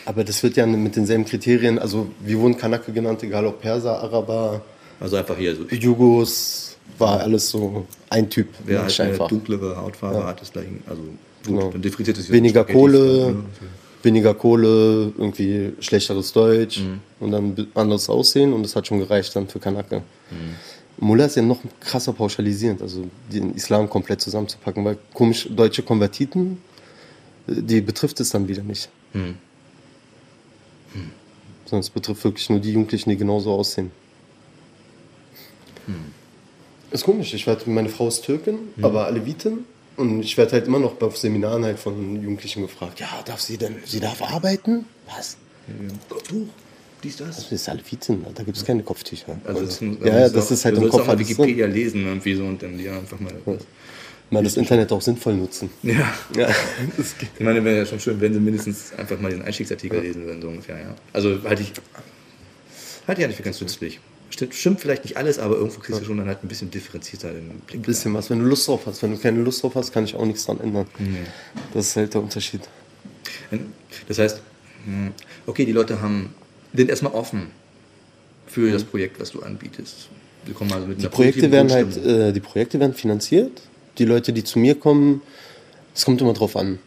Aber 0.04 0.22
das 0.22 0.42
wird 0.42 0.56
ja 0.56 0.66
mit 0.66 0.96
denselben 0.96 1.24
Kriterien, 1.24 1.78
also 1.78 2.10
wie 2.20 2.38
wurden 2.38 2.56
Kanake 2.56 2.92
genannt, 2.92 3.22
egal 3.22 3.46
ob 3.46 3.62
Perser, 3.62 3.98
Araber, 4.00 4.62
also 5.02 5.16
einfach 5.16 5.36
hier 5.36 5.56
so. 5.56 5.64
Jugos 5.64 6.76
war 6.98 7.20
alles 7.20 7.50
so 7.50 7.86
ein 8.08 8.30
Typ. 8.30 8.48
Wer 8.64 8.82
halt 8.82 9.00
eine 9.00 9.18
dunklere 9.18 9.76
Hautfarbe 9.76 10.20
ja. 10.20 10.26
hat, 10.26 10.40
ist 10.40 10.52
gleich, 10.52 10.66
also 10.86 11.02
gut, 11.02 11.16
genau. 11.44 11.70
dann 11.70 11.82
differenziert 11.82 12.18
es 12.18 12.30
Weniger 12.30 12.64
Kohle, 12.64 13.34
weniger 14.04 14.34
Kohle, 14.34 15.12
irgendwie 15.18 15.72
schlechteres 15.80 16.32
Deutsch 16.32 16.80
mhm. 16.80 17.00
und 17.18 17.32
dann 17.32 17.66
anderes 17.74 18.08
Aussehen 18.08 18.52
und 18.52 18.62
das 18.62 18.76
hat 18.76 18.86
schon 18.86 19.00
gereicht 19.00 19.34
dann 19.34 19.48
für 19.48 19.58
Kanake. 19.58 20.02
Mhm. 20.30 21.04
Mullah 21.04 21.24
ist 21.24 21.34
ja 21.34 21.42
noch 21.42 21.58
krasser 21.80 22.12
pauschalisierend, 22.12 22.80
also 22.80 23.04
den 23.32 23.54
Islam 23.56 23.90
komplett 23.90 24.20
zusammenzupacken, 24.20 24.84
weil 24.84 24.98
komisch 25.14 25.48
deutsche 25.50 25.82
Konvertiten, 25.82 26.58
die 27.48 27.80
betrifft 27.80 28.20
es 28.20 28.30
dann 28.30 28.46
wieder 28.46 28.62
nicht. 28.62 28.88
Mhm. 29.14 29.34
Sondern 31.64 31.80
es 31.80 31.90
betrifft 31.90 32.22
wirklich 32.22 32.48
nur 32.50 32.60
die 32.60 32.72
Jugendlichen, 32.72 33.10
die 33.10 33.16
genauso 33.16 33.52
aussehen. 33.52 33.90
Hm. 35.86 36.12
Ist 36.90 37.04
komisch, 37.04 37.32
ich 37.32 37.46
werde, 37.46 37.68
meine 37.70 37.88
Frau 37.88 38.08
ist 38.08 38.22
Türkin, 38.22 38.58
hm. 38.76 38.84
aber 38.84 39.06
Alevitin. 39.06 39.64
Und 39.96 40.22
ich 40.22 40.38
werde 40.38 40.52
halt 40.52 40.66
immer 40.66 40.78
noch 40.78 40.94
bei 40.94 41.08
Seminaren 41.10 41.64
halt 41.64 41.78
von 41.78 42.22
Jugendlichen 42.22 42.62
gefragt, 42.62 42.98
ja, 43.00 43.08
darf 43.26 43.40
sie 43.40 43.58
denn, 43.58 43.76
sie 43.84 44.00
darf 44.00 44.22
arbeiten? 44.22 44.86
Was? 45.14 45.36
Kopftuch? 46.08 46.46
Dies, 47.02 47.16
das? 47.16 47.36
Das 47.36 47.52
ist 47.52 47.68
Alevitin, 47.68 48.24
da 48.34 48.42
gibt 48.42 48.56
es 48.56 48.64
keine 48.64 48.82
Kopftücher. 48.82 49.38
Also 49.44 49.64
das, 49.64 49.82
ist, 49.82 50.04
ja, 50.04 50.20
ja, 50.20 50.28
das 50.28 50.50
ist 50.50 50.64
halt 50.64 50.78
im 50.78 50.88
Kopf. 50.88 51.06
Du 51.06 51.18
Wikipedia 51.18 51.66
lesen 51.66 52.06
irgendwie 52.06 52.34
so 52.34 52.44
und 52.44 52.62
dann 52.62 52.78
die 52.78 52.88
einfach 52.88 53.18
mal... 53.20 53.32
Ja. 53.44 53.54
Mal 54.30 54.42
das 54.42 54.56
Internet 54.56 54.90
auch 54.92 55.02
sinnvoll 55.02 55.34
nutzen. 55.34 55.68
Ja. 55.82 56.10
ja 56.34 56.48
ich 56.98 57.44
meine, 57.44 57.62
wäre 57.62 57.78
ja 57.78 57.86
schon 57.86 58.00
schön, 58.00 58.18
wenn 58.18 58.32
sie 58.32 58.40
mindestens 58.40 58.94
einfach 58.96 59.20
mal 59.20 59.30
den 59.30 59.42
Einstiegsartikel 59.42 59.98
ja. 59.98 60.04
lesen 60.04 60.24
würden, 60.24 60.40
so 60.40 60.48
ungefähr, 60.48 60.78
ja. 60.78 60.94
Also 61.12 61.38
halte 61.44 61.62
ich, 61.62 61.72
halte 63.06 63.20
ich 63.20 63.24
eigentlich 63.26 63.36
für 63.36 63.42
ganz 63.42 63.60
nützlich. 63.60 64.00
Stimmt, 64.32 64.54
stimmt 64.54 64.80
vielleicht 64.80 65.04
nicht 65.04 65.18
alles, 65.18 65.38
aber 65.38 65.56
irgendwo 65.56 65.80
kriegst 65.80 66.00
du 66.00 66.04
schon 66.06 66.16
dann 66.16 66.26
halt 66.26 66.42
ein 66.42 66.48
bisschen 66.48 66.70
differenzierter 66.70 67.32
den 67.32 67.50
Blick. 67.66 67.80
Ein 67.80 67.82
bisschen 67.82 68.14
was, 68.14 68.30
wenn 68.30 68.38
du 68.38 68.46
Lust 68.46 68.66
drauf 68.66 68.86
hast. 68.86 69.02
Wenn 69.02 69.12
du 69.12 69.18
keine 69.18 69.42
Lust 69.42 69.62
drauf 69.62 69.74
hast, 69.74 69.92
kann 69.92 70.04
ich 70.04 70.14
auch 70.14 70.24
nichts 70.24 70.46
dran 70.46 70.58
ändern. 70.58 70.86
Mhm. 70.98 71.18
Das 71.74 71.88
ist 71.88 71.96
halt 71.96 72.14
der 72.14 72.22
Unterschied. 72.22 72.62
Das 74.08 74.18
heißt, 74.18 74.40
hm, 74.86 75.12
okay, 75.46 75.66
die 75.66 75.72
Leute 75.72 76.00
haben, 76.00 76.34
sind 76.72 76.88
erstmal 76.88 77.12
offen 77.12 77.48
für 78.46 78.62
mhm. 78.62 78.72
das 78.72 78.84
Projekt, 78.84 79.20
was 79.20 79.32
du 79.32 79.40
anbietest. 79.42 80.08
Die, 80.46 80.52
kommen 80.52 80.72
also 80.72 80.86
mit 80.86 81.02
die, 81.02 81.08
Projekte 81.08 81.52
werden 81.52 81.70
halt, 81.70 81.94
äh, 81.98 82.32
die 82.32 82.40
Projekte 82.40 82.80
werden 82.80 82.94
finanziert. 82.94 83.60
Die 83.98 84.06
Leute, 84.06 84.32
die 84.32 84.44
zu 84.44 84.58
mir 84.58 84.76
kommen, 84.76 85.20
es 85.94 86.06
kommt 86.06 86.22
immer 86.22 86.32
drauf 86.32 86.56
an. 86.56 86.78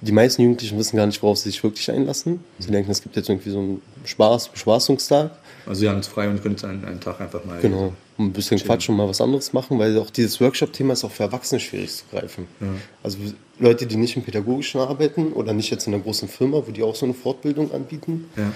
Die 0.00 0.10
meisten 0.10 0.42
Jugendlichen 0.42 0.76
wissen 0.76 0.96
gar 0.96 1.06
nicht, 1.06 1.22
worauf 1.22 1.38
sie 1.38 1.50
sich 1.50 1.62
wirklich 1.62 1.88
einlassen. 1.92 2.40
Sie 2.58 2.68
mhm. 2.68 2.72
denken, 2.72 2.90
es 2.90 3.02
gibt 3.02 3.14
jetzt 3.14 3.28
irgendwie 3.28 3.50
so 3.50 3.60
einen 3.60 3.82
Spaß, 4.04 4.48
Bespaßungstag. 4.48 5.30
Also 5.68 5.80
Sie 5.80 5.88
haben 5.88 5.98
es 5.98 6.06
frei 6.06 6.28
und 6.30 6.42
können 6.42 6.54
jetzt 6.54 6.64
einen, 6.64 6.82
einen 6.84 6.98
Tag 6.98 7.20
einfach 7.20 7.44
mal. 7.44 7.60
Genau, 7.60 7.92
ein 8.18 8.32
bisschen 8.32 8.56
chillen. 8.56 8.68
quatschen 8.68 8.94
und 8.94 8.96
mal 8.96 9.08
was 9.08 9.20
anderes 9.20 9.52
machen, 9.52 9.78
weil 9.78 9.98
auch 9.98 10.08
dieses 10.08 10.40
Workshop-Thema 10.40 10.94
ist 10.94 11.04
auch 11.04 11.10
für 11.10 11.24
Erwachsene 11.24 11.60
schwierig 11.60 11.94
zu 11.94 12.04
greifen. 12.10 12.46
Ja. 12.60 12.68
Also 13.02 13.18
Leute, 13.58 13.86
die 13.86 13.96
nicht 13.96 14.16
im 14.16 14.22
Pädagogischen 14.22 14.80
arbeiten 14.80 15.34
oder 15.34 15.52
nicht 15.52 15.70
jetzt 15.70 15.86
in 15.86 15.92
einer 15.92 16.02
großen 16.02 16.26
Firma, 16.26 16.62
wo 16.66 16.70
die 16.70 16.82
auch 16.82 16.94
so 16.94 17.04
eine 17.04 17.14
Fortbildung 17.14 17.70
anbieten, 17.72 18.30
ja. 18.36 18.50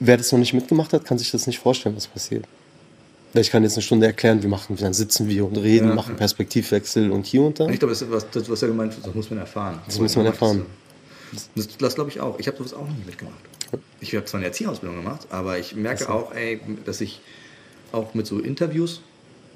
wer 0.00 0.16
das 0.16 0.32
noch 0.32 0.38
nicht 0.38 0.54
mitgemacht 0.54 0.94
hat, 0.94 1.04
kann 1.04 1.18
sich 1.18 1.30
das 1.30 1.46
nicht 1.46 1.58
vorstellen, 1.58 1.94
was 1.94 2.06
passiert. 2.06 2.46
Ich 3.34 3.50
kann 3.50 3.62
jetzt 3.62 3.74
eine 3.74 3.82
Stunde 3.82 4.06
erklären, 4.06 4.42
wie 4.42 4.46
machen, 4.46 4.76
dann 4.80 4.94
sitzen 4.94 5.28
wir 5.28 5.44
und 5.44 5.58
reden, 5.58 5.88
ja, 5.88 5.94
machen 5.94 6.16
Perspektivwechsel 6.16 7.10
und 7.10 7.26
hier 7.26 7.42
und 7.42 7.60
da. 7.60 7.68
Ich 7.68 7.78
glaube, 7.78 7.92
das, 7.92 8.10
was, 8.10 8.30
das, 8.30 8.48
was 8.48 8.62
er 8.62 8.68
gemeint 8.68 8.94
hat, 8.94 9.06
das 9.06 9.14
muss 9.14 9.28
man 9.28 9.40
erfahren. 9.40 9.80
Das 9.84 9.98
muss 9.98 10.16
man 10.16 10.24
erfahren. 10.24 10.64
Das, 11.54 11.68
das 11.76 11.94
glaube 11.94 12.08
ich 12.08 12.20
auch. 12.20 12.38
Ich 12.38 12.46
habe 12.46 12.56
sowas 12.56 12.72
auch 12.72 12.86
nie 12.86 13.04
mitgemacht. 13.04 13.36
Ich 14.00 14.14
habe 14.14 14.24
zwar 14.26 14.38
eine 14.38 14.46
Erzieherausbildung 14.46 14.98
gemacht, 14.98 15.26
aber 15.30 15.58
ich 15.58 15.74
merke 15.74 16.04
so. 16.04 16.10
auch, 16.10 16.34
ey, 16.34 16.60
dass 16.84 17.00
ich 17.00 17.20
auch 17.92 18.14
mit 18.14 18.26
so 18.26 18.38
Interviews, 18.38 19.00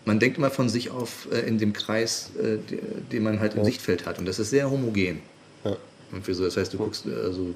man 0.05 0.19
denkt 0.19 0.39
immer 0.39 0.51
von 0.51 0.69
sich 0.69 0.91
auf 0.91 1.29
äh, 1.31 1.41
in 1.41 1.59
dem 1.59 1.73
Kreis, 1.73 2.31
äh, 2.41 2.59
den 3.13 3.23
man 3.23 3.41
halt 3.41 3.55
ja. 3.55 3.61
im 3.61 3.65
Sichtfeld 3.65 4.07
hat. 4.07 4.19
Und 4.19 4.27
das 4.27 4.39
ist 4.39 4.51
sehr 4.51 4.71
homogen. 4.71 5.21
Ja. 5.65 5.77
Und 6.13 6.25
so, 6.27 6.45
das 6.45 6.57
heißt, 6.57 6.73
du 6.73 6.79
guckst, 6.79 7.07
also 7.07 7.55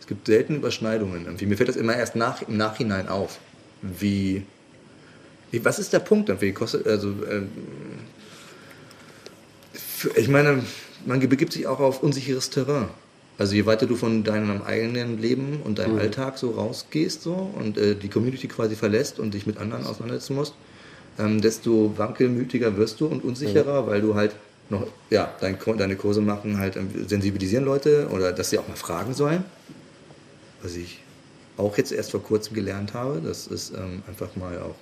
es 0.00 0.06
gibt 0.06 0.26
selten 0.26 0.56
Überschneidungen. 0.56 1.24
Irgendwie. 1.24 1.46
Mir 1.46 1.56
fällt 1.56 1.68
das 1.68 1.76
immer 1.76 1.96
erst 1.96 2.16
nach, 2.16 2.42
im 2.42 2.56
Nachhinein 2.56 3.08
auf, 3.08 3.38
wie. 3.82 4.44
Was 5.52 5.78
ist 5.78 5.92
der 5.94 6.00
Punkt? 6.00 6.28
Irgendwie? 6.28 6.52
Kostet, 6.52 6.86
also, 6.86 7.08
äh, 7.08 7.42
ich 10.16 10.28
meine, 10.28 10.62
man 11.06 11.20
begibt 11.20 11.52
sich 11.52 11.66
auch 11.66 11.80
auf 11.80 12.02
unsicheres 12.02 12.50
Terrain. 12.50 12.88
Also 13.38 13.54
je 13.54 13.66
weiter 13.66 13.86
du 13.86 13.94
von 13.94 14.24
deinem 14.24 14.62
eigenen 14.62 15.22
Leben 15.22 15.60
und 15.62 15.78
deinem 15.78 15.94
mhm. 15.94 16.00
Alltag 16.00 16.38
so 16.38 16.50
rausgehst 16.50 17.22
so 17.22 17.34
und 17.56 17.78
äh, 17.78 17.94
die 17.94 18.08
Community 18.08 18.48
quasi 18.48 18.74
verlässt 18.74 19.20
und 19.20 19.32
dich 19.32 19.46
mit 19.46 19.58
anderen 19.58 19.86
auseinandersetzen 19.86 20.34
musst, 20.34 20.54
ähm, 21.20 21.40
desto 21.40 21.96
wankelmütiger 21.96 22.76
wirst 22.76 23.00
du 23.00 23.06
und 23.06 23.22
unsicherer, 23.22 23.82
mhm. 23.82 23.86
weil 23.86 24.00
du 24.00 24.16
halt 24.16 24.34
noch, 24.70 24.86
ja, 25.08 25.32
dein, 25.40 25.56
deine 25.78 25.96
Kurse 25.96 26.20
machen 26.20 26.58
halt 26.58 26.76
ähm, 26.76 26.90
sensibilisieren 27.06 27.64
Leute 27.64 28.08
oder 28.12 28.32
dass 28.32 28.50
sie 28.50 28.58
auch 28.58 28.66
mal 28.66 28.76
fragen 28.76 29.14
sollen. 29.14 29.44
Was 30.60 30.74
ich 30.74 30.98
auch 31.56 31.76
jetzt 31.78 31.92
erst 31.92 32.10
vor 32.10 32.22
kurzem 32.22 32.54
gelernt 32.54 32.92
habe, 32.92 33.20
dass 33.20 33.46
es 33.48 33.70
ähm, 33.70 34.02
einfach 34.08 34.34
mal 34.34 34.58
auch 34.58 34.74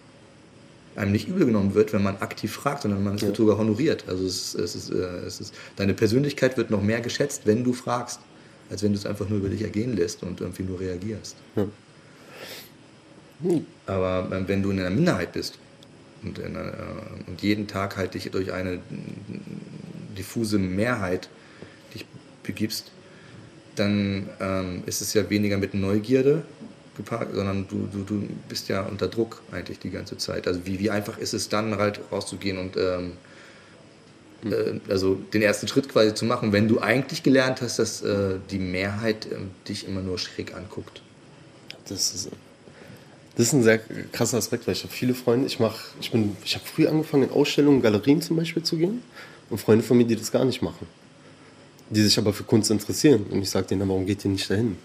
einem 0.99 1.13
nicht 1.13 1.29
übel 1.29 1.45
genommen 1.45 1.75
wird, 1.75 1.93
wenn 1.93 2.03
man 2.03 2.17
aktiv 2.19 2.53
fragt, 2.53 2.83
sondern 2.83 3.05
man 3.05 3.17
es 3.17 3.23
ja. 3.23 3.35
sogar 3.35 3.59
honoriert. 3.59 4.05
Also 4.09 4.25
es, 4.25 4.55
es 4.55 4.75
ist, 4.75 4.91
äh, 4.91 4.95
es 5.27 5.41
ist, 5.41 5.55
deine 5.77 5.93
Persönlichkeit 5.93 6.57
wird 6.57 6.71
noch 6.71 6.83
mehr 6.83 7.03
geschätzt, 7.03 7.43
wenn 7.45 7.65
du 7.65 7.75
fragst 7.75 8.21
als 8.71 8.83
wenn 8.83 8.93
du 8.93 8.99
es 8.99 9.07
einfach 9.07 9.29
nur 9.29 9.39
über 9.39 9.49
dich 9.49 9.63
ergehen 9.63 9.97
lässt 9.97 10.23
und 10.23 10.41
irgendwie 10.41 10.63
nur 10.63 10.81
reagierst. 10.81 11.37
Ja. 11.55 11.67
Hm. 13.43 13.67
Aber 13.87 14.29
ähm, 14.33 14.49
wenn 14.49 14.63
du 14.63 14.71
in 14.71 14.81
einer 14.81 14.91
Minderheit 14.91 15.33
bist 15.33 15.59
und, 16.23 16.43
einer, 16.43 16.65
äh, 16.65 17.29
und 17.29 17.43
jeden 17.43 17.67
Tag 17.67 17.97
halt 17.97 18.15
dich 18.15 18.31
durch 18.31 18.53
eine 18.53 18.81
diffuse 20.17 20.59
Mehrheit 20.59 21.29
dich 21.95 22.07
begibst, 22.43 22.91
dann 23.75 24.29
ähm, 24.41 24.83
ist 24.87 25.03
es 25.03 25.13
ja 25.13 25.29
weniger 25.29 25.59
mit 25.59 25.75
Neugierde 25.75 26.43
gepaart, 26.97 27.35
sondern 27.35 27.69
du, 27.69 27.87
du, 27.93 28.05
du 28.05 28.27
bist 28.49 28.69
ja 28.69 28.83
unter 28.83 29.09
Druck 29.09 29.43
eigentlich 29.53 29.79
die 29.79 29.91
ganze 29.91 30.17
Zeit. 30.17 30.49
Also 30.49 30.65
wie, 30.65 30.79
wie 30.81 30.91
einfach 30.91 31.19
ist 31.19 31.35
es 31.35 31.51
dann 31.51 31.77
halt 31.77 32.01
rauszugehen 32.11 32.57
und 32.57 32.77
ähm, 32.79 32.83
äh, 32.83 33.36
also 34.89 35.15
den 35.15 35.43
ersten 35.43 35.67
Schritt 35.69 35.89
quasi 35.89 36.15
zu 36.15 36.25
machen, 36.25 36.53
wenn 36.53 36.69
du 36.69 36.81
eigentlich 36.81 37.23
gelernt 37.23 37.63
hast, 37.63 37.79
dass 37.79 38.03
äh, 38.03 38.39
die 38.51 38.59
Mehrheit 38.59 39.27
äh, 39.27 39.37
dich 39.69 39.89
immer 39.89 40.03
nur 40.03 40.19
schräg 40.19 40.55
anguckt. 40.55 41.03
Das 41.89 42.15
ist, 42.15 42.31
das 43.37 43.47
ist 43.47 43.53
ein 43.53 43.63
sehr 43.63 43.81
krasser 44.13 44.39
Aspekt, 44.39 44.67
weil 44.67 44.75
ich 44.75 44.83
habe 44.83 44.93
viele 44.93 45.15
Freunde, 45.15 45.47
ich 45.47 45.59
mache, 45.59 45.79
ich 46.01 46.11
bin, 46.11 46.37
ich 46.45 46.55
habe 46.55 46.65
früh 46.65 46.87
angefangen 46.87 47.25
in 47.25 47.31
Ausstellungen, 47.31 47.83
Galerien 47.83 48.21
zum 48.21 48.37
Beispiel 48.37 48.63
zu 48.63 48.77
gehen 48.77 49.03
und 49.51 49.59
Freunde 49.59 49.85
von 49.85 49.97
mir, 49.97 50.05
die 50.05 50.17
das 50.17 50.31
gar 50.31 50.45
nicht 50.45 50.63
machen, 50.63 50.87
die 51.91 52.03
sich 52.03 52.19
aber 52.19 52.33
für 52.33 52.45
Kunst 52.45 52.71
interessieren 52.71 53.27
und 53.31 53.43
ich 53.43 53.51
sage 53.51 53.67
denen, 53.67 53.89
warum 53.89 54.07
geht 54.07 54.25
ihr 54.25 54.31
nicht 54.31 54.49
dahin? 54.51 54.77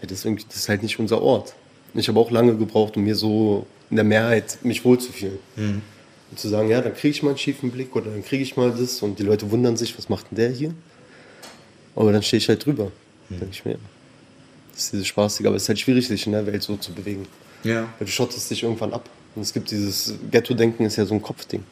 Ja, 0.00 0.08
das, 0.08 0.24
ist 0.24 0.46
das 0.48 0.56
ist 0.56 0.68
halt 0.68 0.82
nicht 0.82 0.98
unser 0.98 1.20
Ort. 1.20 1.54
Ich 1.94 2.08
habe 2.08 2.18
auch 2.18 2.30
lange 2.30 2.56
gebraucht, 2.56 2.96
um 2.96 3.04
mir 3.04 3.14
so 3.14 3.66
in 3.90 3.96
der 3.96 4.04
Mehrheit 4.04 4.58
mich 4.62 4.84
wohlzufühlen. 4.84 5.38
Mhm. 5.56 5.82
Und 6.30 6.38
zu 6.38 6.48
sagen, 6.48 6.68
ja, 6.68 6.80
dann 6.80 6.94
kriege 6.94 7.10
ich 7.10 7.22
mal 7.22 7.30
einen 7.30 7.38
schiefen 7.38 7.70
Blick 7.70 7.94
oder 7.94 8.10
dann 8.10 8.24
kriege 8.24 8.42
ich 8.42 8.56
mal 8.56 8.70
das 8.70 9.02
und 9.02 9.18
die 9.18 9.22
Leute 9.22 9.50
wundern 9.50 9.76
sich, 9.76 9.96
was 9.96 10.08
macht 10.08 10.30
denn 10.30 10.36
der 10.36 10.50
hier? 10.50 10.74
Aber 11.94 12.12
dann 12.12 12.22
stehe 12.22 12.38
ich 12.38 12.48
halt 12.48 12.64
drüber. 12.64 12.90
Mhm. 13.28 13.40
denke 13.40 13.52
ich 13.52 13.64
mir, 13.64 13.78
das 14.72 14.84
ist 14.84 14.92
dieses 14.92 15.06
Spaßige, 15.06 15.46
aber 15.46 15.56
es 15.56 15.62
ist 15.62 15.68
halt 15.68 15.78
schwierig, 15.78 16.08
sich 16.08 16.26
in 16.26 16.32
der 16.32 16.46
Welt 16.46 16.62
so 16.62 16.76
zu 16.76 16.92
bewegen. 16.92 17.26
Ja. 17.62 17.82
Weil 17.98 18.06
du 18.06 18.12
schottest 18.12 18.50
dich 18.50 18.62
irgendwann 18.62 18.92
ab. 18.92 19.08
Und 19.34 19.42
es 19.42 19.52
gibt 19.52 19.70
dieses 19.70 20.14
Ghetto-Denken, 20.30 20.84
ist 20.84 20.96
ja 20.96 21.06
so 21.06 21.14
ein 21.14 21.22
Kopfding. 21.22 21.64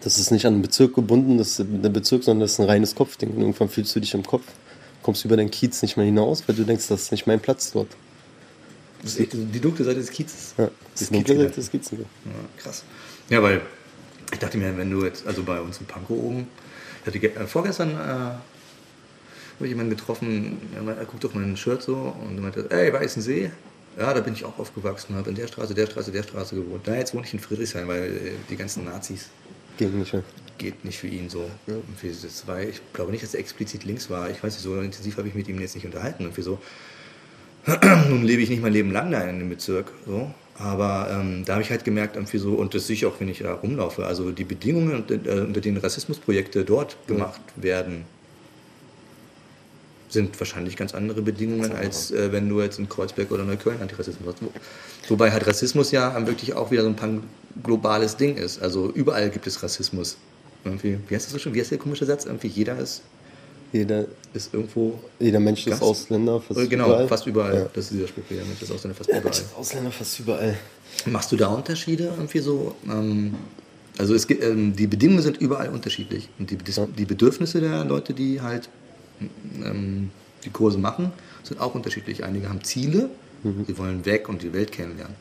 Das 0.00 0.18
ist 0.18 0.30
nicht 0.30 0.46
an 0.46 0.54
einen 0.54 0.62
Bezirk 0.62 0.94
gebunden, 0.94 1.38
das 1.38 1.58
ist 1.58 1.60
ein 1.60 1.92
Bezirk, 1.92 2.24
sondern 2.24 2.40
das 2.40 2.52
ist 2.52 2.60
ein 2.60 2.66
reines 2.66 2.94
Kopfding. 2.94 3.30
Und 3.30 3.40
irgendwann 3.40 3.68
fühlst 3.68 3.94
du 3.94 4.00
dich 4.00 4.14
im 4.14 4.24
Kopf, 4.24 4.44
kommst 5.02 5.24
über 5.24 5.36
deinen 5.36 5.50
Kiez 5.50 5.82
nicht 5.82 5.96
mehr 5.96 6.06
hinaus, 6.06 6.42
weil 6.46 6.56
du 6.56 6.64
denkst, 6.64 6.88
das 6.88 7.02
ist 7.02 7.12
nicht 7.12 7.26
mein 7.26 7.40
Platz 7.40 7.72
dort. 7.72 7.88
Die 9.02 9.60
dunkle 9.60 9.84
Seite 9.84 10.00
des 10.00 10.10
Kiezes. 10.10 10.54
Ja, 10.56 10.70
die 10.98 11.04
dunkle 11.12 11.36
Seite 11.36 11.54
des 11.56 11.70
Kiezes. 11.70 11.92
Ja, 11.92 12.04
krass. 12.56 12.84
Ja, 13.30 13.42
weil 13.42 13.60
ich 14.32 14.38
dachte 14.38 14.58
mir, 14.58 14.76
wenn 14.76 14.90
du 14.90 15.04
jetzt, 15.04 15.26
also 15.26 15.42
bei 15.42 15.60
uns 15.60 15.78
in 15.78 15.86
Pankow 15.86 16.16
oben, 16.16 16.46
ich 17.00 17.06
hatte 17.06 17.18
äh, 17.18 17.46
vorgestern 17.46 17.90
äh, 17.90 17.94
habe 17.94 18.40
ich 19.60 19.68
jemanden 19.68 19.90
getroffen, 19.90 20.58
er 20.86 21.04
guckt 21.04 21.24
auf 21.24 21.34
mein 21.34 21.56
Shirt 21.56 21.82
so 21.82 22.14
und 22.20 22.40
meinte, 22.40 22.66
ey, 22.70 22.92
Weißen 22.92 23.22
See. 23.22 23.50
Ja, 23.96 24.12
da 24.12 24.20
bin 24.20 24.34
ich 24.34 24.44
auch 24.44 24.58
aufgewachsen, 24.58 25.14
habe 25.14 25.30
in 25.30 25.36
der 25.36 25.46
Straße, 25.46 25.72
der 25.72 25.86
Straße, 25.86 26.10
der 26.10 26.24
Straße 26.24 26.56
gewohnt. 26.56 26.86
Da 26.88 26.96
jetzt 26.96 27.14
wohne 27.14 27.24
ich 27.26 27.32
in 27.32 27.38
Friedrichshain, 27.38 27.86
weil 27.86 28.02
äh, 28.02 28.32
die 28.50 28.56
ganzen 28.56 28.84
Nazis 28.84 29.28
Ging 29.76 29.96
nicht 29.98 30.12
mehr. 30.12 30.24
geht 30.58 30.84
nicht 30.84 30.98
für 30.98 31.06
ihn 31.06 31.30
so. 31.30 31.48
Und 31.66 31.84
für 31.96 32.08
das 32.08 32.46
war, 32.48 32.60
ich 32.60 32.80
glaube 32.92 33.12
nicht, 33.12 33.22
dass 33.22 33.34
er 33.34 33.40
explizit 33.40 33.84
links 33.84 34.10
war. 34.10 34.30
Ich 34.30 34.42
weiß 34.42 34.54
nicht, 34.54 34.62
so 34.62 34.80
intensiv 34.80 35.16
habe 35.16 35.28
ich 35.28 35.34
mit 35.34 35.46
ihm 35.46 35.60
jetzt 35.60 35.76
nicht 35.76 35.86
unterhalten. 35.86 36.26
Und 36.26 36.36
wieso? 36.36 36.60
Nun 38.08 38.24
lebe 38.24 38.42
ich 38.42 38.50
nicht 38.50 38.62
mein 38.62 38.72
Leben 38.72 38.90
lang 38.90 39.10
da 39.12 39.20
in 39.22 39.38
dem 39.38 39.48
Bezirk. 39.48 39.92
So. 40.06 40.34
Aber 40.56 41.08
ähm, 41.10 41.44
da 41.44 41.54
habe 41.54 41.62
ich 41.62 41.70
halt 41.70 41.84
gemerkt, 41.84 42.14
irgendwie 42.16 42.38
so, 42.38 42.52
und 42.54 42.74
das 42.74 42.86
sehe 42.86 42.94
ich 42.94 43.06
auch, 43.06 43.14
wenn 43.18 43.28
ich 43.28 43.40
da 43.40 43.54
rumlaufe, 43.54 44.06
also 44.06 44.30
die 44.30 44.44
Bedingungen, 44.44 44.94
unter, 44.94 45.14
äh, 45.14 45.40
unter 45.40 45.60
denen 45.60 45.78
Rassismusprojekte 45.78 46.64
dort 46.64 46.96
gemacht 47.08 47.40
werden, 47.56 48.04
sind 50.08 50.38
wahrscheinlich 50.38 50.76
ganz 50.76 50.94
andere 50.94 51.22
Bedingungen, 51.22 51.72
als 51.72 52.12
äh, 52.12 52.30
wenn 52.30 52.48
du 52.48 52.60
jetzt 52.60 52.78
in 52.78 52.88
Kreuzberg 52.88 53.32
oder 53.32 53.42
Neukölln 53.44 53.80
Antirassismus 53.82 54.34
hast. 54.34 54.42
Wo- 54.42 54.52
Wobei 55.08 55.32
halt 55.32 55.44
Rassismus 55.46 55.90
ja 55.90 56.24
wirklich 56.26 56.54
auch 56.54 56.70
wieder 56.70 56.82
so 56.82 56.88
ein 56.88 57.22
globales 57.62 58.16
Ding 58.16 58.36
ist. 58.36 58.62
Also 58.62 58.90
überall 58.92 59.28
gibt 59.30 59.46
es 59.48 59.60
Rassismus. 59.62 60.16
Irgendwie, 60.64 60.98
wie 61.08 61.14
heißt 61.16 61.26
das 61.26 61.32
so 61.32 61.38
schon? 61.38 61.52
Wie 61.54 61.60
heißt 61.60 61.72
der 61.72 61.78
komische 61.78 62.06
Satz? 62.06 62.26
Irgendwie 62.26 62.46
jeder 62.46 62.78
ist, 62.78 63.02
Jeder, 63.74 64.04
ist 64.32 64.54
irgendwo. 64.54 65.00
jeder 65.18 65.40
Mensch 65.40 65.66
ist 65.66 65.82
Ausländer, 65.82 66.40
fast 66.40 66.60
Äh, 66.60 66.68
genau, 66.68 66.86
überall. 66.86 67.08
fast 67.08 67.26
überall. 67.26 67.54
Ja. 67.54 67.66
Das 67.74 67.86
ist 67.86 67.92
dieser 67.94 68.06
Spruch, 68.06 68.22
jeder 68.30 68.44
Mensch 68.44 68.62
ist 68.62 68.70
Ausländer 68.70 68.94
fast 68.96 69.10
überall. 69.10 69.32
Ausländer 69.56 69.90
fast 69.90 70.20
überall. 70.20 70.54
Machst 71.06 71.32
du 71.32 71.36
da 71.36 71.48
Unterschiede 71.48 72.04
irgendwie 72.16 72.38
so? 72.38 72.76
Ähm, 72.88 73.34
also 73.98 74.14
es 74.14 74.30
ähm, 74.30 74.76
die 74.76 74.86
Bedingungen 74.86 75.22
sind 75.22 75.38
überall 75.38 75.70
unterschiedlich. 75.70 76.28
Und 76.38 76.50
die, 76.52 76.56
Bedis- 76.56 76.86
die 76.96 77.04
Bedürfnisse 77.04 77.60
der 77.60 77.84
Leute, 77.84 78.14
die 78.14 78.40
halt 78.40 78.68
ähm, 79.64 80.10
die 80.44 80.50
Kurse 80.50 80.78
machen, 80.78 81.10
sind 81.42 81.60
auch 81.60 81.74
unterschiedlich. 81.74 82.22
Einige 82.22 82.48
haben 82.48 82.62
Ziele, 82.62 83.10
die 83.42 83.76
wollen 83.76 84.04
weg 84.06 84.28
und 84.28 84.42
die 84.42 84.52
Welt 84.52 84.70
kennenlernen. 84.70 85.16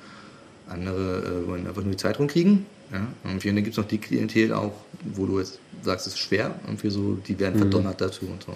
Andere 0.68 1.44
äh, 1.44 1.48
wollen 1.48 1.68
einfach 1.68 1.82
nur 1.82 1.92
die 1.92 1.98
Zeit 1.98 2.20
rumkriegen. 2.20 2.66
Ja? 2.92 3.08
Und 3.24 3.44
dann 3.44 3.56
gibt 3.56 3.70
es 3.70 3.78
noch 3.78 3.88
die 3.88 3.98
Klientel 3.98 4.54
auch, 4.54 4.74
wo 5.04 5.26
du 5.26 5.40
jetzt 5.40 5.60
sagst, 5.82 6.08
es 6.08 6.14
ist 6.14 6.20
schwer. 6.20 6.56
Irgendwie 6.66 6.90
so, 6.90 7.16
die 7.16 7.40
werden 7.40 7.60
verdonnert 7.60 8.00
dazu 8.00 8.26
und 8.26 8.44
so. 8.44 8.54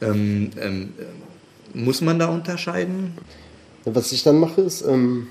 Ähm, 0.00 0.50
ähm, 0.58 0.94
äh, 0.98 1.78
muss 1.78 2.00
man 2.00 2.18
da 2.18 2.26
unterscheiden? 2.26 3.14
Was 3.84 4.12
ich 4.12 4.22
dann 4.22 4.38
mache, 4.38 4.62
ist, 4.62 4.82
ähm, 4.82 5.28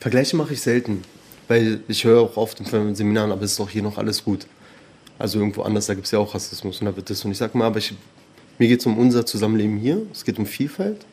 Vergleiche 0.00 0.36
mache 0.36 0.52
ich 0.52 0.60
selten. 0.60 1.02
Weil 1.48 1.80
ich 1.88 2.04
höre 2.04 2.20
auch 2.20 2.36
oft 2.36 2.60
in 2.60 2.94
Seminaren, 2.94 3.30
aber 3.30 3.42
es 3.42 3.52
ist 3.52 3.60
doch 3.60 3.68
hier 3.68 3.82
noch 3.82 3.98
alles 3.98 4.24
gut. 4.24 4.46
Also 5.18 5.38
irgendwo 5.38 5.62
anders, 5.62 5.86
da 5.86 5.94
gibt 5.94 6.06
es 6.06 6.10
ja 6.10 6.18
auch 6.18 6.34
Rassismus 6.34 6.80
und 6.80 6.86
da 6.86 6.96
wird 6.96 7.10
das. 7.10 7.24
Und 7.24 7.32
ich 7.32 7.38
sage 7.38 7.56
mal, 7.56 7.66
aber 7.66 7.78
ich, 7.78 7.94
mir 8.58 8.68
geht 8.68 8.80
es 8.80 8.86
um 8.86 8.98
unser 8.98 9.26
Zusammenleben 9.26 9.76
hier. 9.76 10.02
Es 10.12 10.24
geht 10.24 10.38
um 10.38 10.46
Vielfalt 10.46 11.04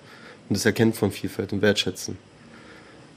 und 0.49 0.57
das 0.57 0.65
Erkennen 0.65 0.93
von 0.93 1.11
Vielfalt 1.11 1.53
und 1.53 1.61
Wertschätzen. 1.61 2.17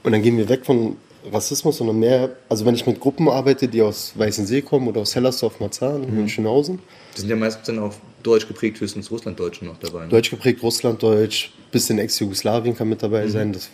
Und 0.05 0.11
dann 0.11 0.21
gehen 0.21 0.37
wir 0.37 0.47
weg 0.49 0.65
von 0.65 0.97
Rassismus, 1.31 1.77
sondern 1.77 1.99
mehr, 1.99 2.35
also 2.47 2.63
wenn 2.65 2.75
ich 2.75 2.85
mit 2.85 2.99
Gruppen 2.99 3.27
arbeite, 3.27 3.67
die 3.67 3.81
aus 3.81 4.13
Weißensee 4.15 4.61
kommen 4.61 4.87
oder 4.87 5.01
aus 5.01 5.15
Hellersdorf, 5.15 5.59
Marzahn, 5.59 6.05
Münchenhausen, 6.13 6.79
Die 7.15 7.21
sind 7.21 7.29
ja 7.31 7.35
meistens 7.35 7.65
dann 7.65 7.79
auch 7.79 7.95
deutsch 8.21 8.47
geprägt, 8.47 8.79
höchstens 8.79 9.09
Russlanddeutsche 9.09 9.65
noch 9.65 9.77
dabei. 9.79 10.03
Ne? 10.03 10.09
Deutsch 10.09 10.29
geprägt, 10.29 10.61
Russlanddeutsch, 10.61 11.49
bisschen 11.71 11.97
Ex-Jugoslawien 11.97 12.75
kann 12.75 12.87
mit 12.87 13.01
dabei 13.01 13.27
sein. 13.27 13.53
Das 13.53 13.69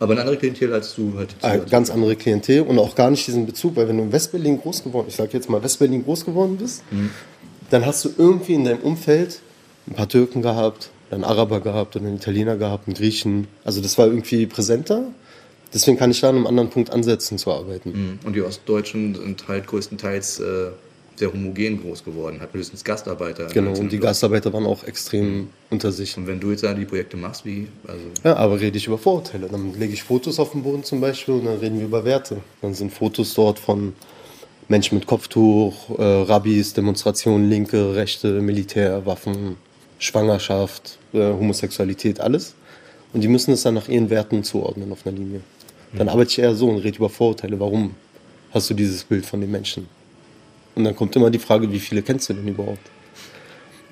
Aber 0.00 0.12
eine 0.12 0.22
andere 0.22 0.38
Klientel 0.38 0.72
als 0.72 0.94
du 0.94 1.12
halt. 1.18 1.34
hier 1.38 1.50
hast. 1.50 1.70
ganz 1.70 1.90
andere 1.90 2.16
Klientel 2.16 2.62
und 2.62 2.78
auch 2.78 2.94
gar 2.94 3.10
nicht 3.10 3.26
diesen 3.26 3.44
Bezug, 3.44 3.76
weil 3.76 3.88
wenn 3.88 3.98
du 3.98 4.04
in 4.04 4.12
Westberlin 4.12 4.58
groß 4.58 4.84
geworden, 4.84 5.06
ich 5.08 5.16
sag 5.16 5.34
jetzt 5.34 5.50
mal 5.50 5.62
Westberlin 5.62 6.02
groß 6.02 6.24
geworden 6.24 6.56
bist, 6.56 6.82
dann 7.68 7.84
hast 7.84 8.06
du 8.06 8.10
irgendwie 8.16 8.54
in 8.54 8.64
deinem 8.64 8.80
Umfeld 8.80 9.40
ein 9.86 9.94
paar 9.94 10.08
Türken 10.08 10.40
gehabt, 10.40 10.88
einen 11.10 11.24
Araber 11.24 11.60
gehabt 11.60 11.94
oder 11.96 12.06
einen 12.06 12.16
Italiener 12.16 12.56
gehabt, 12.56 12.88
einen 12.88 12.94
Griechen. 12.94 13.48
Also 13.64 13.82
das 13.82 13.98
war 13.98 14.06
irgendwie 14.06 14.46
präsenter. 14.46 15.04
Deswegen 15.72 15.98
kann 15.98 16.10
ich 16.10 16.20
da 16.20 16.30
an 16.30 16.36
einem 16.36 16.46
anderen 16.46 16.70
Punkt 16.70 16.90
ansetzen 16.90 17.38
zu 17.38 17.52
arbeiten. 17.52 17.90
Mhm. 17.90 18.18
Und 18.24 18.34
die 18.34 18.42
Ostdeutschen 18.42 19.14
sind 19.14 19.48
halt 19.48 19.66
größtenteils 19.66 20.40
äh, 20.40 20.68
sehr 21.18 21.32
homogen 21.32 21.82
groß 21.82 22.04
geworden, 22.04 22.40
hatten 22.40 22.56
höchstens 22.56 22.84
Gastarbeiter. 22.84 23.46
Genau, 23.46 23.76
und 23.78 23.90
die 23.90 23.98
Gastarbeiter 23.98 24.52
waren 24.52 24.66
auch 24.66 24.84
extrem 24.84 25.48
unter 25.68 25.90
sich. 25.90 26.16
Und 26.16 26.26
wenn 26.26 26.40
du 26.40 26.52
jetzt 26.52 26.62
da 26.62 26.72
die 26.72 26.84
Projekte 26.84 27.16
machst, 27.16 27.44
wie, 27.44 27.68
also 27.86 28.04
Ja, 28.24 28.36
aber 28.36 28.60
rede 28.60 28.78
ich 28.78 28.86
über 28.86 28.98
Vorurteile. 28.98 29.48
Dann 29.48 29.74
lege 29.78 29.92
ich 29.92 30.02
Fotos 30.02 30.38
auf 30.38 30.52
den 30.52 30.62
Boden 30.62 30.84
zum 30.84 31.00
Beispiel 31.00 31.34
und 31.34 31.44
dann 31.44 31.58
reden 31.58 31.78
wir 31.78 31.86
über 31.86 32.04
Werte. 32.04 32.38
Dann 32.62 32.74
sind 32.74 32.92
Fotos 32.92 33.34
dort 33.34 33.58
von 33.58 33.94
Menschen 34.68 34.96
mit 34.96 35.06
Kopftuch, 35.06 35.98
äh, 35.98 36.02
Rabbis, 36.02 36.74
Demonstrationen, 36.74 37.48
Linke, 37.48 37.94
Rechte, 37.94 38.40
Militär, 38.40 39.04
Waffen, 39.04 39.56
Schwangerschaft, 39.98 40.98
äh, 41.12 41.18
Homosexualität, 41.18 42.20
alles. 42.20 42.54
Und 43.12 43.22
die 43.22 43.28
müssen 43.28 43.52
es 43.52 43.62
dann 43.62 43.74
nach 43.74 43.88
ihren 43.88 44.10
Werten 44.10 44.44
zuordnen 44.44 44.92
auf 44.92 45.06
einer 45.06 45.16
Linie. 45.16 45.40
Dann 45.92 46.08
arbeite 46.08 46.30
ich 46.30 46.38
eher 46.38 46.54
so 46.54 46.68
und 46.68 46.78
rede 46.78 46.98
über 46.98 47.08
Vorurteile. 47.08 47.58
Warum 47.58 47.94
hast 48.52 48.68
du 48.70 48.74
dieses 48.74 49.04
Bild 49.04 49.24
von 49.24 49.40
den 49.40 49.50
Menschen? 49.50 49.88
Und 50.74 50.84
dann 50.84 50.94
kommt 50.94 51.16
immer 51.16 51.30
die 51.30 51.38
Frage, 51.38 51.70
wie 51.72 51.80
viele 51.80 52.02
kennst 52.02 52.28
du 52.28 52.34
denn 52.34 52.46
überhaupt? 52.46 52.90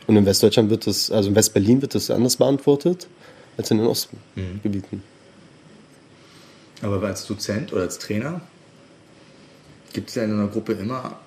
Und 0.06 0.16
in 0.16 0.24
Westdeutschland 0.24 0.70
wird 0.70 0.86
das, 0.86 1.10
also 1.10 1.30
in 1.30 1.34
Westberlin 1.34 1.82
wird 1.82 1.94
das 1.94 2.10
anders 2.10 2.36
beantwortet 2.36 3.08
als 3.56 3.70
in 3.70 3.78
den 3.78 3.86
Ostgebieten. 3.86 5.02
Aber 6.82 7.02
als 7.02 7.26
Dozent 7.26 7.72
oder 7.72 7.82
als 7.82 7.98
Trainer 7.98 8.40
gibt 9.92 10.10
es 10.10 10.14
ja 10.14 10.24
in 10.24 10.32
einer 10.32 10.48
Gruppe 10.48 10.74
immer, 10.74 11.18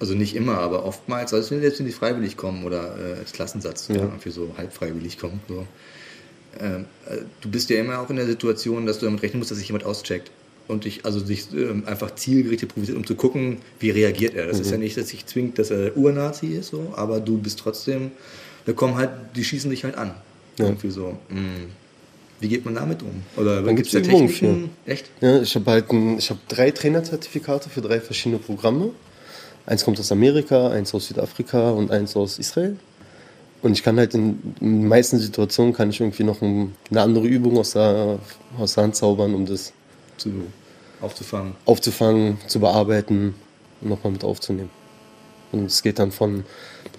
also 0.00 0.14
nicht 0.14 0.34
immer, 0.34 0.58
aber 0.58 0.84
oftmals, 0.84 1.34
also 1.34 1.58
selbst 1.58 1.78
wenn 1.78 1.86
die 1.86 1.92
freiwillig 1.92 2.36
kommen 2.36 2.64
oder 2.64 2.96
äh, 2.98 3.18
als 3.18 3.32
Klassensatz, 3.32 3.88
ja. 3.88 3.96
irgendwie 3.96 4.30
so 4.30 4.54
halb 4.56 4.72
freiwillig 4.72 5.18
kommen, 5.18 5.40
so, 5.48 5.66
äh, 6.56 6.84
du 7.40 7.50
bist 7.50 7.70
ja 7.70 7.78
immer 7.78 8.00
auch 8.00 8.10
in 8.10 8.16
der 8.16 8.26
Situation, 8.26 8.86
dass 8.86 8.98
du 8.98 9.06
damit 9.06 9.22
rechnen 9.22 9.38
musst, 9.38 9.50
dass 9.50 9.58
sich 9.58 9.68
jemand 9.68 9.84
auscheckt 9.84 10.30
und 10.68 10.84
dich 10.84 11.04
also 11.04 11.20
sich 11.20 11.52
ähm, 11.52 11.84
einfach 11.86 12.14
zielgerichtet 12.14 12.72
provoziert, 12.74 12.96
um 12.96 13.06
zu 13.06 13.14
gucken, 13.14 13.58
wie 13.78 13.90
reagiert 13.90 14.34
er. 14.34 14.46
Das 14.46 14.58
ist 14.58 14.70
ja 14.70 14.78
nicht, 14.78 14.96
dass 14.96 15.08
sich 15.08 15.26
zwingt, 15.26 15.58
dass 15.58 15.70
er 15.70 15.96
Urnazi 15.96 16.48
ist, 16.48 16.68
so, 16.68 16.92
aber 16.96 17.20
du 17.20 17.38
bist 17.38 17.58
trotzdem, 17.58 18.10
da 18.64 18.72
kommen 18.72 18.96
halt, 18.96 19.10
die 19.34 19.44
schießen 19.44 19.70
dich 19.70 19.84
halt 19.84 19.96
an. 19.96 20.14
Ja. 20.58 20.66
Irgendwie 20.66 20.90
so. 20.90 21.18
mh. 21.28 21.66
Wie 22.38 22.48
geht 22.48 22.64
man 22.64 22.74
damit 22.74 23.02
um? 23.02 23.22
Oder 23.36 23.62
Dann 23.62 23.76
gibt's 23.76 23.92
gibt's 23.92 24.08
da 24.08 24.12
Übungen 24.12 24.28
Techniken? 24.28 24.70
Echt? 24.84 25.06
Ja, 25.20 25.40
ich 25.40 25.54
habe 25.54 25.70
halt 25.70 25.90
ein, 25.90 26.18
ich 26.18 26.28
habe 26.28 26.40
drei 26.48 26.70
Trainerzertifikate 26.70 27.70
für 27.70 27.80
drei 27.80 28.00
verschiedene 28.00 28.38
Programme. 28.38 28.90
Eins 29.64 29.84
kommt 29.84 29.98
aus 29.98 30.12
Amerika, 30.12 30.68
eins 30.68 30.94
aus 30.94 31.08
Südafrika 31.08 31.70
und 31.70 31.90
eins 31.90 32.14
aus 32.14 32.38
Israel. 32.38 32.76
Und 33.66 33.72
ich 33.72 33.82
kann 33.82 33.98
halt 33.98 34.14
in, 34.14 34.38
in 34.60 34.80
den 34.82 34.88
meisten 34.88 35.18
Situationen 35.18 35.72
kann 35.72 35.90
ich 35.90 36.00
irgendwie 36.00 36.22
noch 36.22 36.40
ein, 36.40 36.74
eine 36.90 37.02
andere 37.02 37.26
Übung 37.26 37.58
aus 37.58 37.72
der, 37.72 38.18
aus 38.58 38.74
der 38.74 38.84
Hand 38.84 38.94
zaubern, 38.96 39.34
um 39.34 39.44
das 39.44 39.72
zu, 40.16 40.30
aufzufangen. 41.00 41.54
aufzufangen, 41.64 42.38
zu 42.46 42.60
bearbeiten 42.60 43.34
und 43.80 43.88
nochmal 43.90 44.12
mit 44.12 44.22
aufzunehmen. 44.22 44.70
Und 45.50 45.64
es 45.66 45.82
geht 45.82 45.98
dann 45.98 46.12
von, 46.12 46.44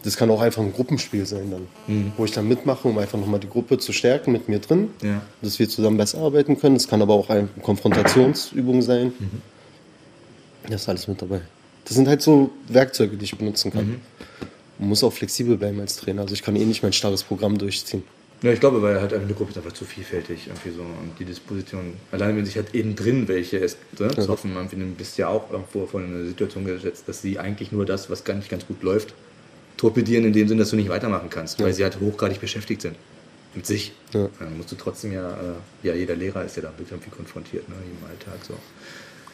das 0.03 0.17
kann 0.17 0.29
auch 0.29 0.41
einfach 0.41 0.61
ein 0.61 0.73
Gruppenspiel 0.73 1.25
sein 1.25 1.51
dann, 1.51 2.11
wo 2.17 2.25
ich 2.25 2.31
dann 2.31 2.47
mitmache, 2.47 2.87
um 2.87 2.97
einfach 2.97 3.17
nochmal 3.17 3.39
die 3.39 3.49
Gruppe 3.49 3.77
zu 3.77 3.93
stärken 3.93 4.31
mit 4.33 4.49
mir 4.49 4.59
drin, 4.59 4.89
Ja. 5.01 5.21
dass 5.41 5.59
wir 5.59 5.69
zusammen 5.69 5.95
besser 5.97 6.17
arbeiten 6.19 6.59
können. 6.59 6.75
Es 6.75 6.87
kann 6.89 7.01
aber 7.01 7.13
auch 7.13 7.29
eine 7.29 7.47
Konfrontationsübung 7.61 8.81
sein. 8.81 9.13
Das 10.69 10.81
ist 10.81 10.89
alles 10.89 11.07
mit 11.07 11.21
dabei. 11.21 11.41
Das 11.85 11.95
sind 11.95 12.07
halt 12.09 12.21
so 12.21 12.49
Werkzeuge, 12.67 13.15
die 13.15 13.23
ich 13.25 13.37
benutzen 13.37 13.71
kann. 13.71 14.01
Man 14.79 14.89
muss 14.89 15.03
auch 15.03 15.13
flexibel 15.13 15.57
bleiben 15.57 15.79
als 15.79 15.95
Trainer. 15.95 16.21
Also 16.21 16.33
ich 16.33 16.43
kann 16.43 16.55
eh 16.55 16.65
nicht 16.65 16.83
mein 16.83 16.93
starres 16.93 17.23
Programm 17.23 17.57
durchziehen. 17.57 18.03
Ja, 18.43 18.51
ich 18.51 18.59
glaube, 18.59 18.81
weil 18.83 19.01
halt 19.01 19.13
eine 19.13 19.33
Gruppe 19.33 19.51
ist 19.51 19.57
einfach 19.57 19.73
zu 19.73 19.83
vielfältig 19.83 20.47
irgendwie 20.47 20.69
so 20.69 20.81
und 20.81 21.17
die 21.17 21.25
Disposition. 21.25 21.93
Allein 22.11 22.37
wenn 22.37 22.45
sich 22.45 22.55
halt 22.55 22.75
innen 22.75 22.95
drin 22.95 23.27
welche 23.27 23.57
ist, 23.57 23.79
ne, 23.97 24.09
zu 24.09 24.27
hoffen, 24.27 24.53
du 24.53 24.85
bist 24.95 25.17
ja 25.17 25.27
auch 25.27 25.51
irgendwo 25.51 25.87
vor 25.87 26.01
eine 26.01 26.23
Situation 26.25 26.63
gesetzt, 26.65 27.05
dass 27.07 27.23
sie 27.23 27.39
eigentlich 27.39 27.71
nur 27.71 27.85
das, 27.85 28.11
was 28.11 28.23
gar 28.23 28.35
nicht 28.35 28.49
ganz 28.49 28.67
gut 28.67 28.83
läuft, 28.83 29.15
torpedieren 29.75 30.25
in 30.25 30.33
dem 30.33 30.47
Sinn, 30.47 30.59
dass 30.59 30.69
du 30.69 30.75
nicht 30.75 30.89
weitermachen 30.89 31.31
kannst, 31.31 31.59
weil 31.59 31.73
sie 31.73 31.83
halt 31.83 31.99
hochgradig 31.99 32.39
beschäftigt 32.39 32.83
sind 32.83 32.95
mit 33.55 33.65
sich. 33.65 33.93
Ja. 34.13 34.29
Dann 34.37 34.55
musst 34.55 34.71
du 34.71 34.75
trotzdem 34.75 35.13
ja, 35.13 35.31
äh, 35.31 35.87
ja, 35.87 35.95
jeder 35.95 36.15
Lehrer 36.15 36.45
ist 36.45 36.55
ja 36.57 36.61
damit 36.61 36.91
irgendwie 36.91 37.09
konfrontiert, 37.09 37.67
ne, 37.67 37.75
im 37.75 38.07
Alltag 38.07 38.45
so. 38.47 38.53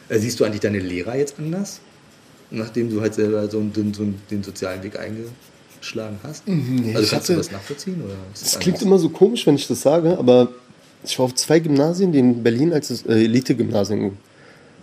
Äh, 0.08 0.18
siehst 0.18 0.40
du 0.40 0.44
eigentlich 0.44 0.60
deine 0.60 0.78
Lehrer 0.78 1.14
jetzt 1.16 1.38
anders, 1.38 1.80
nachdem 2.54 2.90
du 2.90 3.00
halt 3.00 3.14
selber 3.14 3.48
so, 3.48 3.60
den, 3.60 3.92
so 3.94 4.04
den 4.30 4.42
sozialen 4.42 4.82
Weg 4.82 4.98
eingeschlagen 4.98 6.18
hast? 6.22 6.42
also 6.46 6.58
ich 6.84 6.92
kannst 6.92 7.12
du 7.12 7.16
hatte- 7.16 7.34
das 7.36 7.50
nachvollziehen? 7.52 8.02
Oder 8.04 8.14
Das 8.32 8.42
es 8.42 8.58
klingt 8.58 8.76
anders? 8.78 8.86
immer 8.86 8.98
so 8.98 9.08
komisch, 9.10 9.46
wenn 9.46 9.54
ich 9.56 9.66
das 9.66 9.80
sage, 9.82 10.16
aber 10.18 10.48
ich 11.04 11.18
war 11.18 11.26
auf 11.26 11.34
zwei 11.34 11.58
Gymnasien, 11.60 12.12
die 12.12 12.18
in 12.18 12.42
Berlin 12.42 12.72
als 12.72 13.04
äh, 13.06 13.24
Elite-Gymnasien 13.24 14.16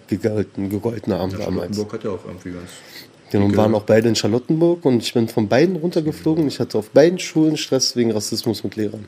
gegolten, 0.07 0.69
gegolten 0.69 1.13
haben 1.13 1.31
Ja, 1.31 1.37
damals. 1.39 1.75
Charlottenburg 1.75 1.93
hat 1.93 2.03
ja 2.03 2.09
auch 2.11 2.25
irgendwie 2.25 2.51
ganz. 2.51 2.69
Genau, 3.31 3.45
und 3.45 3.55
waren 3.55 3.73
auch 3.75 3.83
beide 3.83 4.09
in 4.09 4.15
Charlottenburg 4.15 4.83
und 4.83 5.01
ich 5.01 5.13
bin 5.13 5.29
von 5.29 5.47
beiden 5.47 5.77
runtergeflogen. 5.77 6.47
Ich 6.47 6.59
hatte 6.59 6.77
auf 6.77 6.89
beiden 6.89 7.17
Schulen 7.17 7.55
Stress 7.55 7.95
wegen 7.95 8.11
Rassismus 8.11 8.61
mit 8.63 8.75
Lehrern. 8.75 9.05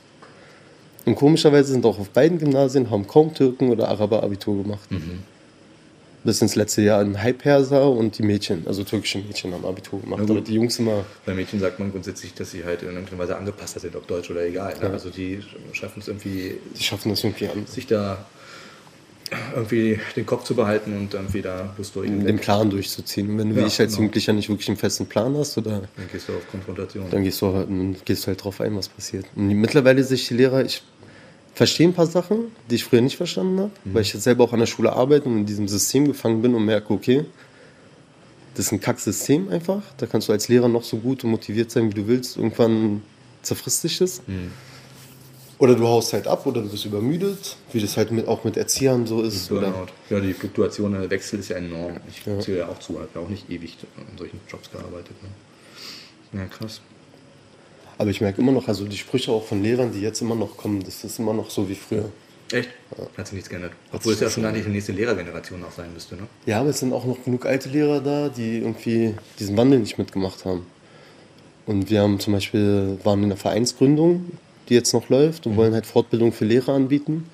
Und 1.05 1.15
komischerweise 1.15 1.73
sind 1.73 1.85
auch 1.85 1.99
auf 1.99 2.09
beiden 2.11 2.37
Gymnasien 2.39 2.89
haben 2.89 3.05
kaum 3.05 3.33
Türken 3.33 3.69
oder 3.69 3.89
Araber 3.89 4.23
Abitur 4.23 4.63
gemacht. 4.63 4.87
Bis 6.23 6.41
ins 6.41 6.55
letzte 6.55 6.81
Jahr 6.81 7.01
ein 7.01 7.21
High-Perser 7.21 7.89
und 7.89 8.17
die 8.17 8.23
Mädchen, 8.23 8.65
also 8.67 8.83
türkische 8.83 9.17
Mädchen 9.19 9.53
haben 9.53 9.65
Abitur 9.65 10.01
gemacht. 10.01 10.21
Aber 10.21 10.41
die 10.41 10.53
Jungs 10.53 10.79
immer. 10.79 11.03
Bei 11.25 11.33
Mädchen 11.33 11.59
sagt 11.59 11.79
man 11.79 11.91
grundsätzlich, 11.91 12.33
dass 12.33 12.51
sie 12.51 12.63
halt 12.63 12.81
in 12.81 12.89
irgendeiner 12.89 13.19
Weise 13.19 13.35
angepasst 13.37 13.79
sind, 13.79 13.95
ob 13.95 14.07
deutsch 14.07 14.29
oder 14.31 14.45
egal. 14.45 14.73
Ne? 14.81 14.89
Also 14.89 15.09
die 15.09 15.39
schaffen 15.73 15.99
es 15.99 16.07
irgendwie, 16.07 16.55
Die 16.77 16.83
schaffen 16.83 17.09
das 17.09 17.23
irgendwie 17.23 17.47
an. 17.47 17.65
sich 17.65 17.87
da 17.87 18.25
irgendwie 19.55 19.99
den 20.15 20.25
Kopf 20.25 20.43
zu 20.43 20.53
behalten 20.55 20.95
und 20.95 21.13
irgendwie 21.13 21.41
da 21.41 21.73
Lust 21.77 21.95
durch. 21.95 22.07
Den 22.07 22.37
Plan 22.39 22.69
durchzuziehen. 22.69 23.29
Und 23.31 23.37
wenn 23.39 23.49
du 23.49 23.55
Ja, 23.55 23.63
wie 23.63 23.67
ich 23.67 23.79
als 23.79 23.91
genau. 23.93 24.01
Jugendlicher 24.03 24.33
nicht 24.33 24.49
wirklich 24.49 24.67
einen 24.67 24.77
festen 24.77 25.07
Plan 25.07 25.35
hast, 25.35 25.57
oder 25.57 25.81
Dann 25.95 26.07
gehst 26.11 26.27
du 26.29 26.33
auf 26.33 26.47
Konfrontation. 26.51 27.05
dann 27.09 27.23
gehst 27.23 27.41
du 27.41 27.53
halt, 27.53 27.67
dann 27.69 27.95
gehst 28.05 28.23
du 28.23 28.27
halt 28.27 28.43
drauf 28.43 28.61
ein, 28.61 28.75
was 28.75 28.89
passiert. 28.89 29.25
Und 29.35 29.47
mittlerweile 29.47 30.03
sehe 30.03 30.15
ich 30.15 30.27
die 30.27 30.35
Lehrer, 30.35 30.63
ich 30.63 30.83
verstehe 31.53 31.87
ein 31.87 31.93
paar 31.93 32.07
Sachen, 32.07 32.51
die 32.69 32.75
ich 32.75 32.83
früher 32.83 33.01
nicht 33.01 33.17
verstanden 33.17 33.59
habe, 33.59 33.71
weil 33.85 34.01
ich 34.01 34.13
jetzt 34.13 34.23
selber 34.23 34.43
auch 34.43 34.53
an 34.53 34.59
der 34.59 34.65
Schule 34.65 34.93
arbeite 34.93 35.29
und 35.29 35.37
in 35.39 35.45
diesem 35.45 35.67
System 35.67 36.07
gefangen 36.07 36.41
bin 36.41 36.55
und 36.55 36.65
merke, 36.65 36.93
okay, 36.93 37.25
das 38.55 38.67
ist 38.67 38.71
ein 38.71 38.81
Kacksystem 38.81 39.49
einfach. 39.49 39.81
Da 39.97 40.05
kannst 40.05 40.29
du 40.29 40.31
als 40.31 40.47
Lehrer 40.47 40.67
noch 40.67 40.83
so 40.83 40.97
gut 40.97 41.23
und 41.23 41.31
motiviert 41.31 41.71
sein, 41.71 41.89
wie 41.89 41.95
du 41.95 42.07
willst. 42.07 42.37
Irgendwann 42.37 43.01
zerfrisst 43.41 43.83
dich 43.83 43.97
das. 43.97 44.21
Oder 45.59 45.75
du 45.75 45.87
haust 45.87 46.13
halt 46.13 46.27
ab 46.27 46.45
oder 46.45 46.61
du 46.61 46.69
bist 46.69 46.85
übermüdet, 46.85 47.55
wie 47.71 47.79
das 47.79 47.97
halt 47.97 48.11
mit, 48.11 48.27
auch 48.27 48.43
mit 48.43 48.57
Erziehern 48.57 49.07
so 49.07 49.21
ist. 49.21 49.49
Burnout. 49.49 49.87
Ja, 50.09 50.19
die 50.19 50.33
Fluktuation, 50.33 50.91
der 50.93 51.09
Wechsel 51.09 51.39
ist 51.39 51.49
ja 51.49 51.57
enorm. 51.57 51.97
Ich 52.09 52.23
zähle 52.43 52.59
ja 52.59 52.67
auch 52.67 52.79
zu, 52.79 52.99
habe 52.99 53.09
ja 53.15 53.21
auch 53.21 53.29
nicht 53.29 53.49
ewig 53.49 53.77
in 54.11 54.17
solchen 54.17 54.39
Jobs 54.49 54.69
gearbeitet. 54.71 55.15
Ne? 55.21 56.39
Ja, 56.39 56.45
krass. 56.47 56.81
Aber 57.97 58.09
ich 58.09 58.21
merke 58.21 58.41
immer 58.41 58.51
noch, 58.51 58.67
also 58.67 58.85
die 58.85 58.97
Sprüche 58.97 59.31
auch 59.31 59.45
von 59.45 59.61
Lehrern, 59.61 59.91
die 59.91 60.01
jetzt 60.01 60.21
immer 60.21 60.35
noch 60.35 60.57
kommen, 60.57 60.83
das 60.83 61.03
ist 61.03 61.19
immer 61.19 61.33
noch 61.33 61.49
so 61.49 61.67
wie 61.69 61.75
früher. 61.75 62.09
Echt? 62.51 62.69
Hat 63.17 63.27
sich 63.27 63.33
nichts 63.33 63.49
geändert. 63.49 63.71
Obwohl 63.91 64.13
es 64.13 64.19
ja 64.19 64.29
schon 64.29 64.45
eigentlich 64.45 64.65
die 64.65 64.71
nächste 64.71 64.91
Lehrergeneration 64.91 65.63
auch 65.63 65.71
sein 65.71 65.91
müsste, 65.93 66.15
ne? 66.15 66.23
Ja, 66.45 66.59
aber 66.59 66.69
es 66.69 66.79
sind 66.79 66.93
auch 66.93 67.05
noch 67.05 67.23
genug 67.23 67.45
alte 67.45 67.69
Lehrer 67.69 67.99
da, 67.99 68.29
die 68.29 68.59
irgendwie 68.59 69.15
diesen 69.39 69.57
Wandel 69.57 69.79
nicht 69.79 69.97
mitgemacht 69.97 70.45
haben. 70.45 70.65
Und 71.65 71.89
wir 71.89 72.01
haben 72.01 72.19
zum 72.19 72.33
Beispiel, 72.33 72.99
waren 73.03 73.23
in 73.23 73.29
der 73.29 73.37
Vereinsgründung, 73.37 74.37
die 74.69 74.75
jetzt 74.75 74.93
noch 74.93 75.09
läuft 75.09 75.47
und 75.47 75.55
wollen 75.55 75.73
halt 75.73 75.85
Fortbildung 75.85 76.31
für 76.31 76.45
Lehrer 76.45 76.73
anbieten, 76.73 77.27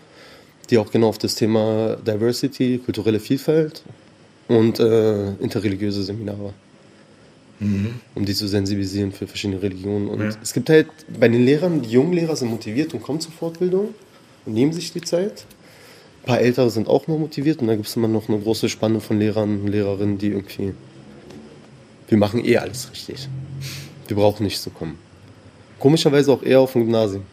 die 0.70 0.78
auch 0.78 0.92
genau 0.92 1.10
auf 1.10 1.18
das 1.18 1.36
Thema 1.36 1.98
Diversity, 1.98 2.80
kulturelle 2.84 3.20
Vielfalt 3.20 3.84
und 4.48 4.80
äh, 4.80 5.32
interreligiöse 5.34 6.04
Seminare, 6.04 6.54
um 7.60 8.26
die 8.26 8.34
zu 8.34 8.48
sensibilisieren 8.48 9.12
für 9.12 9.28
verschiedene 9.28 9.62
Religionen. 9.62 10.08
Und 10.08 10.22
Ja. 10.22 10.30
es 10.42 10.54
gibt 10.54 10.70
halt 10.70 10.88
bei 11.20 11.28
den 11.28 11.44
Lehrern, 11.44 11.82
die 11.82 11.90
jungen 11.90 12.14
Lehrer 12.14 12.36
sind 12.36 12.50
motiviert 12.50 12.94
und 12.94 13.04
kommen 13.04 13.20
zur 13.20 13.34
Fortbildung 13.34 13.94
und 14.46 14.54
nehmen 14.54 14.72
sich 14.72 14.94
die 14.94 15.02
Zeit. 15.02 15.46
Ein 16.24 16.26
paar 16.26 16.40
Ältere 16.40 16.70
sind 16.70 16.88
auch 16.88 17.08
noch 17.08 17.18
motiviert 17.18 17.60
und 17.62 17.68
da 17.68 17.76
gibt 17.76 17.88
es 17.88 17.96
immer 17.96 18.08
noch 18.08 18.30
eine 18.30 18.40
große 18.40 18.70
Spanne 18.70 19.02
von 19.02 19.20
Lehrern 19.20 19.62
und 19.62 19.68
Lehrerinnen, 19.68 20.18
die 20.18 20.28
irgendwie. 20.28 20.74
Wir 22.08 22.18
machen 22.18 22.44
eh 22.44 22.58
alles 22.58 22.90
richtig. 22.92 23.28
Wir 24.08 24.16
brauchen 24.16 24.44
nicht 24.44 24.62
zu 24.62 24.70
kommen. 24.70 24.98
Komischerweise 25.80 26.32
auch 26.32 26.44
eher 26.44 26.60
auf 26.62 26.74
dem 26.74 26.84
Gymnasium. 26.84 27.24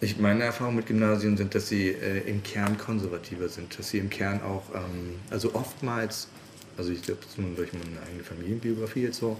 Ich, 0.00 0.18
meine 0.18 0.44
Erfahrungen 0.44 0.76
mit 0.76 0.86
Gymnasien 0.86 1.36
sind, 1.36 1.54
dass 1.54 1.68
sie 1.68 1.88
äh, 1.88 2.28
im 2.28 2.42
Kern 2.42 2.76
konservativer 2.76 3.48
sind, 3.48 3.78
dass 3.78 3.88
sie 3.90 3.98
im 3.98 4.10
Kern 4.10 4.42
auch, 4.42 4.62
ähm, 4.74 5.14
also 5.30 5.54
oftmals, 5.54 6.28
also 6.76 6.92
ich 6.92 7.02
glaube, 7.02 7.20
das 7.22 7.38
ist 7.38 7.58
durch 7.58 7.72
meine 7.72 8.00
eigene 8.06 8.24
Familienbiografie 8.24 9.02
jetzt 9.02 9.18
so, 9.18 9.36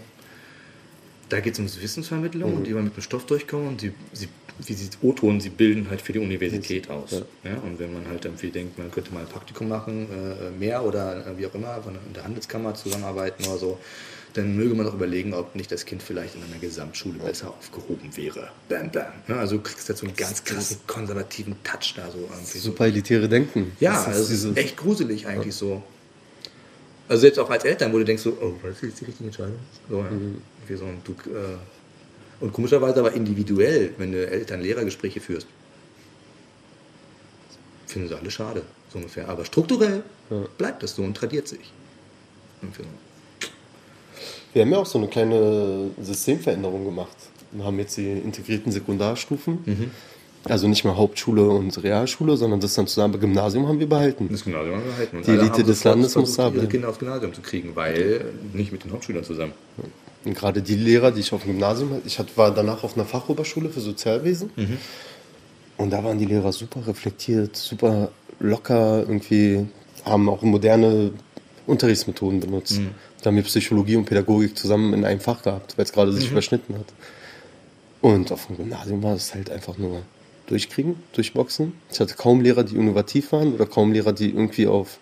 da 1.29 1.39
geht 1.39 1.53
es 1.53 1.59
ums 1.59 1.81
Wissensvermittlung 1.81 2.53
und 2.55 2.67
die 2.67 2.73
wollen 2.73 2.85
mit 2.85 2.95
dem 2.95 3.01
Stoff 3.01 3.25
durchkommen 3.25 3.67
und 3.67 3.81
sie, 3.81 3.93
sie 4.13 4.27
wie 4.59 4.73
sie 4.73 4.89
O-Ton, 5.01 5.41
sie 5.41 5.49
bilden 5.49 5.89
halt 5.89 6.01
für 6.01 6.13
die 6.13 6.19
Universität 6.19 6.89
aus. 6.89 7.11
Ja. 7.43 7.55
und 7.63 7.79
wenn 7.79 7.93
man 7.93 8.07
halt 8.07 8.25
irgendwie 8.25 8.49
denkt, 8.49 8.77
man 8.77 8.89
könnte 8.89 9.13
mal 9.13 9.21
ein 9.21 9.27
Praktikum 9.27 9.67
machen, 9.67 10.07
äh, 10.09 10.51
mehr 10.57 10.83
oder 10.83 11.27
äh, 11.27 11.37
wie 11.37 11.45
auch 11.45 11.53
immer, 11.53 11.81
von 11.81 11.97
der 12.15 12.23
Handelskammer 12.23 12.73
zusammenarbeiten 12.73 13.45
oder 13.45 13.57
so, 13.57 13.79
dann 14.33 14.55
möge 14.55 14.75
man 14.75 14.85
doch 14.85 14.93
überlegen, 14.93 15.33
ob 15.33 15.55
nicht 15.55 15.71
das 15.71 15.85
Kind 15.85 16.03
vielleicht 16.03 16.35
in 16.35 16.43
einer 16.43 16.59
Gesamtschule 16.59 17.19
besser 17.19 17.49
aufgehoben 17.49 18.15
wäre. 18.15 18.49
Bam, 18.67 18.91
bam. 18.91 19.05
Ne, 19.27 19.35
also 19.35 19.57
du 19.57 19.63
kriegst 19.63 19.87
jetzt 19.87 19.99
so 19.99 20.05
einen 20.05 20.15
ganz 20.15 20.43
krassen 20.43 20.77
konservativen 20.87 21.55
Touch 21.63 21.93
da 21.95 22.09
so 22.11 22.19
irgendwie. 22.19 22.57
So. 22.57 22.71
Super 22.71 22.85
elitäre 22.87 23.29
Denken. 23.29 23.71
Ja, 23.79 23.93
Das 23.93 24.19
ist 24.29 24.31
also 24.31 24.49
ist 24.51 24.57
echt 24.57 24.77
gruselig 24.77 25.27
eigentlich 25.27 25.55
so. 25.55 25.83
Also 27.07 27.21
selbst 27.21 27.39
auch 27.39 27.49
als 27.49 27.63
Eltern, 27.65 27.93
wo 27.93 27.99
du 27.99 28.05
denkst 28.05 28.23
so, 28.23 28.37
oh, 28.41 28.53
war 28.61 28.71
das 28.71 28.81
jetzt 28.81 29.01
die 29.01 29.05
richtige 29.05 29.25
Entscheidung? 29.25 29.59
So, 29.89 29.99
ja. 29.99 30.09
Wie 30.67 30.75
so 30.75 30.85
ein, 30.85 31.01
du, 31.03 31.11
äh, 31.11 31.57
und 32.39 32.51
komischerweise 32.51 32.99
aber 32.99 33.13
individuell, 33.13 33.91
wenn 33.97 34.11
du 34.11 34.27
Eltern-Lehrer-Gespräche 34.27 35.19
führst, 35.19 35.47
finden 37.85 38.09
sie 38.09 38.17
alle 38.17 38.31
schade, 38.31 38.63
so 38.91 38.97
ungefähr. 38.97 39.29
Aber 39.29 39.45
strukturell 39.45 40.03
bleibt 40.57 40.83
das 40.83 40.95
so 40.95 41.03
und 41.03 41.15
tradiert 41.15 41.47
sich. 41.47 41.71
So. 42.61 42.83
Wir 44.53 44.63
haben 44.63 44.71
ja 44.71 44.77
auch 44.79 44.85
so 44.85 44.97
eine 44.97 45.07
kleine 45.07 45.91
Systemveränderung 46.01 46.85
gemacht. 46.85 47.15
Wir 47.51 47.63
haben 47.63 47.77
jetzt 47.79 47.97
die 47.97 48.09
integrierten 48.09 48.71
Sekundarstufen. 48.71 49.59
Mhm. 49.65 49.91
Also 50.47 50.67
nicht 50.67 50.83
mehr 50.83 50.95
Hauptschule 50.95 51.47
und 51.49 51.83
Realschule, 51.83 52.37
sondern 52.37 52.59
das 52.59 52.75
dann 52.75 52.85
zusammen. 52.85 53.19
Gymnasium 53.19 53.67
haben 53.67 53.79
wir 53.79 53.89
behalten. 53.89 54.27
Das 54.31 54.43
Gymnasium 54.43 54.75
haben 54.75 54.83
wir 54.83 54.91
behalten. 54.91 55.17
Und 55.17 55.27
Die 55.27 55.31
Elite 55.31 55.63
des 55.63 55.83
Landes 55.83 56.15
muss 56.15 56.35
da 56.35 56.49
bleiben. 56.49 56.69
Kinder 56.69 56.89
aufs 56.89 56.99
Gymnasium 56.99 57.33
zu 57.33 57.41
kriegen, 57.41 57.75
weil 57.75 58.25
nicht 58.53 58.71
mit 58.71 58.83
den 58.83 58.91
Hauptschülern 58.91 59.23
zusammen. 59.23 59.53
Und 60.23 60.35
gerade 60.35 60.61
die 60.61 60.75
Lehrer, 60.75 61.11
die 61.11 61.21
ich 61.21 61.33
auf 61.33 61.41
dem 61.43 61.53
Gymnasium 61.53 61.91
hatte, 61.91 62.03
ich 62.05 62.19
war 62.35 62.51
danach 62.51 62.83
auf 62.83 62.95
einer 62.95 63.05
Fachoberschule 63.05 63.69
für 63.69 63.79
Sozialwesen. 63.81 64.51
Und 65.77 65.89
da 65.89 66.03
waren 66.03 66.17
die 66.19 66.25
Lehrer 66.25 66.53
super 66.53 66.85
reflektiert, 66.87 67.55
super 67.55 68.09
locker, 68.39 68.99
irgendwie 68.99 69.65
haben 70.05 70.29
auch 70.29 70.41
moderne 70.43 71.11
Unterrichtsmethoden 71.65 72.39
benutzt. 72.39 72.79
Da 73.21 73.29
haben 73.29 73.35
wir 73.35 73.43
Psychologie 73.43 73.95
und 73.95 74.05
Pädagogik 74.05 74.55
zusammen 74.55 74.93
in 74.93 75.03
einem 75.05 75.19
Fach 75.19 75.41
gehabt, 75.41 75.75
weil 75.77 75.85
es 75.85 75.91
gerade 75.91 76.11
sich 76.13 76.29
überschnitten 76.29 76.75
hat. 76.75 76.85
Und 78.01 78.31
auf 78.31 78.45
dem 78.45 78.57
Gymnasium 78.57 79.01
war 79.01 79.15
es 79.15 79.33
halt 79.33 79.49
einfach 79.49 79.79
nur 79.79 80.03
durchkriegen, 80.47 80.95
durchboxen. 81.13 81.73
Ich 81.91 81.99
hatte 81.99 82.15
kaum 82.15 82.41
Lehrer, 82.41 82.63
die 82.63 82.75
innovativ 82.75 83.31
waren 83.31 83.53
oder 83.53 83.65
kaum 83.65 83.91
Lehrer, 83.91 84.13
die 84.13 84.29
irgendwie 84.29 84.67
auf. 84.67 84.97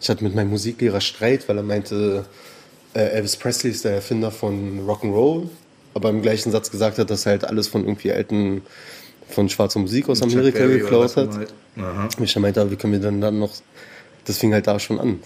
Ich 0.00 0.08
hatte 0.08 0.24
mit 0.24 0.34
meinem 0.34 0.50
Musiklehrer 0.50 1.00
Streit, 1.00 1.48
weil 1.48 1.58
er 1.58 1.62
meinte, 1.62 2.24
äh, 2.94 3.00
Elvis 3.00 3.36
Presley 3.36 3.70
ist 3.70 3.84
der 3.84 3.92
Erfinder 3.92 4.30
von 4.30 4.86
Rock'n'Roll, 4.86 5.48
aber 5.94 6.10
im 6.10 6.22
gleichen 6.22 6.50
Satz 6.50 6.70
gesagt 6.70 6.98
hat, 6.98 7.10
dass 7.10 7.26
er 7.26 7.32
halt 7.32 7.44
alles 7.44 7.68
von 7.68 7.84
irgendwie 7.84 8.12
alten, 8.12 8.62
von 9.28 9.48
schwarzer 9.48 9.80
Musik 9.80 10.08
aus 10.08 10.22
Amerika 10.22 10.66
geklaut 10.66 11.16
hat. 11.16 11.30
halt. 11.34 11.54
Ich 12.20 12.36
meinte, 12.36 12.60
aber 12.60 12.70
wie 12.70 12.76
können 12.76 12.94
wir 12.94 13.00
denn 13.00 13.20
dann 13.20 13.38
noch. 13.38 13.52
Das 14.24 14.38
fing 14.38 14.52
halt 14.52 14.66
da 14.66 14.78
schon 14.78 14.98
an. 15.00 15.20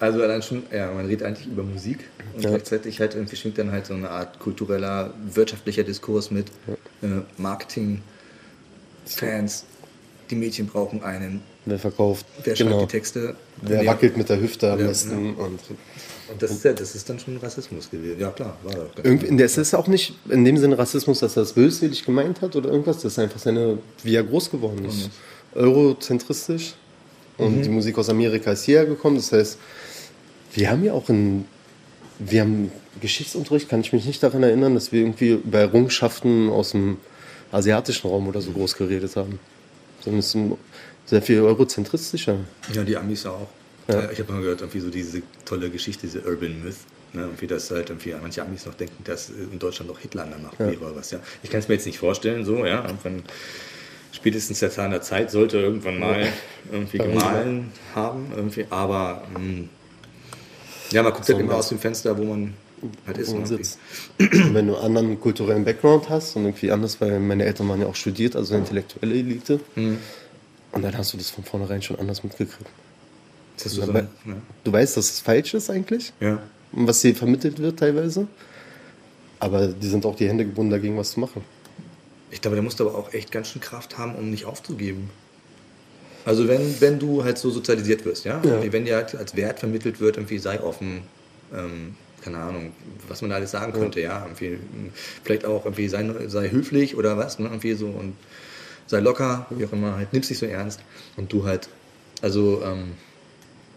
Also 0.00 0.22
allein 0.22 0.42
schon, 0.42 0.64
ja, 0.72 0.92
man 0.92 1.06
redet 1.06 1.26
eigentlich 1.26 1.46
über 1.46 1.62
Musik 1.62 1.98
und 2.34 2.42
Ja. 2.42 2.50
gleichzeitig 2.50 3.00
halt 3.00 3.14
irgendwie 3.14 3.36
schwingt 3.36 3.58
dann 3.58 3.70
halt 3.72 3.86
so 3.86 3.94
eine 3.94 4.10
Art 4.10 4.38
kultureller, 4.38 5.14
wirtschaftlicher 5.32 5.82
Diskurs 5.82 6.30
mit 6.30 6.48
äh, 7.02 7.06
Marketing, 7.38 8.02
Fans, 9.06 9.64
die 10.30 10.34
Mädchen 10.36 10.66
brauchen 10.66 11.02
einen, 11.02 11.42
Wer 11.66 11.78
verkauft. 11.78 12.26
wer 12.44 12.54
schreibt 12.56 12.82
die 12.82 12.86
Texte. 12.86 13.36
Wer 13.62 13.80
Wer- 13.80 13.86
wackelt 13.86 14.16
mit 14.16 14.28
der 14.28 14.40
Hüfte 14.40 14.70
am 14.72 14.80
Ja, 14.80 14.86
besten. 14.88 15.34
Und 15.34 15.58
Und 16.30 16.40
das 16.42 16.50
ist, 16.52 16.64
ja, 16.64 16.72
das 16.72 16.94
ist 16.94 17.08
dann 17.08 17.18
schon 17.18 17.36
Rassismus 17.38 17.90
gewesen. 17.90 18.18
Ja 18.20 18.30
klar, 18.30 18.56
war 18.62 18.74
doch 18.74 19.04
irgendwie, 19.04 19.42
es 19.42 19.56
ist 19.58 19.74
auch 19.74 19.86
nicht 19.86 20.14
in 20.30 20.44
dem 20.44 20.56
Sinne 20.56 20.76
Rassismus, 20.78 21.20
dass 21.20 21.36
er 21.36 21.42
das 21.42 21.52
böswillig 21.52 22.04
gemeint 22.04 22.40
hat 22.42 22.54
oder 22.56 22.70
irgendwas. 22.70 22.96
Das 23.02 23.12
ist 23.12 23.18
einfach 23.18 23.38
seine, 23.38 23.78
wie 24.02 24.14
er 24.14 24.24
groß 24.24 24.50
geworden 24.50 24.84
ist. 24.86 25.10
Eurozentristisch. 25.54 26.74
Und 27.36 27.62
die 27.62 27.68
Musik 27.68 27.98
aus 27.98 28.08
Amerika 28.08 28.52
ist 28.52 28.64
hierher 28.64 28.86
gekommen. 28.86 29.16
Das 29.16 29.32
heißt, 29.32 29.58
wir 30.54 30.70
haben 30.70 30.84
ja 30.84 30.92
auch 30.92 31.08
in, 31.08 31.46
wir 32.20 32.42
haben 32.42 32.70
Geschichtsunterricht, 33.00 33.68
kann 33.68 33.80
ich 33.80 33.92
mich 33.92 34.04
nicht 34.06 34.22
daran 34.22 34.42
erinnern, 34.44 34.74
dass 34.74 34.92
wir 34.92 35.00
irgendwie 35.00 35.30
über 35.32 35.58
Errungenschaften 35.60 36.48
aus 36.48 36.70
dem 36.70 36.98
asiatischen 37.54 38.08
Raum 38.08 38.28
oder 38.28 38.40
so 38.40 38.50
groß 38.52 38.76
geredet 38.76 39.16
haben. 39.16 39.38
Sondern 40.00 40.20
es 40.20 40.34
ist 40.34 40.46
sehr 41.06 41.22
viel 41.22 41.40
eurozentristischer. 41.40 42.36
Ja, 42.72 42.82
die 42.82 42.96
Amis 42.96 43.26
auch. 43.26 43.48
Ja. 43.88 44.10
Ich 44.10 44.18
habe 44.18 44.32
mal 44.32 44.40
gehört, 44.40 44.60
irgendwie 44.60 44.80
so 44.80 44.90
diese 44.90 45.22
tolle 45.44 45.70
Geschichte, 45.70 46.06
diese 46.06 46.20
Urban 46.22 46.62
Myth. 46.62 46.76
Ne, 47.12 47.22
irgendwie, 47.22 47.46
dass 47.46 47.70
halt 47.70 47.90
irgendwie 47.90 48.12
manche 48.20 48.42
Amis 48.42 48.66
noch 48.66 48.74
denken, 48.74 49.04
dass 49.04 49.30
in 49.30 49.58
Deutschland 49.58 49.88
noch 49.88 50.00
Hitler 50.00 50.24
an 50.24 50.30
der 50.30 50.38
Macht 50.40 50.58
wäre 50.58 50.76
oder 50.78 50.96
was. 50.96 51.12
Ja. 51.12 51.20
Ich 51.44 51.50
kann 51.50 51.60
es 51.60 51.68
mir 51.68 51.74
jetzt 51.74 51.86
nicht 51.86 51.98
vorstellen, 51.98 52.44
so, 52.44 52.66
ja. 52.66 52.84
Irgendwann, 52.84 53.22
spätestens 54.10 54.58
der 54.58 54.70
Zahn 54.70 54.90
der 54.90 55.00
Zeit 55.00 55.30
sollte 55.30 55.58
irgendwann 55.58 56.00
mal 56.00 56.26
irgendwie 56.72 56.98
Ja. 56.98 57.04
gemahlen 57.04 57.70
haben, 57.94 58.32
irgendwie, 58.34 58.66
aber 58.68 59.22
mh, 59.38 59.68
ja, 60.90 61.02
man 61.04 61.12
guckt 61.12 61.28
halt 61.28 61.38
immer 61.38 61.54
aus 61.54 61.68
dem 61.68 61.78
Fenster, 61.78 62.18
wo 62.18 62.24
man 62.24 62.54
halt 63.06 63.18
irgendwie. 63.18 63.46
sitzt. 63.46 63.78
Wenn 64.18 64.66
du 64.68 64.76
einen 64.76 64.84
anderen 64.96 65.20
kulturellen 65.20 65.64
Background 65.64 66.08
hast 66.08 66.36
und 66.36 66.44
irgendwie 66.44 66.70
anders, 66.70 67.00
weil 67.00 67.18
meine 67.20 67.44
Eltern 67.44 67.68
waren 67.68 67.80
ja 67.80 67.86
auch 67.86 67.94
studiert, 67.96 68.36
also 68.36 68.54
intellektuelle 68.54 69.14
Elite. 69.14 69.60
Mhm. 69.74 69.98
Und 70.72 70.82
dann 70.82 70.96
hast 70.96 71.12
du 71.12 71.16
das 71.16 71.30
von 71.30 71.44
vornherein 71.44 71.82
schon 71.82 71.98
anders 71.98 72.22
mitgekriegt. 72.24 72.68
Das 73.56 73.66
ist 73.66 73.74
so, 73.74 73.82
Aber- 73.82 74.00
ja. 74.00 74.08
Du 74.64 74.72
weißt, 74.72 74.96
dass 74.96 75.10
es 75.10 75.20
falsch 75.20 75.54
ist 75.54 75.70
eigentlich, 75.70 76.12
ja. 76.20 76.40
was 76.72 77.00
hier 77.02 77.14
vermittelt 77.14 77.58
wird 77.60 77.78
teilweise. 77.78 78.26
Aber 79.38 79.68
die 79.68 79.86
sind 79.88 80.04
auch 80.06 80.16
die 80.16 80.26
Hände 80.28 80.44
gebunden, 80.44 80.70
dagegen 80.70 80.96
was 80.96 81.12
zu 81.12 81.20
machen. 81.20 81.42
Ich 82.30 82.40
glaube, 82.40 82.56
der 82.56 82.62
musste 82.64 82.82
aber 82.82 82.96
auch 82.96 83.12
echt 83.12 83.30
ganz 83.30 83.48
schön 83.50 83.60
Kraft 83.60 83.98
haben, 83.98 84.16
um 84.16 84.30
nicht 84.30 84.44
aufzugeben. 84.46 85.10
Also 86.24 86.48
wenn, 86.48 86.80
wenn 86.80 86.98
du 86.98 87.22
halt 87.22 87.38
so 87.38 87.50
sozialisiert 87.50 88.04
wirst, 88.04 88.24
ja? 88.24 88.40
Ja. 88.44 88.72
Wenn 88.72 88.86
dir 88.86 88.96
halt 88.96 89.14
als 89.14 89.36
Wert 89.36 89.60
vermittelt 89.60 90.00
wird, 90.00 90.16
irgendwie 90.16 90.38
sei 90.38 90.60
offen, 90.60 91.02
ähm, 91.54 91.94
keine 92.24 92.38
Ahnung, 92.38 92.72
was 93.08 93.20
man 93.20 93.30
da 93.30 93.36
alles 93.36 93.50
sagen 93.50 93.72
könnte, 93.72 94.00
ja. 94.00 94.24
Irgendwie, 94.24 94.54
m, 94.54 94.90
vielleicht 95.22 95.44
auch 95.44 95.64
irgendwie 95.64 95.88
sei, 95.88 96.08
sei 96.28 96.50
höflich 96.50 96.96
oder 96.96 97.16
was, 97.16 97.38
ne? 97.38 97.46
Irgendwie 97.46 97.74
so 97.74 97.86
und 97.86 98.14
sei 98.86 99.00
locker, 99.00 99.46
wie 99.50 99.66
auch 99.66 99.72
immer, 99.72 99.96
halt 99.96 100.12
nimmst 100.12 100.30
dich 100.30 100.38
so 100.38 100.46
ernst 100.46 100.80
und 101.16 101.32
du 101.32 101.44
halt, 101.44 101.68
also, 102.22 102.62
ähm, 102.64 102.92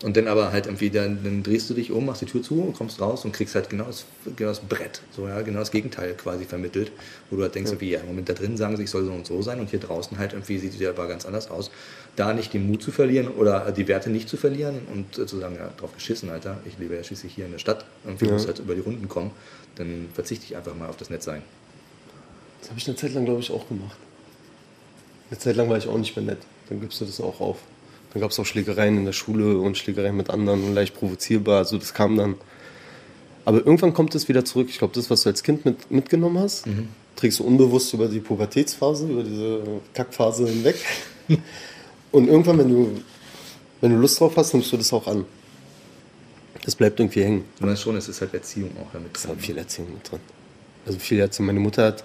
und 0.03 0.15
dann 0.15 0.27
aber 0.27 0.51
halt 0.51 0.67
irgendwie, 0.67 0.89
dann, 0.89 1.23
dann 1.23 1.41
drehst 1.41 1.69
du 1.69 1.73
dich 1.73 1.91
um, 1.91 2.05
machst 2.05 2.21
die 2.21 2.25
Tür 2.25 2.43
zu 2.43 2.61
und 2.61 2.73
kommst 2.73 3.01
raus 3.01 3.25
und 3.25 3.31
kriegst 3.31 3.55
halt 3.55 3.69
genau 3.69 3.85
das, 3.85 4.05
genau 4.35 4.49
das 4.49 4.59
Brett, 4.59 5.01
so 5.15 5.27
ja, 5.27 5.41
genau 5.41 5.59
das 5.59 5.71
Gegenteil 5.71 6.13
quasi 6.13 6.45
vermittelt, 6.45 6.91
wo 7.29 7.35
du 7.37 7.41
halt 7.41 7.55
denkst, 7.55 7.71
irgendwie, 7.71 7.91
ja, 7.91 8.01
im 8.01 8.07
Moment 8.07 8.29
da 8.29 8.33
drin 8.33 8.57
sagen 8.57 8.77
sie, 8.77 8.83
ich 8.83 8.91
soll 8.91 9.05
so 9.05 9.11
und 9.11 9.25
so 9.25 9.41
sein 9.41 9.59
und 9.59 9.69
hier 9.71 9.79
draußen 9.79 10.17
halt 10.17 10.33
irgendwie 10.33 10.59
sieht 10.59 10.79
es 10.79 10.87
aber 10.87 11.07
ganz 11.07 11.25
anders 11.25 11.49
aus. 11.49 11.71
Da 12.15 12.33
nicht 12.33 12.53
den 12.53 12.67
Mut 12.67 12.81
zu 12.83 12.91
verlieren 12.91 13.27
oder 13.27 13.71
die 13.71 13.87
Werte 13.87 14.09
nicht 14.09 14.29
zu 14.29 14.37
verlieren 14.37 14.81
und 14.93 15.17
äh, 15.17 15.25
zu 15.25 15.39
sagen, 15.39 15.55
ja, 15.55 15.69
drauf 15.77 15.93
geschissen, 15.93 16.29
Alter, 16.29 16.59
ich 16.65 16.77
lebe 16.77 16.95
ja 16.95 17.03
schließlich 17.03 17.33
hier 17.33 17.45
in 17.45 17.51
der 17.51 17.59
Stadt, 17.59 17.85
irgendwie 18.05 18.25
Ja. 18.25 18.33
muss 18.33 18.47
halt 18.47 18.59
über 18.59 18.75
die 18.75 18.81
Runden 18.81 19.07
kommen, 19.07 19.31
dann 19.75 20.09
verzichte 20.13 20.45
ich 20.45 20.55
einfach 20.55 20.75
mal 20.75 20.89
auf 20.89 20.97
das 20.97 21.09
Nettsein. 21.09 21.41
Das 22.61 22.69
habe 22.69 22.79
ich 22.79 22.87
eine 22.87 22.97
Zeit 22.97 23.13
lang, 23.13 23.25
glaube 23.25 23.39
ich, 23.39 23.51
auch 23.51 23.67
gemacht. 23.67 23.97
Eine 25.29 25.39
Zeit 25.39 25.55
lang 25.55 25.69
war 25.69 25.77
ich 25.77 25.87
auch 25.87 25.97
nicht 25.97 26.15
mehr 26.15 26.25
nett. 26.25 26.39
Dann 26.69 26.81
gibst 26.81 27.01
du 27.01 27.05
das 27.05 27.19
auch 27.21 27.39
auf. 27.39 27.57
Dann 28.17 28.21
gab 28.21 28.31
es 28.31 28.39
auch 28.39 28.47
Schlägereien 28.47 28.97
in 28.97 29.05
der 29.05 29.13
Schule 29.13 29.59
und 29.59 29.77
Schlägereien 29.77 30.17
mit 30.17 30.31
anderen 30.31 30.63
und 30.63 30.73
leicht 30.73 30.95
provozierbar. 30.95 31.59
Also 31.59 31.77
das 31.77 31.93
kam 31.93 32.17
dann. 32.17 32.33
Aber 33.45 33.59
irgendwann 33.59 33.93
kommt 33.93 34.15
es 34.15 34.27
wieder 34.27 34.43
zurück. 34.43 34.69
Ich 34.71 34.79
glaube, 34.79 34.95
das, 34.95 35.11
was 35.11 35.21
du 35.21 35.29
als 35.29 35.43
Kind 35.43 35.65
mit, 35.65 35.91
mitgenommen 35.91 36.39
hast, 36.39 36.65
trägst 37.15 37.37
du 37.37 37.43
unbewusst 37.43 37.93
über 37.93 38.07
die 38.07 38.19
Pubertätsphase, 38.19 39.07
über 39.07 39.21
diese 39.21 39.61
Kackphase 39.93 40.47
hinweg. 40.47 40.77
und 42.11 42.27
irgendwann, 42.27 42.57
wenn 42.57 42.69
du, 42.69 43.01
wenn 43.81 43.91
du 43.91 43.97
Lust 43.97 44.19
drauf 44.19 44.35
hast, 44.35 44.51
nimmst 44.55 44.73
du 44.73 44.77
das 44.77 44.91
auch 44.91 45.05
an. 45.05 45.23
Das 46.65 46.73
bleibt 46.73 46.99
irgendwie 46.99 47.23
hängen. 47.23 47.45
Du 47.59 47.67
meinst 47.67 47.83
schon, 47.83 47.95
es 47.97 48.09
ist 48.09 48.19
halt 48.19 48.33
Erziehung 48.33 48.71
auch 48.81 48.91
damit 48.93 49.15
Es 49.15 49.27
hat 49.27 49.39
viel 49.39 49.59
Erziehung 49.59 49.93
mit 49.93 50.09
drin. 50.09 50.21
Also 50.87 50.97
viel 50.97 51.19
Erziehung. 51.19 51.45
Meine 51.45 51.59
Mutter 51.59 51.85
hat, 51.85 52.03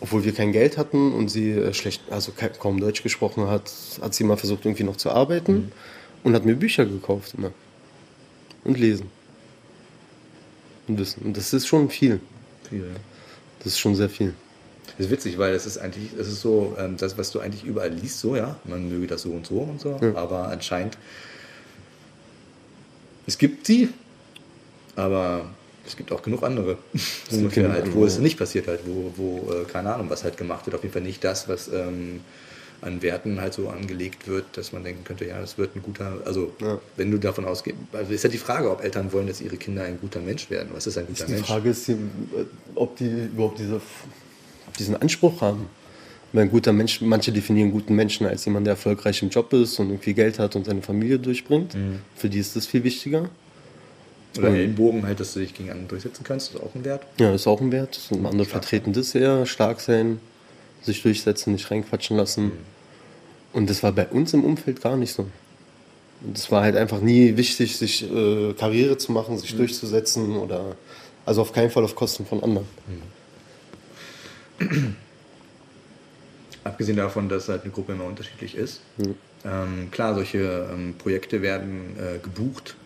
obwohl 0.00 0.24
wir 0.24 0.32
kein 0.32 0.52
Geld 0.52 0.76
hatten 0.78 1.12
und 1.12 1.28
sie 1.28 1.50
äh, 1.50 1.74
schlecht, 1.74 2.02
also 2.10 2.32
ka- 2.32 2.48
kaum 2.50 2.80
Deutsch 2.80 3.02
gesprochen 3.02 3.48
hat, 3.48 3.70
hat 4.00 4.14
sie 4.14 4.24
mal 4.24 4.36
versucht, 4.36 4.64
irgendwie 4.64 4.84
noch 4.84 4.96
zu 4.96 5.10
arbeiten 5.10 5.72
und 6.24 6.34
hat 6.34 6.44
mir 6.44 6.54
Bücher 6.54 6.84
gekauft 6.86 7.34
immer. 7.36 7.52
Und 8.64 8.78
lesen. 8.78 9.10
Und 10.86 10.98
wissen. 10.98 11.22
Und 11.24 11.36
das 11.36 11.52
ist 11.52 11.66
schon 11.66 11.90
viel. 11.90 12.20
Viel, 12.68 12.80
ja. 12.80 13.00
Das 13.58 13.68
ist 13.68 13.78
schon 13.78 13.94
sehr 13.94 14.08
viel. 14.08 14.34
Das 14.96 15.06
ist 15.06 15.12
witzig, 15.12 15.38
weil 15.38 15.52
es 15.54 15.66
ist 15.66 15.78
eigentlich, 15.78 16.10
es 16.18 16.28
ist 16.28 16.40
so, 16.40 16.76
ähm, 16.78 16.96
das, 16.96 17.16
was 17.18 17.30
du 17.30 17.40
eigentlich 17.40 17.64
überall 17.64 17.90
liest, 17.92 18.20
so, 18.20 18.36
ja, 18.36 18.56
man 18.64 18.88
möge 18.88 19.06
das 19.06 19.22
so 19.22 19.30
und 19.30 19.46
so 19.46 19.60
und 19.60 19.80
so, 19.80 19.98
Ja. 20.00 20.14
aber 20.16 20.48
anscheinend, 20.48 20.96
es 23.26 23.36
gibt 23.38 23.66
sie, 23.66 23.90
aber 24.96 25.50
es 25.88 25.96
gibt 25.96 26.12
auch 26.12 26.22
genug 26.22 26.42
andere, 26.44 26.78
genug 27.30 27.56
halt, 27.56 27.94
wo 27.94 28.04
es 28.04 28.18
nicht 28.18 28.38
passiert 28.38 28.68
halt, 28.68 28.80
wo, 28.86 29.12
wo 29.16 29.52
äh, 29.52 29.64
keine 29.64 29.94
Ahnung, 29.94 30.08
was 30.10 30.22
halt 30.24 30.36
gemacht 30.36 30.66
wird, 30.66 30.76
auf 30.76 30.82
jeden 30.82 30.92
Fall 30.92 31.02
nicht 31.02 31.24
das, 31.24 31.48
was 31.48 31.68
ähm, 31.68 32.20
an 32.80 33.02
Werten 33.02 33.40
halt 33.40 33.54
so 33.54 33.68
angelegt 33.68 34.28
wird, 34.28 34.44
dass 34.56 34.72
man 34.72 34.84
denken 34.84 35.02
könnte, 35.02 35.24
ja, 35.26 35.40
das 35.40 35.58
wird 35.58 35.74
ein 35.74 35.82
guter, 35.82 36.18
also 36.24 36.52
Ja. 36.60 36.78
wenn 36.96 37.10
du 37.10 37.18
davon 37.18 37.44
ausgehst, 37.44 37.76
also 37.92 38.12
ist 38.12 38.22
ja 38.22 38.30
die 38.30 38.38
Frage, 38.38 38.70
ob 38.70 38.84
Eltern 38.84 39.12
wollen, 39.12 39.26
dass 39.26 39.40
ihre 39.40 39.56
Kinder 39.56 39.82
ein 39.82 39.98
guter 40.00 40.20
Mensch 40.20 40.48
werden. 40.50 40.68
Was 40.72 40.86
ist 40.86 40.96
ein 40.96 41.06
guter 41.06 41.24
Die 41.26 41.32
Mensch? 41.32 41.46
Frage 41.46 41.70
ist, 41.70 41.88
äh, 41.88 41.96
ob 42.76 42.96
die 42.96 43.08
überhaupt 43.34 43.58
diese, 43.58 43.80
diesen 44.78 44.94
Anspruch 44.94 45.40
haben. 45.40 45.66
Weil 46.32 46.42
ein 46.42 46.50
guter 46.50 46.74
Mensch, 46.74 47.00
manche 47.00 47.32
definieren 47.32 47.72
guten 47.72 47.94
Menschen 47.94 48.26
als 48.26 48.44
jemand, 48.44 48.66
der 48.66 48.74
erfolgreich 48.74 49.22
im 49.22 49.30
Job 49.30 49.50
ist 49.54 49.78
und 49.80 49.88
irgendwie 49.88 50.12
Geld 50.12 50.38
hat 50.38 50.54
und 50.56 50.66
seine 50.66 50.82
Familie 50.82 51.18
durchbringt. 51.18 51.74
Für 52.16 52.28
die 52.28 52.38
ist 52.38 52.54
das 52.54 52.66
viel 52.66 52.84
wichtiger. 52.84 53.30
Oder 54.36 54.48
Ellenbogen 54.48 55.06
halt, 55.06 55.20
dass 55.20 55.34
du 55.34 55.40
dich 55.40 55.54
gegen 55.54 55.70
andere 55.70 55.88
durchsetzen 55.88 56.24
kannst, 56.24 56.54
ist 56.54 56.60
auch 56.60 56.74
ein 56.74 56.84
Wert. 56.84 57.02
Ja, 57.18 57.32
ist 57.34 57.46
auch 57.46 57.60
ein 57.60 57.72
Wert. 57.72 57.98
Und 58.10 58.26
andere 58.26 58.46
vertreten 58.46 58.92
das 58.92 59.14
eher. 59.14 59.46
Stark 59.46 59.80
sein, 59.80 60.20
sich 60.82 61.02
durchsetzen, 61.02 61.54
nicht 61.54 61.70
reinquatschen 61.70 62.16
lassen. 62.16 62.52
Und 63.52 63.70
das 63.70 63.82
war 63.82 63.92
bei 63.92 64.06
uns 64.06 64.34
im 64.34 64.44
Umfeld 64.44 64.82
gar 64.82 64.96
nicht 64.96 65.12
so. 65.14 65.26
Und 66.20 66.36
es 66.36 66.50
war 66.50 66.62
halt 66.62 66.76
einfach 66.76 67.00
nie 67.00 67.36
wichtig, 67.36 67.76
sich 67.76 68.10
äh, 68.10 68.52
Karriere 68.54 68.98
zu 68.98 69.12
machen, 69.12 69.38
sich 69.38 69.56
durchzusetzen 69.56 70.36
oder 70.36 70.76
also 71.24 71.42
auf 71.42 71.52
keinen 71.52 71.70
Fall 71.70 71.84
auf 71.84 71.94
Kosten 71.94 72.26
von 72.26 72.42
anderen. 72.42 72.66
Abgesehen 76.64 76.96
davon, 76.96 77.28
dass 77.28 77.48
halt 77.48 77.62
eine 77.62 77.70
Gruppe 77.70 77.92
immer 77.92 78.04
unterschiedlich 78.04 78.56
ist. 78.56 78.80
Ähm, 79.44 79.90
klar, 79.90 80.14
solche 80.14 80.68
ähm, 80.72 80.94
Projekte 80.98 81.40
werden 81.42 81.96
äh, 81.98 82.18
gebucht 82.18 82.76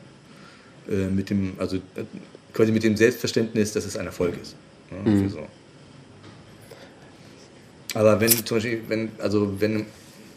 äh, 0.91 1.07
mit 1.07 1.30
dem, 1.30 1.55
also 1.59 1.76
äh, 1.76 2.05
quasi 2.53 2.72
mit 2.72 2.83
dem 2.83 2.97
Selbstverständnis, 2.97 3.72
dass 3.72 3.85
es 3.85 3.97
ein 3.97 4.07
Erfolg 4.07 4.35
ist. 4.41 4.57
Ne? 4.91 5.22
Für 5.22 5.28
so. 5.28 5.47
Aber 7.95 8.20
wenn 8.20 8.30
zum 8.30 8.57
Beispiel, 8.57 8.83
wenn, 8.89 9.11
also 9.18 9.61
wenn 9.61 9.80
im 9.80 9.87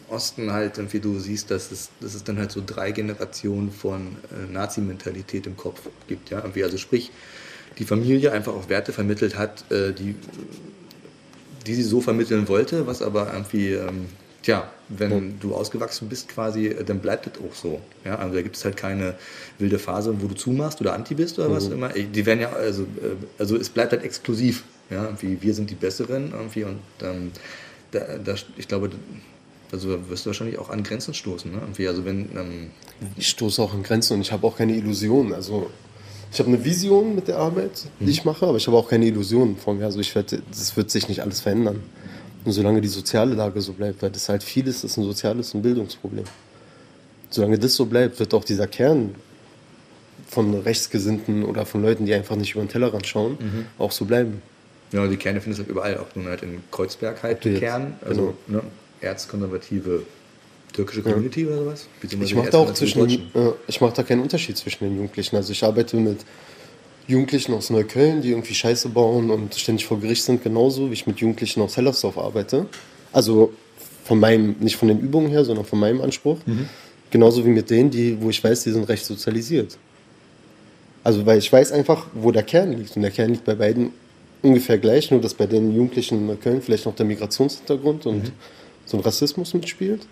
Osten 0.08 0.52
halt 0.52 0.78
irgendwie 0.78 1.00
du 1.00 1.18
siehst, 1.18 1.50
dass 1.50 1.72
es, 1.72 1.90
dass 2.00 2.14
es 2.14 2.22
dann 2.22 2.38
halt 2.38 2.52
so 2.52 2.62
drei 2.64 2.92
Generationen 2.92 3.72
von 3.72 4.16
äh, 4.30 4.52
Nazi-Mentalität 4.52 5.46
im 5.46 5.56
Kopf 5.56 5.80
gibt, 6.06 6.30
ja, 6.30 6.38
irgendwie, 6.38 6.64
also 6.64 6.76
sprich, 6.76 7.10
die 7.78 7.84
Familie 7.84 8.32
einfach 8.32 8.52
auch 8.52 8.68
Werte 8.68 8.92
vermittelt 8.92 9.36
hat, 9.36 9.70
äh, 9.70 9.92
die 9.92 10.14
die 11.66 11.74
sie 11.74 11.82
so 11.82 12.00
vermitteln 12.00 12.48
wollte, 12.48 12.86
was 12.86 13.02
aber 13.02 13.32
irgendwie, 13.32 13.72
ähm, 13.72 14.06
tja, 14.42 14.70
wenn 14.88 15.38
du 15.40 15.54
ausgewachsen 15.54 16.08
bist 16.08 16.28
quasi, 16.28 16.68
äh, 16.68 16.84
dann 16.84 17.00
bleibt 17.00 17.26
das 17.26 17.34
auch 17.38 17.54
so. 17.54 17.80
Ja, 18.04 18.16
also 18.16 18.34
da 18.34 18.42
gibt 18.42 18.56
es 18.56 18.64
halt 18.64 18.76
keine 18.76 19.14
wilde 19.58 19.78
Phase, 19.78 20.14
wo 20.20 20.26
du 20.26 20.34
zumachst 20.34 20.80
oder 20.80 20.94
anti 20.94 21.14
bist 21.14 21.38
oder 21.38 21.50
was 21.50 21.68
immer. 21.68 21.94
Äh, 21.96 22.04
Die 22.04 22.24
werden 22.24 22.40
ja, 22.40 22.52
also, 22.52 22.82
äh, 22.82 23.16
also 23.38 23.56
es 23.56 23.68
bleibt 23.68 23.92
halt 23.92 24.02
exklusiv. 24.04 24.64
Ja, 24.88 25.08
wir 25.20 25.54
sind 25.54 25.68
die 25.68 25.74
Besseren 25.74 26.30
irgendwie 26.30 26.62
und 26.62 26.78
ähm, 27.02 27.32
da, 27.90 28.18
da, 28.24 28.34
ich 28.56 28.68
glaube, 28.68 28.90
also 29.72 29.98
wirst 30.08 30.24
du 30.24 30.28
wahrscheinlich 30.30 30.58
auch 30.58 30.70
an 30.70 30.84
Grenzen 30.84 31.12
stoßen. 31.12 31.50
Ne? 31.50 31.58
Irgendwie, 31.58 31.88
also 31.88 32.04
wenn, 32.04 32.30
ähm, 32.36 32.70
Ich 33.16 33.28
stoße 33.30 33.60
auch 33.60 33.74
an 33.74 33.82
Grenzen 33.82 34.14
und 34.14 34.20
ich 34.20 34.30
habe 34.30 34.46
auch 34.46 34.56
keine 34.56 34.76
Illusionen. 34.76 35.32
Also 35.32 35.68
ich 36.32 36.38
habe 36.38 36.50
eine 36.50 36.64
Vision 36.64 37.16
mit 37.16 37.26
der 37.26 37.38
Arbeit, 37.38 37.86
die 37.98 38.10
ich 38.10 38.24
mache, 38.24 38.46
aber 38.46 38.58
ich 38.58 38.66
habe 38.66 38.76
auch 38.76 38.88
keine 38.88 39.06
Illusionen 39.06 39.56
vor 39.56 39.74
mir. 39.74 39.86
Also 39.86 39.98
ich 39.98 40.14
werde, 40.14 40.40
das 40.50 40.76
wird 40.76 40.90
sich 40.90 41.08
nicht 41.08 41.22
alles 41.22 41.40
verändern. 41.40 41.82
Und 42.46 42.52
solange 42.52 42.80
die 42.80 42.88
soziale 42.88 43.34
Lage 43.34 43.60
so 43.60 43.72
bleibt, 43.72 44.00
weil 44.02 44.10
das 44.10 44.28
halt 44.28 44.42
vieles 44.42 44.84
ist 44.84 44.96
ein 44.96 45.04
soziales 45.04 45.52
und 45.52 45.62
Bildungsproblem. 45.62 46.24
Solange 47.28 47.58
das 47.58 47.74
so 47.74 47.86
bleibt, 47.86 48.18
wird 48.20 48.32
auch 48.34 48.44
dieser 48.44 48.68
Kern 48.68 49.14
von 50.28 50.54
Rechtsgesinnten 50.54 51.44
oder 51.44 51.66
von 51.66 51.82
Leuten, 51.82 52.06
die 52.06 52.14
einfach 52.14 52.36
nicht 52.36 52.52
über 52.54 52.62
den 52.64 52.68
Tellerrand 52.68 53.06
schauen, 53.06 53.36
auch 53.78 53.90
so 53.92 54.04
bleiben. 54.04 54.40
ja, 54.92 55.06
die 55.08 55.16
Kerne 55.16 55.40
findest 55.40 55.58
du 55.58 55.62
halt 55.64 55.70
überall, 55.70 55.98
auch 55.98 56.06
nun 56.14 56.26
halt 56.26 56.42
in 56.42 56.62
Kreuzberg 56.70 57.22
halt, 57.22 57.44
jetzt- 57.44 57.58
Kern, 57.58 57.94
also 58.04 58.34
ne, 58.46 58.62
erzkonservative 59.00 60.02
türkische 60.72 61.02
Community 61.02 61.46
oder 61.46 61.58
sowas. 61.58 61.86
Ich 62.02 62.34
mache 62.34 62.50
da 62.50 62.58
auch 62.58 62.72
zwischen, 62.74 63.00
Deutschen. 63.00 63.30
äh, 63.34 63.50
ich 63.66 63.80
mache 63.80 63.94
da 63.94 64.02
keinen 64.04 64.20
Unterschied 64.20 64.56
zwischen 64.56 64.84
den 64.84 64.96
Jugendlichen. 64.96 65.34
Also 65.36 65.50
ich 65.52 65.64
arbeite 65.64 65.96
mit 65.96 66.18
Jugendlichen 67.08 67.54
aus 67.54 67.70
Neukölln, 67.70 68.22
die 68.22 68.30
irgendwie 68.30 68.54
Scheiße 68.54 68.88
bauen 68.88 69.30
und 69.30 69.54
ständig 69.54 69.86
vor 69.86 70.00
Gericht 70.00 70.24
sind, 70.24 70.42
genauso 70.42 70.88
wie 70.90 70.94
ich 70.94 71.06
mit 71.06 71.18
Jugendlichen 71.18 71.60
aus 71.60 71.76
Hellersdorf 71.76 72.18
arbeite. 72.18 72.66
Also 73.12 73.52
von 74.04 74.18
meinem, 74.20 74.56
nicht 74.60 74.76
von 74.76 74.88
den 74.88 75.00
Übungen 75.00 75.28
her, 75.28 75.44
sondern 75.44 75.64
von 75.64 75.78
meinem 75.78 76.00
Anspruch. 76.00 76.38
Genauso 77.10 77.44
wie 77.44 77.50
mit 77.50 77.70
denen, 77.70 77.90
die, 77.90 78.20
wo 78.20 78.30
ich 78.30 78.42
weiß, 78.42 78.64
die 78.64 78.70
sind 78.72 78.88
recht 78.88 79.04
sozialisiert. 79.04 79.78
Also 81.04 81.24
weil 81.24 81.38
ich 81.38 81.52
weiß 81.52 81.72
einfach, 81.72 82.06
wo 82.14 82.32
der 82.32 82.42
Kern 82.42 82.72
liegt. 82.72 82.96
Und 82.96 83.02
der 83.02 83.12
Kern 83.12 83.30
liegt 83.30 83.44
bei 83.44 83.54
beiden 83.54 83.92
ungefähr 84.42 84.78
gleich, 84.78 85.10
nur 85.10 85.20
dass 85.20 85.34
bei 85.34 85.46
den 85.46 85.74
Jugendlichen 85.74 86.18
in 86.18 86.26
Neukölln 86.26 86.62
vielleicht 86.62 86.86
noch 86.86 86.96
der 86.96 87.06
Migrationshintergrund 87.06 88.06
und 88.06 88.32
so 88.84 88.96
ein 88.96 89.02
Rassismus 89.02 89.54
mitspielt. 89.54 90.06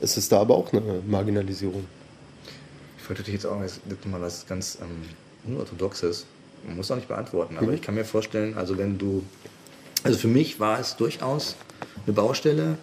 Es 0.00 0.16
ist 0.16 0.30
da 0.30 0.40
aber 0.40 0.56
auch 0.56 0.72
eine 0.72 0.82
Marginalisierung. 1.06 1.84
Ich 2.98 3.08
wollte 3.08 3.22
dich 3.22 3.34
jetzt 3.34 3.46
auch 3.46 3.60
jetzt 3.60 3.80
mal 4.06 4.20
was 4.20 4.46
ganz 4.46 4.78
ähm, 4.80 5.02
Unorthodoxes. 5.46 6.26
Man 6.66 6.76
muss 6.76 6.90
auch 6.90 6.96
nicht 6.96 7.08
beantworten, 7.08 7.56
aber 7.58 7.72
ich 7.72 7.82
kann 7.82 7.94
mir 7.94 8.04
vorstellen, 8.04 8.54
also 8.56 8.76
wenn 8.78 8.98
du. 8.98 9.22
Also 10.02 10.18
für 10.18 10.28
mich 10.28 10.60
war 10.60 10.78
es 10.78 10.96
durchaus 10.96 11.56
eine 12.06 12.12
Baustelle. 12.14 12.78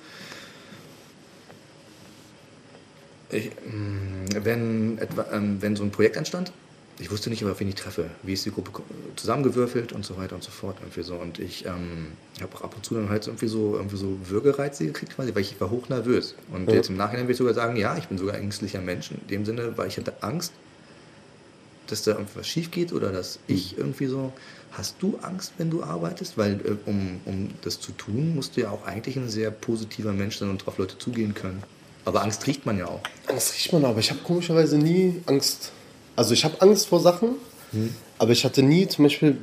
Ich, 3.29 3.49
mh, 3.49 4.43
wenn, 4.43 4.97
etwa, 4.99 5.25
ähm, 5.31 5.61
wenn 5.61 5.75
so 5.75 5.83
ein 5.83 5.91
Projekt 5.91 6.17
entstand, 6.17 6.51
ich 6.99 7.09
wusste 7.11 7.29
nicht, 7.29 7.43
auf 7.43 7.59
wen 7.59 7.67
ich 7.67 7.75
treffe, 7.75 8.09
wie 8.21 8.33
ist 8.33 8.45
die 8.45 8.51
Gruppe 8.51 8.83
zusammengewürfelt 9.15 9.93
und 9.93 10.05
so 10.05 10.15
weiter 10.17 10.35
und 10.35 10.43
so 10.43 10.51
fort. 10.51 10.77
Irgendwie 10.81 11.01
so. 11.01 11.15
Und 11.15 11.39
ich 11.39 11.65
ähm, 11.65 12.13
habe 12.39 12.55
auch 12.55 12.61
ab 12.61 12.75
und 12.75 12.85
zu 12.85 12.93
dann 12.93 13.09
halt 13.09 13.23
so 13.23 13.31
irgendwie 13.31 13.47
so, 13.47 13.75
irgendwie 13.75 13.97
so 13.97 14.17
Würgereize 14.25 14.85
gekriegt, 14.85 15.15
quasi, 15.15 15.33
weil 15.33 15.41
ich 15.41 15.59
war 15.59 15.71
hochnervös. 15.71 16.35
Und 16.53 16.69
Ja. 16.69 16.75
jetzt 16.75 16.89
im 16.89 16.97
Nachhinein 16.97 17.25
würde 17.25 17.31
ich 17.33 17.37
sogar 17.39 17.55
sagen, 17.55 17.75
ja, 17.77 17.97
ich 17.97 18.07
bin 18.07 18.17
sogar 18.19 18.35
ein 18.35 18.43
ängstlicher 18.43 18.81
Mensch 18.81 19.11
in 19.11 19.25
dem 19.27 19.45
Sinne, 19.45 19.75
weil 19.77 19.87
ich 19.87 19.97
hatte 19.97 20.13
Angst, 20.21 20.53
dass 21.87 22.03
da 22.03 22.11
irgendwas 22.11 22.47
schief 22.47 22.71
geht 22.71 22.93
oder 22.93 23.11
dass 23.11 23.39
ich 23.47 23.77
irgendwie 23.77 24.07
so. 24.07 24.31
Hast 24.71 24.95
du 24.99 25.19
Angst, 25.21 25.53
wenn 25.59 25.69
du 25.69 25.83
arbeitest? 25.83 26.37
Weil 26.37 26.53
äh, 26.65 26.89
um, 26.89 27.21
um 27.25 27.49
das 27.61 27.79
zu 27.79 27.91
tun, 27.91 28.33
musst 28.35 28.57
du 28.57 28.61
ja 28.61 28.71
auch 28.71 28.85
eigentlich 28.87 29.17
ein 29.17 29.29
sehr 29.29 29.51
positiver 29.51 30.13
Mensch 30.13 30.37
sein 30.37 30.49
und 30.49 30.67
auf 30.67 30.79
Leute 30.79 30.97
zugehen 30.97 31.35
können. 31.35 31.61
Aber 32.05 32.23
Angst 32.23 32.47
riecht 32.47 32.65
man 32.65 32.77
ja 32.79 32.87
auch. 32.87 33.01
Angst 33.27 33.53
riecht 33.53 33.71
man, 33.71 33.85
aber 33.85 33.99
ich 33.99 34.09
habe 34.09 34.21
komischerweise 34.23 34.77
nie 34.77 35.21
Angst. 35.27 35.71
Also 36.15 36.33
ich 36.33 36.43
habe 36.43 36.59
Angst 36.61 36.87
vor 36.87 36.99
Sachen, 36.99 37.35
aber 38.17 38.31
ich 38.31 38.45
hatte 38.45 38.61
nie 38.61 38.87
zum 38.87 39.05
Beispiel 39.05 39.37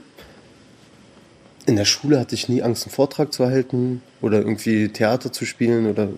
in 1.67 1.77
der 1.77 1.85
Schule 1.85 2.19
hatte 2.19 2.35
ich 2.35 2.49
nie 2.49 2.63
Angst, 2.63 2.85
einen 2.85 2.93
Vortrag 2.93 3.33
zu 3.33 3.47
halten 3.47 4.03
oder 4.21 4.39
irgendwie 4.39 4.89
Theater 4.89 5.33
zu 5.33 5.45
spielen 5.45 5.87
oder 5.87 6.09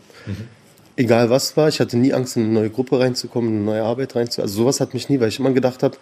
egal 0.96 1.30
was 1.30 1.56
war. 1.56 1.68
Ich 1.68 1.80
hatte 1.80 1.96
nie 1.96 2.12
Angst, 2.12 2.36
in 2.36 2.44
eine 2.44 2.52
neue 2.52 2.70
Gruppe 2.70 2.98
reinzukommen, 3.00 3.50
in 3.50 3.56
eine 3.56 3.64
neue 3.64 3.82
Arbeit 3.82 4.14
reinzukommen. 4.16 4.48
Also 4.50 4.62
sowas 4.62 4.80
hat 4.80 4.94
mich 4.94 5.08
nie, 5.08 5.20
weil 5.20 5.28
ich 5.28 5.38
immer 5.38 5.52
gedacht 5.52 5.82
habe, 5.82 5.96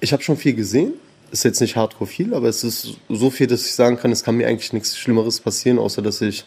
ich 0.00 0.12
habe 0.12 0.22
schon 0.22 0.36
viel 0.36 0.54
gesehen. 0.54 0.92
Ist 1.32 1.44
jetzt 1.44 1.60
nicht 1.60 1.74
hardcore 1.76 2.06
viel, 2.08 2.34
aber 2.34 2.48
es 2.48 2.62
ist 2.62 2.98
so 3.08 3.30
viel, 3.30 3.46
dass 3.48 3.66
ich 3.66 3.74
sagen 3.74 3.96
kann, 3.98 4.12
es 4.12 4.22
kann 4.22 4.36
mir 4.36 4.46
eigentlich 4.46 4.72
nichts 4.72 4.96
Schlimmeres 4.96 5.40
passieren, 5.40 5.78
außer 5.78 6.00
dass 6.00 6.20
ich 6.20 6.44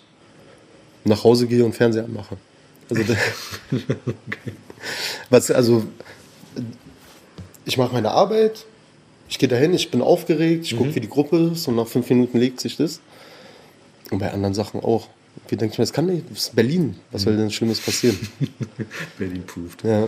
nach 1.03 1.23
Hause 1.25 1.47
gehe 1.47 1.65
und 1.65 1.75
Fernseher 1.75 2.05
anmache. 2.05 2.37
Also, 2.89 3.03
da- 3.03 3.77
was, 5.29 5.51
also 5.51 5.83
ich 7.65 7.77
mache 7.77 7.93
meine 7.93 8.11
Arbeit, 8.11 8.65
ich 9.27 9.37
gehe 9.37 9.49
dahin, 9.49 9.73
ich 9.73 9.91
bin 9.91 10.01
aufgeregt, 10.01 10.65
ich 10.65 10.77
gucke, 10.77 10.95
wie 10.95 11.01
die 11.01 11.09
Gruppe 11.09 11.51
ist 11.53 11.67
und 11.67 11.75
nach 11.75 11.87
fünf 11.87 12.09
Minuten 12.09 12.37
legt 12.39 12.59
sich 12.61 12.77
das. 12.77 13.01
Und 14.11 14.19
bei 14.19 14.31
anderen 14.31 14.53
Sachen 14.55 14.79
auch. 14.79 15.07
Wie 15.47 15.55
denke 15.57 15.73
ich 15.73 15.79
mir, 15.79 15.83
das 15.83 15.93
kann 15.93 16.05
nicht, 16.05 16.29
das 16.29 16.37
ist 16.47 16.55
Berlin, 16.55 16.95
was 17.11 17.23
soll 17.23 17.35
denn 17.37 17.49
Schlimmes 17.49 17.79
passieren? 17.79 18.17
Berlin 19.17 19.43
proved. 19.45 19.83
ja. 19.83 20.07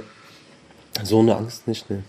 So 1.05 1.21
eine 1.21 1.37
Angst 1.37 1.69
nicht, 1.69 1.89
ne. 1.89 2.03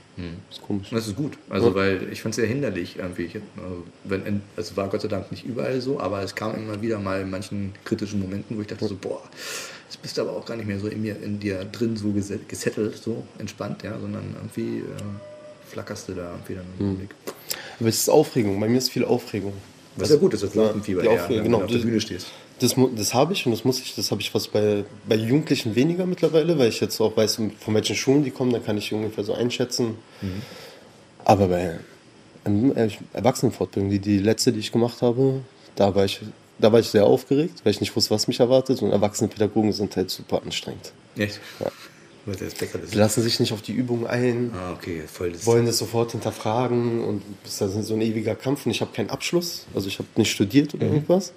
Ist 0.51 0.61
komisch. 0.61 0.89
Das 0.91 1.07
ist 1.07 1.15
gut. 1.15 1.39
Also, 1.49 1.73
weil 1.77 2.09
ich 2.13 2.21
fand 2.21 2.33
es 2.33 2.37
sehr 2.37 2.49
hinderlich 2.49 2.97
irgendwie. 2.99 3.23
Ich, 3.27 3.37
also, 3.37 3.85
wenn, 4.03 4.43
es 4.57 4.77
war 4.77 4.89
Gott 4.89 5.03
sei 5.03 5.09
Dank 5.09 5.31
nicht 5.31 5.45
überall 5.45 5.81
so, 5.81 6.01
aber 6.01 6.21
es 6.23 6.35
kam 6.35 6.57
immer 6.57 6.83
wieder 6.83 6.99
mal 6.99 7.21
in 7.21 7.31
manchen 7.31 7.73
kritischen 7.85 8.19
Momenten, 8.21 8.57
wo 8.57 8.61
ich 8.61 8.67
dachte 8.67 8.89
so, 8.89 8.97
boah, 9.01 9.23
jetzt 9.89 10.03
bist 10.03 10.19
du 10.19 10.23
aber 10.23 10.33
auch 10.33 10.45
gar 10.45 10.57
nicht 10.57 10.67
mehr 10.67 10.81
so 10.81 10.89
in 10.89 11.01
mir, 11.01 11.17
in 11.23 11.39
dir 11.39 11.65
drin 11.65 11.97
so 11.97 12.09
gese- 12.09 12.41
gesettelt, 12.49 12.97
so 12.97 13.23
entspannt, 13.39 13.85
ja, 13.85 13.97
sondern 14.01 14.35
irgendwie 14.37 14.79
äh, 14.81 14.85
flackerst 15.71 16.09
du 16.09 16.15
da 16.15 16.33
irgendwie 16.33 16.55
dann 16.57 16.67
im 16.81 16.97
Blick. 16.97 17.11
Aber 17.79 17.89
es 17.89 17.99
ist 18.01 18.09
Aufregung, 18.11 18.59
bei 18.59 18.69
mir 18.69 18.79
ist 18.79 18.91
viel 18.91 19.05
Aufregung. 19.05 19.53
Was 19.97 20.11
ja 20.11 20.17
gut 20.17 20.35
ist, 20.35 20.43
das 20.43 20.55
Ja, 20.55 20.65
Lampenfieber 20.65 21.05
eher, 21.05 21.13
Aufregung, 21.13 21.37
wenn 21.37 21.45
genau. 21.45 21.59
du 21.59 21.65
auf 21.67 21.71
der 21.71 21.79
Bühne 21.79 22.01
stehst. 22.01 22.27
Das, 22.63 22.77
das 22.97 23.15
habe 23.15 23.33
ich 23.33 23.45
und 23.47 23.53
das 23.53 23.65
muss 23.65 23.81
ich, 23.81 23.95
das 23.95 24.11
habe 24.11 24.21
ich 24.21 24.31
fast 24.31 24.53
bei, 24.53 24.85
bei 25.09 25.17
Jugendlichen 25.17 25.75
weniger 25.75 26.07
mittlerweile, 26.07 26.59
weil 26.59 26.69
ich 26.69 26.81
jetzt 26.81 27.01
auch 27.01 27.17
weiß, 27.17 27.41
von 27.59 27.75
welchen 27.75 27.97
Schulen 27.97 28.23
die 28.25 28.31
kommen, 28.31 28.53
da 28.53 28.59
kann 28.61 28.79
ich 28.79 28.93
ungefähr 28.93 29.25
so 29.25 29.35
einschätzen. 29.35 29.97
Aber 31.25 31.49
bei 31.49 31.79
Erwachsenenfortbildung, 33.13 33.91
die, 33.91 33.99
die 33.99 34.19
letzte, 34.19 34.53
die 34.53 34.61
ich 34.61 34.73
gemacht 34.73 35.03
habe, 35.03 35.41
da 35.77 35.95
war 35.95 36.05
ich, 36.05 36.21
da 36.59 36.73
war 36.73 36.81
ich 36.81 36.89
sehr 36.89 37.05
aufgeregt, 37.05 37.61
weil 37.65 37.71
ich 37.73 37.81
nicht 37.81 37.95
wusste, 37.97 38.11
was 38.11 38.29
mich 38.29 38.41
erwartet. 38.41 38.83
Und 38.83 38.91
erwachsene 38.91 39.29
Pädagogen 39.29 39.73
sind 39.73 39.97
halt 39.97 40.11
super 40.11 40.43
anstrengend. 40.43 40.93
Echt? 41.17 41.41
Weil 42.25 42.37
der 42.37 42.51
Specker 42.51 42.81
ist. 42.81 42.95
Die 42.95 42.99
lassen 42.99 43.23
sich 43.23 43.41
nicht 43.41 43.53
auf 43.53 43.63
die 43.63 43.73
Übung 43.73 44.07
ein, 44.07 44.53
Ah, 44.55 44.73
okay, 44.73 45.03
voll 45.13 45.33
das. 45.33 45.45
wollen 45.45 45.67
das 45.67 45.79
sofort 45.79 46.13
hinterfragen 46.13 47.03
und 47.03 47.23
das 47.43 47.61
ist 47.61 47.87
so 47.89 47.95
ein 47.95 48.01
ewiger 48.01 48.37
Kampf 48.37 48.65
und 48.65 48.71
ich 48.71 48.81
habe 48.81 48.93
keinen 48.93 49.11
Abschluss, 49.11 49.67
also 49.75 49.89
ich 49.89 49.99
habe 49.99 50.09
nicht 50.15 50.31
studiert 50.31 50.73
oder 50.75 50.87
irgendwas. 50.87 51.33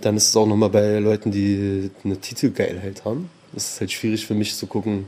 Dann 0.00 0.16
ist 0.16 0.28
es 0.28 0.36
auch 0.36 0.46
nochmal 0.46 0.70
bei 0.70 0.98
Leuten, 0.98 1.30
die 1.30 1.90
eine 2.04 2.18
Titelgeilheit 2.18 3.04
haben. 3.04 3.28
Es 3.54 3.74
ist 3.74 3.80
halt 3.80 3.92
schwierig 3.92 4.26
für 4.26 4.34
mich 4.34 4.56
zu 4.56 4.66
gucken, 4.66 5.06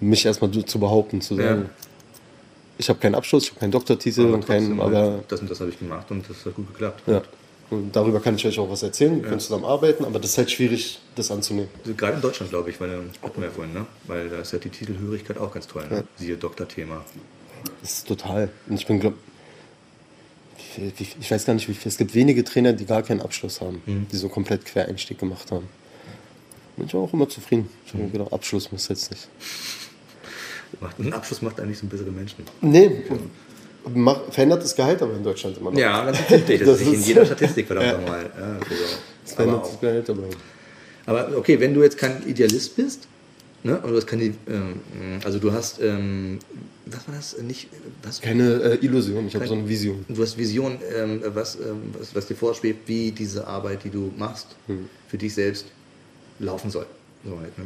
mich 0.00 0.24
erstmal 0.24 0.50
zu 0.50 0.78
behaupten, 0.80 1.20
zu 1.20 1.34
sagen, 1.36 1.62
Ja. 1.62 1.70
ich 2.78 2.88
habe 2.88 2.98
keinen 2.98 3.14
Abschluss, 3.14 3.44
ich 3.44 3.50
habe 3.50 3.60
keinen 3.60 3.72
Doktortitel 3.72 4.22
und 4.32 4.46
keinen, 4.46 4.78
trotzdem, 4.78 4.80
aber 4.80 5.22
das 5.28 5.40
und 5.40 5.50
das 5.50 5.60
habe 5.60 5.70
ich 5.70 5.78
gemacht 5.78 6.10
und 6.10 6.28
das 6.28 6.44
hat 6.46 6.54
gut 6.54 6.68
geklappt. 6.72 7.02
ja. 7.06 7.22
Und 7.70 7.94
darüber 7.94 8.18
kann 8.18 8.34
ich 8.34 8.44
euch 8.44 8.58
auch 8.58 8.68
was 8.68 8.82
erzählen, 8.82 9.14
wir 9.22 9.28
können 9.28 9.38
zusammen 9.38 9.64
arbeiten, 9.64 10.04
aber 10.04 10.18
das 10.18 10.30
ist 10.32 10.38
halt 10.38 10.50
schwierig, 10.50 10.98
das 11.14 11.30
anzunehmen. 11.30 11.68
Also 11.82 11.94
Gerade 11.94 12.14
in 12.16 12.20
Deutschland, 12.20 12.50
glaube 12.50 12.68
ich, 12.70 12.80
weil 12.80 12.90
hatten 13.22 13.40
wir 13.40 13.46
ja 13.46 13.54
vorhin, 13.54 13.72
ne? 13.72 13.86
Weil 14.08 14.28
da 14.28 14.40
ist 14.40 14.52
ja 14.52 14.58
die 14.58 14.70
Titelhörigkeit 14.70 15.38
auch 15.38 15.52
ganz 15.54 15.68
toll, 15.68 15.84
ne? 15.88 16.02
Siehe 16.16 16.36
Doktorthema. 16.36 17.04
Das 17.80 17.92
ist 17.98 18.08
total. 18.08 18.50
Und 18.68 18.74
ich 18.74 18.86
bin, 18.88 18.98
glaub, 18.98 19.14
viel- 20.72 20.92
ich 21.20 21.30
weiß 21.30 21.44
gar 21.46 21.54
nicht, 21.54 21.68
wie 21.68 21.74
viel. 21.74 21.88
Es 21.88 21.96
gibt 21.98 22.14
wenige 22.14 22.44
Trainer, 22.44 22.72
die 22.72 22.84
gar 22.86 23.02
keinen 23.02 23.20
Abschluss 23.20 23.60
haben, 23.60 23.82
die 24.10 24.16
so 24.16 24.28
komplett 24.28 24.64
Quereinstieg 24.64 25.18
gemacht 25.18 25.50
haben. 25.50 25.68
Bin 26.76 26.86
ich 26.86 26.94
auch 26.94 27.12
immer 27.12 27.28
zufrieden. 27.28 27.68
Ich 27.86 27.92
habe 27.92 28.04
mir 28.04 28.10
gedacht, 28.10 28.32
Abschluss 28.32 28.70
muss 28.72 28.88
jetzt 28.88 29.10
nicht. 29.10 29.28
Macht, 30.80 30.98
ein 30.98 31.12
Abschluss 31.12 31.42
macht 31.42 31.60
eigentlich 31.60 31.78
so 31.78 31.86
bessere 31.86 32.10
Menschen. 32.10 32.44
Nee, 32.60 33.02
mach, 33.94 34.20
verändert 34.30 34.62
das 34.62 34.74
Gehalt 34.74 35.02
aber 35.02 35.14
in 35.14 35.22
Deutschland 35.24 35.58
immer 35.58 35.72
noch. 35.72 35.78
Ja, 35.78 36.04
ganz 36.04 36.18
richtig. 36.30 36.60
Das, 36.60 36.68
Das 36.68 36.80
ist 36.80 36.86
nicht 36.86 36.94
in 36.94 37.00
ist- 37.00 37.08
jeder 37.08 37.26
Statistik, 37.26 37.66
verdammt 37.66 38.00
nochmal. 38.02 38.30
Ja, 38.38 38.56
okay, 38.56 38.74
ja. 38.74 38.96
Das 39.24 39.34
verändert 39.34 39.64
das 39.66 39.80
Gehalt 39.80 40.10
aber. 40.10 40.22
aber 41.06 41.36
okay, 41.36 41.58
wenn 41.60 41.74
du 41.74 41.82
jetzt 41.82 41.98
kein 41.98 42.26
Idealist 42.26 42.76
bist, 42.76 43.08
ne? 43.62 43.80
Du 43.82 43.96
hast 43.96 44.06
keine, 44.06 44.24
ähm, 44.24 44.80
also 45.24 45.38
du 45.38 45.52
hast, 45.52 45.80
ähm, 45.80 46.38
was 46.86 47.06
war 47.06 47.14
das? 47.14 47.38
Nicht, 47.38 47.68
was? 48.02 48.20
Keine 48.20 48.62
äh, 48.62 48.84
Illusion, 48.84 49.26
ich 49.26 49.34
habe 49.34 49.46
so 49.46 49.54
eine 49.54 49.68
Vision. 49.68 50.04
Du 50.08 50.22
hast 50.22 50.36
Vision, 50.36 50.78
ähm, 50.96 51.22
was, 51.26 51.56
ähm, 51.56 51.94
was, 51.98 52.14
was 52.14 52.26
dir 52.26 52.34
vorschwebt, 52.36 52.88
wie 52.88 53.12
diese 53.12 53.46
Arbeit, 53.46 53.84
die 53.84 53.90
du 53.90 54.12
machst, 54.16 54.48
für 55.08 55.18
dich 55.18 55.34
selbst 55.34 55.66
laufen 56.38 56.70
soll. 56.70 56.86
So 57.24 57.38
halt, 57.38 57.56
ne? 57.58 57.64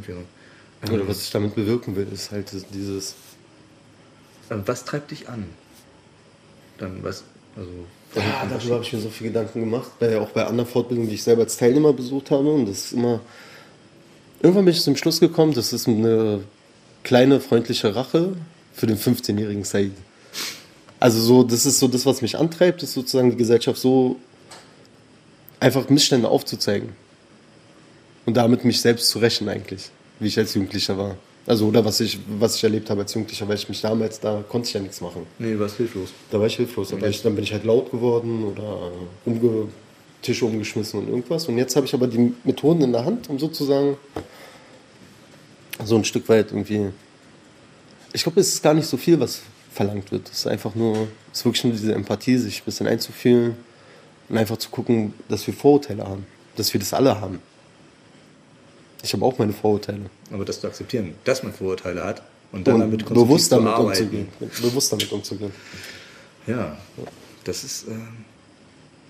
Ähm, 0.87 0.93
Oder 0.93 1.07
was 1.07 1.21
ich 1.21 1.31
damit 1.31 1.55
bewirken 1.55 1.95
will, 1.95 2.07
ist 2.13 2.31
halt 2.31 2.51
dieses. 2.73 3.15
ähm, 4.51 4.63
was 4.65 4.83
treibt 4.85 5.11
dich 5.11 5.29
an? 5.29 5.45
Dann 6.77 7.01
was, 7.03 7.23
also 7.55 7.71
Ja, 8.15 8.45
darüber 8.49 8.75
habe 8.75 8.83
ich 8.83 8.93
mir 8.93 8.99
so 8.99 9.09
viel 9.09 9.27
Gedanken 9.27 9.61
gemacht, 9.61 9.91
bei, 9.99 10.19
auch 10.19 10.29
bei 10.29 10.45
anderen 10.45 10.69
Fortbildungen, 10.69 11.09
die 11.09 11.15
ich 11.15 11.23
selber 11.23 11.43
als 11.43 11.57
Teilnehmer 11.57 11.93
besucht 11.93 12.31
habe. 12.31 12.51
Und 12.51 12.67
das 12.67 12.85
ist 12.85 12.93
immer. 12.93 13.21
Irgendwann 14.41 14.65
bin 14.65 14.73
ich 14.73 14.81
zum 14.81 14.95
Schluss 14.95 15.19
gekommen, 15.19 15.53
das 15.53 15.73
ist 15.73 15.87
eine 15.87 16.41
kleine 17.03 17.39
freundliche 17.39 17.95
Rache 17.95 18.35
für 18.73 18.87
den 18.87 18.97
15-jährigen 18.97 19.63
Said. 19.63 19.91
Also 20.99 21.19
so, 21.19 21.43
das 21.43 21.65
ist 21.65 21.79
so 21.79 21.87
das, 21.87 22.05
was 22.05 22.21
mich 22.21 22.37
antreibt, 22.37 22.83
ist 22.83 22.93
sozusagen 22.93 23.31
die 23.31 23.37
Gesellschaft 23.37 23.79
so 23.79 24.17
einfach 25.59 25.89
Missstände 25.89 26.27
aufzuzeigen. 26.27 26.89
Und 28.25 28.37
damit 28.37 28.65
mich 28.65 28.81
selbst 28.81 29.09
zu 29.09 29.19
rächen 29.19 29.47
eigentlich, 29.49 29.89
wie 30.19 30.27
ich 30.27 30.37
als 30.37 30.53
Jugendlicher 30.55 30.97
war. 30.97 31.15
Also 31.47 31.67
oder 31.67 31.85
was 31.85 31.99
ich, 31.99 32.17
was 32.39 32.55
ich 32.55 32.63
erlebt 32.63 32.89
habe 32.89 33.01
als 33.01 33.13
Jugendlicher, 33.13 33.47
weil 33.47 33.55
ich 33.55 33.69
mich 33.69 33.81
damals, 33.81 34.19
da 34.19 34.43
konnte 34.49 34.67
ich 34.67 34.73
ja 34.73 34.79
nichts 34.79 34.99
machen. 34.99 35.27
nee, 35.37 35.53
du 35.53 35.59
warst 35.59 35.77
hilflos. 35.77 36.09
Da 36.31 36.39
war 36.39 36.47
ich 36.47 36.55
hilflos. 36.55 36.89
Da 36.89 36.99
war 36.99 37.07
ich, 37.07 37.21
dann 37.21 37.35
bin 37.35 37.43
ich 37.43 37.53
halt 37.53 37.65
laut 37.65 37.91
geworden 37.91 38.43
oder 38.43 38.91
umge 39.25 39.67
Tische 40.25 40.45
umgeschmissen 40.45 40.99
und 40.99 41.07
irgendwas. 41.07 41.47
Und 41.47 41.57
jetzt 41.57 41.75
habe 41.75 41.85
ich 41.85 41.93
aber 41.93 42.07
die 42.07 42.33
Methoden 42.43 42.81
in 42.81 42.91
der 42.91 43.05
Hand, 43.05 43.29
um 43.29 43.37
sozusagen 43.37 43.97
so 45.83 45.95
ein 45.95 46.03
Stück 46.03 46.27
weit 46.29 46.51
irgendwie. 46.51 46.87
Ich 48.11 48.23
glaube, 48.23 48.39
es 48.39 48.49
ist 48.49 48.63
gar 48.63 48.73
nicht 48.73 48.87
so 48.87 48.97
viel, 48.97 49.19
was 49.19 49.41
verlangt 49.71 50.11
wird. 50.11 50.29
Es 50.29 50.39
ist 50.39 50.47
einfach 50.47 50.73
nur, 50.73 51.07
es 51.31 51.39
ist 51.39 51.45
wirklich 51.45 51.63
nur 51.63 51.73
diese 51.73 51.93
Empathie, 51.93 52.37
sich 52.37 52.61
ein 52.61 52.65
bisschen 52.65 52.87
einzufühlen 52.87 53.55
und 54.29 54.37
einfach 54.37 54.57
zu 54.57 54.69
gucken, 54.69 55.13
dass 55.29 55.45
wir 55.45 55.53
Vorurteile 55.53 56.03
haben. 56.03 56.25
Dass 56.55 56.73
wir 56.73 56.79
das 56.79 56.93
alle 56.93 57.19
haben. 57.19 57.39
Ich 59.03 59.13
habe 59.13 59.23
auch 59.23 59.37
meine 59.37 59.53
Vorurteile. 59.53 60.09
Aber 60.31 60.45
das 60.45 60.61
zu 60.61 60.67
akzeptieren, 60.67 61.13
dass 61.25 61.43
man 61.43 61.53
Vorurteile 61.53 62.03
hat 62.03 62.23
und 62.51 62.65
dann 62.67 62.75
Und 62.75 62.81
damit 62.81 63.05
bewusst 63.05 63.51
damit 63.51 63.77
umzugehen. 63.77 64.27
Bewusst 64.39 64.91
damit 64.91 65.11
umzugehen. 65.11 65.51
Ja, 66.47 66.77
das 67.43 67.63
ist 67.63 67.87
ähm, 67.87 68.25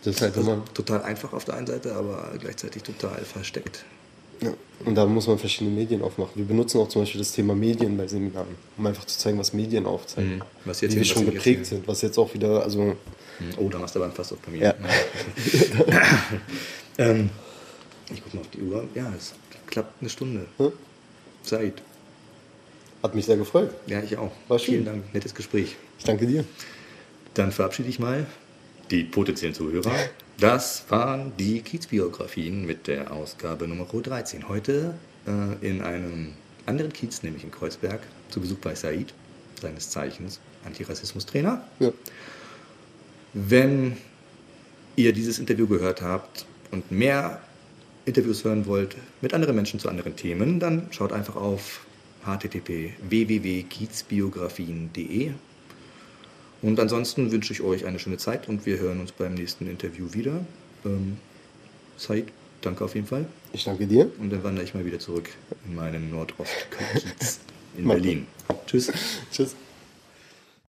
Das 0.05 0.15
ist 0.15 0.21
halt 0.21 0.37
also 0.37 0.53
immer. 0.53 0.65
total 0.73 1.01
einfach 1.01 1.33
auf 1.33 1.45
der 1.45 1.55
einen 1.55 1.67
Seite, 1.67 1.95
aber 1.95 2.31
gleichzeitig 2.39 2.83
total 2.83 3.25
versteckt. 3.25 3.83
Ja. 4.41 4.53
Und 4.85 4.95
da 4.95 5.05
muss 5.05 5.27
man 5.27 5.39
verschiedene 5.39 5.75
Medien 5.75 6.03
aufmachen. 6.03 6.33
Wir 6.35 6.45
benutzen 6.45 6.79
auch 6.79 6.89
zum 6.89 7.01
Beispiel 7.01 7.19
das 7.19 7.31
Thema 7.31 7.55
Medien 7.55 7.97
bei 7.97 8.05
Seminaren, 8.05 8.55
um 8.77 8.85
einfach 8.85 9.05
zu 9.05 9.17
zeigen, 9.17 9.39
was 9.39 9.53
Medien 9.53 9.87
aufzeigen. 9.87 10.35
Mhm. 10.35 10.41
Was 10.65 10.81
jetzt 10.81 10.93
wie 10.93 10.97
wir 10.97 11.05
schon 11.05 11.25
geprägt 11.25 11.59
jetzt 11.59 11.69
sind, 11.69 11.87
was 11.87 12.03
jetzt 12.03 12.19
auch 12.19 12.33
wieder, 12.33 12.63
also 12.63 12.95
Oh, 13.57 13.67
da 13.67 13.79
machst 13.79 13.95
du 13.95 14.03
aber 14.03 14.13
Fass 14.13 14.31
auf 14.31 14.39
bei 14.39 14.51
mir. 14.51 14.61
Ja. 14.61 14.75
ähm, 16.97 17.29
ich 18.13 18.21
guck 18.23 18.33
mal 18.33 18.41
auf 18.41 18.49
die 18.49 18.61
Uhr. 18.61 18.87
Ja, 18.93 19.11
es 19.17 19.33
klappt 19.67 20.01
eine 20.01 20.09
Stunde. 20.09 20.45
Hm? 20.57 20.71
Zeit. 21.43 21.81
hat 23.03 23.13
mich 23.13 23.25
sehr 23.25 23.37
gefreut. 23.37 23.71
Ja, 23.87 24.01
ich 24.01 24.17
auch. 24.17 24.31
War 24.47 24.59
schön. 24.59 24.75
Vielen 24.75 24.85
Dank, 24.85 25.13
nettes 25.13 25.35
Gespräch. 25.35 25.75
Ich 25.99 26.05
danke 26.05 26.27
dir. 26.27 26.45
Dann 27.33 27.51
verabschiede 27.51 27.89
ich 27.89 27.99
mal 27.99 28.25
die 28.91 29.03
potenziellen 29.03 29.55
Zuhörer. 29.55 29.93
Das 30.39 30.85
waren 30.89 31.31
die 31.37 31.61
Kiezbiografien 31.61 32.65
mit 32.65 32.87
der 32.87 33.11
Ausgabe 33.11 33.67
Nummer 33.67 33.85
13. 33.85 34.49
Heute 34.49 34.95
äh, 35.27 35.65
in 35.65 35.81
einem 35.81 36.33
anderen 36.65 36.91
Kiez, 36.91 37.23
nämlich 37.23 37.43
in 37.43 37.51
Kreuzberg, 37.51 38.01
zu 38.29 38.41
Besuch 38.41 38.57
bei 38.57 38.75
Said, 38.75 39.13
seines 39.61 39.89
Zeichens 39.89 40.39
Antirassismus-Trainer. 40.65 41.63
Ja. 41.79 41.91
Wenn 43.33 43.97
ihr 44.95 45.13
dieses 45.13 45.39
Interview 45.39 45.67
gehört 45.67 46.01
habt 46.01 46.45
und 46.71 46.91
mehr 46.91 47.41
Interviews 48.05 48.43
hören 48.43 48.65
wollt 48.65 48.97
mit 49.21 49.33
anderen 49.33 49.55
Menschen 49.55 49.79
zu 49.79 49.87
anderen 49.89 50.15
Themen, 50.15 50.59
dann 50.59 50.87
schaut 50.91 51.11
einfach 51.11 51.35
auf 51.35 51.85
http 52.25 52.93
www.kiezbiografien.de 53.07 55.31
und 56.61 56.79
ansonsten 56.79 57.31
wünsche 57.31 57.53
ich 57.53 57.61
euch 57.61 57.85
eine 57.85 57.99
schöne 57.99 58.17
Zeit 58.17 58.47
und 58.47 58.65
wir 58.65 58.79
hören 58.79 58.99
uns 58.99 59.11
beim 59.11 59.33
nächsten 59.33 59.67
Interview 59.67 60.13
wieder. 60.13 60.45
Ähm, 60.85 61.17
Said, 61.97 62.27
danke 62.61 62.83
auf 62.83 62.95
jeden 62.95 63.07
Fall. 63.07 63.25
Ich 63.53 63.63
danke 63.63 63.87
dir. 63.87 64.11
Und 64.19 64.31
dann 64.31 64.43
wandere 64.43 64.65
ich 64.65 64.73
mal 64.73 64.85
wieder 64.85 64.99
zurück 64.99 65.29
in 65.67 65.75
meinen 65.75 66.11
Nordostkiez 66.11 67.39
in 67.77 67.87
Berlin. 67.87 68.27
Tschüss. 68.67 68.91
Tschüss. 69.31 69.55